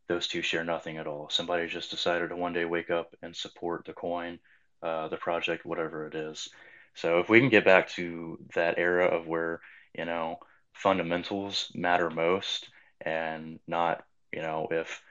those 0.08 0.28
two 0.28 0.42
share 0.42 0.64
nothing 0.64 0.98
at 0.98 1.08
all. 1.08 1.30
Somebody 1.30 1.68
just 1.68 1.92
decided 1.92 2.30
to 2.30 2.36
one 2.36 2.54
day 2.54 2.66
wake 2.66 2.90
up 2.90 3.16
and 3.22 3.36
support 3.36 3.86
the 3.86 3.94
coin, 3.94 4.40
uh, 4.82 5.08
the 5.10 5.18
project, 5.18 5.66
whatever 5.66 6.08
it 6.08 6.16
is. 6.16 6.50
So 6.96 7.20
if 7.20 7.30
we 7.30 7.40
can 7.40 7.50
get 7.50 7.66
back 7.66 7.90
to 7.92 8.40
that 8.56 8.78
era 8.78 9.06
of 9.06 9.28
where 9.28 9.62
you 9.94 10.06
know 10.06 10.40
fundamentals 10.74 11.72
matter 11.76 12.10
most, 12.10 12.70
and 13.02 13.60
not 13.68 14.04
you 14.32 14.42
know 14.42 14.68
if 14.72 15.02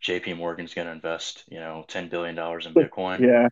J.P. 0.00 0.34
Morgan's 0.34 0.74
going 0.74 0.86
to 0.86 0.92
invest 0.92 1.44
you 1.48 1.60
know 1.60 1.84
ten 1.86 2.08
billion 2.08 2.34
dollars 2.34 2.66
in 2.66 2.74
Bitcoin, 2.74 3.20
yeah, 3.20 3.48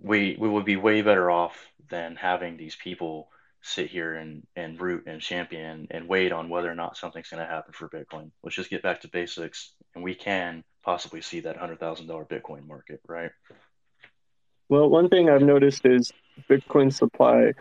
we 0.00 0.36
we 0.38 0.48
would 0.48 0.64
be 0.64 0.76
way 0.76 1.02
better 1.02 1.30
off 1.30 1.66
than 1.90 2.16
having 2.16 2.56
these 2.56 2.76
people 2.76 3.28
sit 3.62 3.90
here 3.90 4.14
and, 4.14 4.46
and 4.56 4.80
root 4.80 5.04
and 5.06 5.20
champion 5.20 5.86
and 5.90 6.08
wait 6.08 6.32
on 6.32 6.48
whether 6.48 6.70
or 6.70 6.74
not 6.74 6.96
something's 6.96 7.28
going 7.28 7.42
to 7.42 7.48
happen 7.48 7.72
for 7.72 7.88
Bitcoin. 7.88 8.30
Let's 8.42 8.56
just 8.56 8.70
get 8.70 8.82
back 8.82 9.00
to 9.02 9.08
basics, 9.08 9.72
and 9.94 10.04
we 10.04 10.14
can 10.14 10.64
possibly 10.84 11.20
see 11.20 11.40
that 11.40 11.56
hundred 11.56 11.80
thousand 11.80 12.06
dollar 12.06 12.24
Bitcoin 12.24 12.66
market, 12.66 13.00
right? 13.08 13.30
Well, 14.68 14.88
one 14.88 15.08
thing 15.08 15.30
I've 15.30 15.42
noticed 15.42 15.84
is 15.84 16.12
Bitcoin 16.48 16.92
supply 16.92 17.52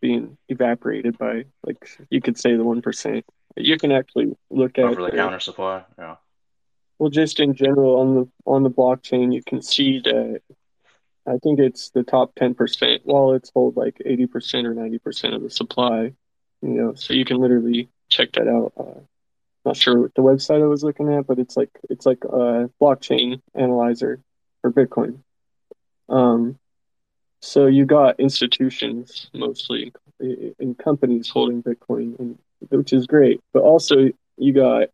being 0.00 0.36
evaporated 0.48 1.16
by, 1.18 1.44
like 1.66 1.98
you 2.10 2.20
could 2.20 2.38
say, 2.38 2.54
the 2.56 2.64
one 2.64 2.82
percent. 2.82 3.24
You 3.56 3.76
can 3.76 3.92
actually 3.92 4.36
look 4.50 4.78
at 4.78 4.84
over 4.84 5.02
the 5.02 5.10
counter 5.10 5.40
supply. 5.40 5.84
Yeah. 5.98 6.16
Well, 6.98 7.10
just 7.10 7.40
in 7.40 7.54
general 7.54 7.98
on 8.00 8.14
the 8.14 8.28
on 8.46 8.62
the 8.62 8.70
blockchain, 8.70 9.32
you 9.32 9.42
can 9.42 9.62
see 9.62 10.00
that 10.00 10.42
I 11.26 11.36
think 11.38 11.58
it's 11.58 11.90
the 11.90 12.02
top 12.02 12.34
10% 12.34 13.04
wallets 13.04 13.50
hold 13.54 13.76
like 13.76 13.98
80% 14.04 14.64
or 14.64 14.74
90% 14.74 15.34
of 15.34 15.42
the 15.42 15.50
supply, 15.50 16.12
you 16.62 16.68
know, 16.68 16.94
so 16.94 17.12
you 17.12 17.24
can 17.24 17.38
literally 17.38 17.88
check 18.08 18.32
that 18.32 18.48
out. 18.48 18.72
Uh, 18.76 19.00
not 19.64 19.76
sure 19.76 20.00
what 20.00 20.14
the 20.14 20.22
website 20.22 20.62
I 20.62 20.66
was 20.66 20.82
looking 20.82 21.12
at, 21.12 21.26
but 21.26 21.38
it's 21.38 21.56
like, 21.56 21.70
it's 21.90 22.06
like 22.06 22.24
a 22.24 22.70
blockchain 22.80 23.42
analyzer 23.54 24.20
for 24.62 24.72
Bitcoin. 24.72 25.18
Um, 26.08 26.58
so 27.40 27.66
you 27.66 27.84
got 27.84 28.20
institutions 28.20 29.30
mostly 29.32 29.92
and 30.18 30.78
companies 30.78 31.28
holding 31.28 31.62
Bitcoin, 31.62 32.18
and, 32.18 32.38
which 32.68 32.92
is 32.92 33.06
great, 33.06 33.40
but 33.52 33.62
also 33.62 34.10
you 34.36 34.52
got 34.52 34.88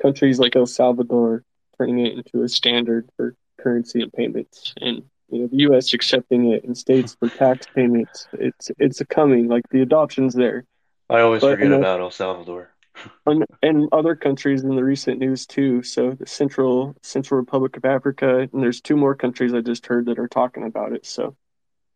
countries 0.00 0.38
like 0.38 0.56
El 0.56 0.66
Salvador 0.66 1.44
turning 1.78 2.04
it 2.04 2.14
into 2.14 2.42
a 2.42 2.48
standard 2.48 3.08
for 3.16 3.34
currency 3.62 4.02
and 4.02 4.12
payments, 4.12 4.74
and 4.80 5.02
you 5.28 5.40
know 5.40 5.46
the 5.46 5.58
U.S. 5.58 5.94
accepting 5.94 6.52
it 6.52 6.64
in 6.64 6.74
states 6.74 7.16
for 7.18 7.28
tax 7.28 7.66
payments. 7.74 8.26
It's 8.32 8.70
it's 8.78 9.00
a 9.00 9.06
coming 9.06 9.48
like 9.48 9.68
the 9.70 9.82
adoption's 9.82 10.34
there. 10.34 10.64
I 11.08 11.20
always 11.20 11.42
but, 11.42 11.58
forget 11.58 11.72
about 11.72 12.00
El 12.00 12.10
Salvador. 12.10 12.72
and, 13.26 13.44
and 13.62 13.88
other 13.92 14.14
countries 14.14 14.62
in 14.62 14.76
the 14.76 14.84
recent 14.84 15.18
news 15.18 15.46
too. 15.46 15.82
So 15.82 16.12
the 16.12 16.26
Central 16.26 16.94
Central 17.02 17.40
Republic 17.40 17.76
of 17.76 17.84
Africa, 17.84 18.48
and 18.52 18.62
there's 18.62 18.80
two 18.80 18.96
more 18.96 19.14
countries 19.14 19.54
I 19.54 19.60
just 19.60 19.86
heard 19.86 20.06
that 20.06 20.18
are 20.18 20.28
talking 20.28 20.64
about 20.64 20.92
it. 20.92 21.06
So 21.06 21.36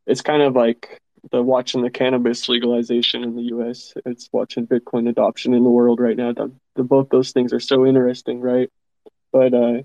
it's 0.06 0.22
kind 0.22 0.42
of 0.42 0.54
like 0.54 1.00
the 1.30 1.42
watching 1.42 1.82
the 1.82 1.90
cannabis 1.90 2.48
legalization 2.48 3.24
in 3.24 3.36
the 3.36 3.42
U.S. 3.42 3.94
It's 4.04 4.28
watching 4.32 4.66
Bitcoin 4.66 5.08
adoption 5.08 5.54
in 5.54 5.64
the 5.64 5.70
world 5.70 6.00
right 6.00 6.16
now. 6.16 6.32
The, 6.32 6.52
the, 6.74 6.84
both 6.84 7.08
those 7.08 7.32
things 7.32 7.52
are 7.52 7.60
so 7.60 7.86
interesting, 7.86 8.40
right? 8.40 8.70
But 9.32 9.52
uh, 9.52 9.82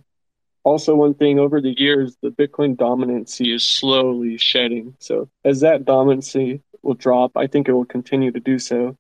also 0.64 0.96
one 0.96 1.14
thing 1.14 1.40
over 1.40 1.62
the 1.62 1.80
years 1.80 2.18
the 2.22 2.30
bitcoin 2.30 2.76
dominancy 2.76 3.54
is 3.54 3.66
slowly 3.66 4.38
shedding. 4.38 4.96
So 5.00 5.30
as 5.44 5.62
that 5.62 5.86
dominancy 5.86 6.62
will 6.84 6.96
drop 6.96 7.38
i 7.38 7.46
think 7.46 7.68
it 7.68 7.74
will 7.74 7.86
continue 7.86 8.32
to 8.32 8.40
do 8.40 8.58
so 8.58 8.98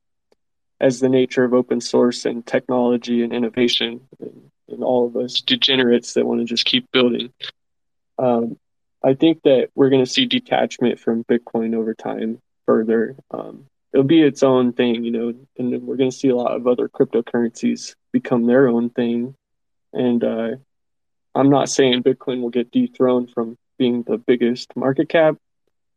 as 0.80 1.00
the 1.00 1.10
nature 1.10 1.44
of 1.44 1.54
open 1.54 1.82
source 1.82 2.26
and 2.26 2.46
technology 2.46 3.24
and 3.24 3.34
innovation 3.34 4.02
and, 4.20 4.52
and 4.70 4.84
all 4.84 5.08
of 5.08 5.16
us 5.16 5.42
degenerates 5.42 6.14
that 6.14 6.26
want 6.26 6.40
to 6.40 6.46
just 6.46 6.66
keep 6.66 6.92
building. 6.92 7.32
Um, 8.18 8.58
i 9.04 9.14
think 9.16 9.42
that 9.44 9.70
we're 9.74 9.90
going 9.90 10.06
to 10.06 10.12
see 10.12 10.26
detachment 10.26 11.00
from 11.00 11.24
bitcoin 11.24 11.76
over 11.76 11.94
time 11.94 12.40
further. 12.68 13.16
Um, 13.32 13.66
it'll 13.94 14.06
be 14.06 14.22
its 14.22 14.44
own 14.44 14.74
thing 14.74 15.04
you 15.04 15.12
know 15.12 15.34
and 15.58 15.82
we're 15.84 15.98
going 15.98 16.12
to 16.12 16.18
see 16.18 16.30
a 16.30 16.36
lot 16.36 16.56
of 16.56 16.68
other 16.68 16.88
cryptocurrencies 16.88 17.96
become 18.12 18.46
their 18.46 18.68
own 18.68 18.90
thing. 18.90 19.36
And 19.94 20.24
uh, 20.24 20.50
I'm 21.34 21.50
not 21.50 21.70
saying 21.70 22.04
Bitcoin 22.04 22.42
will 22.42 22.50
get 22.50 22.72
dethroned 22.72 23.32
from 23.32 23.58
being 23.78 24.04
the 24.04 24.18
biggest 24.18 24.76
market 24.76 25.10
cap 25.10 25.38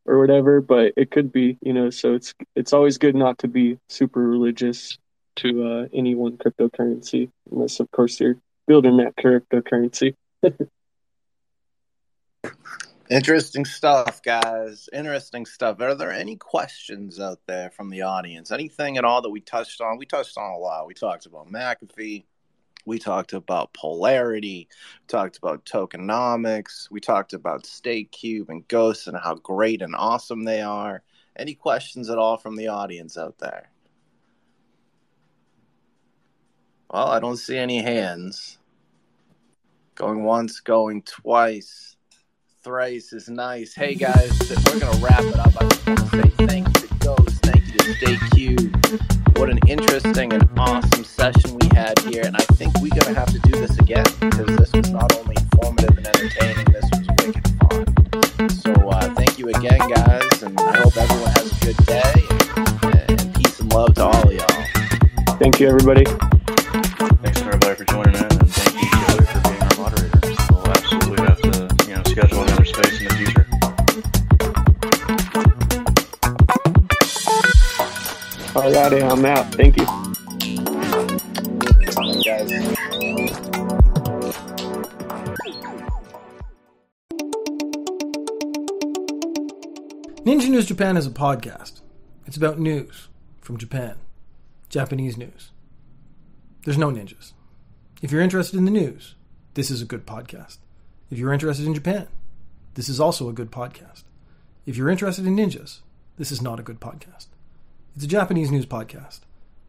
or 0.06 0.19
whatever, 0.20 0.61
but 0.61 0.93
it 0.97 1.11
could 1.11 1.32
be, 1.32 1.59
you 1.61 1.73
know, 1.73 1.90
so 1.90 2.15
it's 2.15 2.35
it's 2.55 2.73
always 2.73 2.98
good 2.98 3.15
not 3.15 3.39
to 3.39 3.48
be 3.48 3.78
super 3.89 4.20
religious 4.20 4.98
to 5.36 5.66
uh, 5.66 5.86
any 5.93 6.15
one 6.15 6.36
cryptocurrency, 6.36 7.31
unless 7.51 7.81
of 7.81 7.90
course 7.90 8.20
you're 8.20 8.36
building 8.66 8.98
that 8.98 9.16
cryptocurrency. 9.16 10.15
Interesting 13.11 13.66
stuff, 13.66 14.23
guys. 14.23 14.89
Interesting 14.93 15.44
stuff. 15.44 15.81
Are 15.81 15.94
there 15.94 16.11
any 16.11 16.36
questions 16.36 17.20
out 17.20 17.39
there 17.47 17.70
from 17.70 17.90
the 17.90 18.02
audience? 18.02 18.51
Anything 18.51 18.97
at 18.97 19.05
all 19.05 19.20
that 19.23 19.31
we 19.31 19.40
touched 19.40 19.82
on? 19.82 19.98
We 19.98 20.06
touched 20.06 20.39
on 20.39 20.52
a 20.52 20.56
lot. 20.56 20.86
We 20.86 20.94
talked 20.94 21.27
about 21.27 21.51
McAfee. 21.52 22.24
We 22.85 22.98
talked 22.98 23.32
about 23.32 23.73
polarity, 23.73 24.69
talked 25.09 25.39
about 25.39 25.65
tokenomics, 25.65 26.90
we 26.90 27.01
talked 27.01 27.32
about 27.32 27.65
StakeCube 27.65 28.48
and 28.48 28.66
Ghosts 28.69 29.06
and 29.06 29.16
how 29.16 29.36
great 29.36 29.82
and 29.82 29.94
awesome 29.97 30.44
they 30.44 30.61
are. 30.61 31.02
Any 31.36 31.55
questions 31.55 32.11
at 32.11 32.19
all 32.19 32.36
from 32.36 32.56
the 32.56 32.69
audience 32.69 33.16
out 33.16 33.39
there? 33.39 33.70
Well, 36.90 37.09
I 37.09 37.19
don't 37.19 37.39
see 37.39 37.56
any 37.56 37.82
hands. 37.82 38.59
Going 39.94 40.23
once, 40.23 40.61
going 40.61 41.02
twice. 41.02 41.97
Thrice 42.62 43.12
is 43.12 43.28
nice. 43.28 43.74
Hey 43.74 43.94
guys, 43.94 44.39
we're 44.66 44.81
gonna 44.81 44.97
wrap 44.98 45.20
it 45.20 45.39
up. 45.39 45.52
I 45.61 45.69
just 45.69 45.86
want 45.86 45.98
to 45.98 46.09
say 46.09 46.47
thank 46.47 46.66
you 46.66 46.86
to 46.89 46.94
Ghost, 47.01 47.43
thank 47.43 47.66
you 47.66 47.78
to 47.78 47.94
StakeCube. 47.94 49.39
What 49.39 49.51
an 49.51 49.59
interesting 49.66 50.32
and 50.32 50.48
awesome 50.56 51.05
session 51.05 51.59
we 51.59 51.63
had 51.74 51.98
here, 52.01 52.22
and 52.24 52.36
I 52.36 52.44
think 52.59 52.72
we're 52.80 52.94
gonna 52.94 53.18
have 53.18 53.32
to 53.32 53.38
do 53.40 53.52
this 53.52 53.78
again 53.78 54.05
because 54.20 54.56
this 54.56 54.72
was 54.72 54.90
not 54.90 55.14
only 55.18 55.36
informative 55.36 55.96
and 55.98 56.06
entertaining 56.06 56.24
entertaining. 56.24 56.64
This 56.72 56.84
was 56.90 57.06
wicked 57.18 57.46
fun. 57.60 58.51
So 58.51 58.72
uh, 58.88 59.14
thank 59.14 59.38
you 59.38 59.48
again, 59.48 59.78
guys, 59.78 60.42
and 60.42 60.59
I 60.59 60.76
hope 60.78 60.96
everyone 60.96 61.30
has 61.32 61.52
a 61.52 61.64
good 61.64 61.76
day. 61.86 62.14
And, 62.82 63.20
and 63.20 63.34
peace 63.36 63.60
and 63.60 63.72
love 63.72 63.94
to 63.96 64.05
all 64.05 64.28
of 64.28 64.32
y'all. 64.32 64.64
Thank 65.38 65.60
you, 65.60 65.68
everybody. 65.68 66.05
Thanks 66.05 67.40
to 67.40 67.46
everybody 67.46 67.74
for 67.74 67.84
joining 67.84 68.14
in, 68.14 68.24
and 68.24 68.51
thank 68.51 68.74
you, 68.80 68.88
Joey, 69.06 69.26
for 69.26 69.40
being 69.48 69.62
our 69.62 69.76
moderator. 69.76 70.20
We'll 70.51 70.70
absolutely 70.70 71.26
have 71.26 71.40
to, 71.42 71.51
you 71.88 71.96
know, 71.96 72.02
schedule 72.05 72.42
another 72.42 72.64
space 72.64 73.01
in 73.01 73.09
the 73.09 73.14
future. 73.14 73.46
Alrighty, 78.55 79.02
I'm 79.10 79.24
out. 79.24 79.55
Thank 79.55 79.76
you. 79.78 80.03
Guys. 82.39 82.51
Ninja 90.24 90.48
News 90.48 90.66
Japan 90.66 90.97
is 90.97 91.06
a 91.06 91.11
podcast. 91.11 91.81
It's 92.27 92.36
about 92.36 92.59
news 92.59 93.09
from 93.40 93.59
Japan, 93.59 93.97
Japanese 94.69 95.16
news. 95.16 95.51
There's 96.65 96.78
no 96.78 96.90
ninjas. 96.90 97.32
If 98.02 98.11
you're 98.11 98.23
interested 98.23 98.56
in 98.56 98.65
the 98.65 98.70
news, 98.70 99.15
this 99.52 99.70
is 99.70 99.82
a 99.82 99.86
good 99.86 100.06
podcast. 100.06 100.59
If 101.11 101.19
you're 101.19 101.32
interested 101.32 101.66
in 101.66 101.74
Japan, 101.74 102.09
this 102.74 102.89
is 102.89 102.98
also 102.98 103.28
a 103.28 103.35
good 103.35 103.51
podcast. 103.51 104.05
If 104.66 104.77
you're 104.77 104.89
interested 104.89 105.27
in 105.27 105.36
ninjas, 105.36 105.81
this 106.16 106.32
is 106.32 106.40
not 106.40 106.59
a 106.59 106.62
good 106.62 106.81
podcast. 106.81 107.27
It's 107.94 108.05
a 108.05 108.09
Japanese 108.09 108.51
news 108.51 108.66
podcast. 108.66 109.20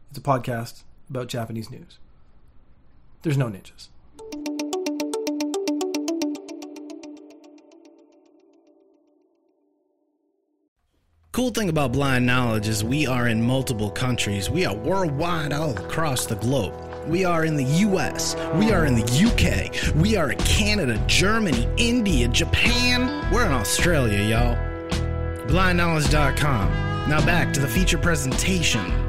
It's 0.08 0.18
a 0.18 0.22
podcast 0.22 0.82
about 1.10 1.28
Japanese 1.28 1.70
news. 1.70 1.98
There's 3.22 3.38
no 3.38 3.46
ninjas. 3.46 3.88
Cool 11.36 11.50
thing 11.50 11.68
about 11.68 11.92
Blind 11.92 12.24
Knowledge 12.24 12.66
is 12.66 12.82
we 12.82 13.06
are 13.06 13.28
in 13.28 13.42
multiple 13.42 13.90
countries. 13.90 14.48
We 14.48 14.64
are 14.64 14.74
worldwide 14.74 15.52
all 15.52 15.76
across 15.76 16.24
the 16.24 16.36
globe. 16.36 16.72
We 17.06 17.26
are 17.26 17.44
in 17.44 17.56
the 17.56 17.64
US. 17.64 18.34
We 18.54 18.72
are 18.72 18.86
in 18.86 18.94
the 18.94 19.02
UK. 19.02 19.94
We 19.96 20.16
are 20.16 20.30
in 20.32 20.38
Canada, 20.38 20.98
Germany, 21.06 21.68
India, 21.76 22.26
Japan. 22.28 23.30
We're 23.30 23.44
in 23.44 23.52
Australia, 23.52 24.22
y'all. 24.22 24.56
BlindKnowledge.com. 25.46 26.70
Now 27.10 27.24
back 27.26 27.52
to 27.52 27.60
the 27.60 27.68
feature 27.68 27.98
presentation. 27.98 29.05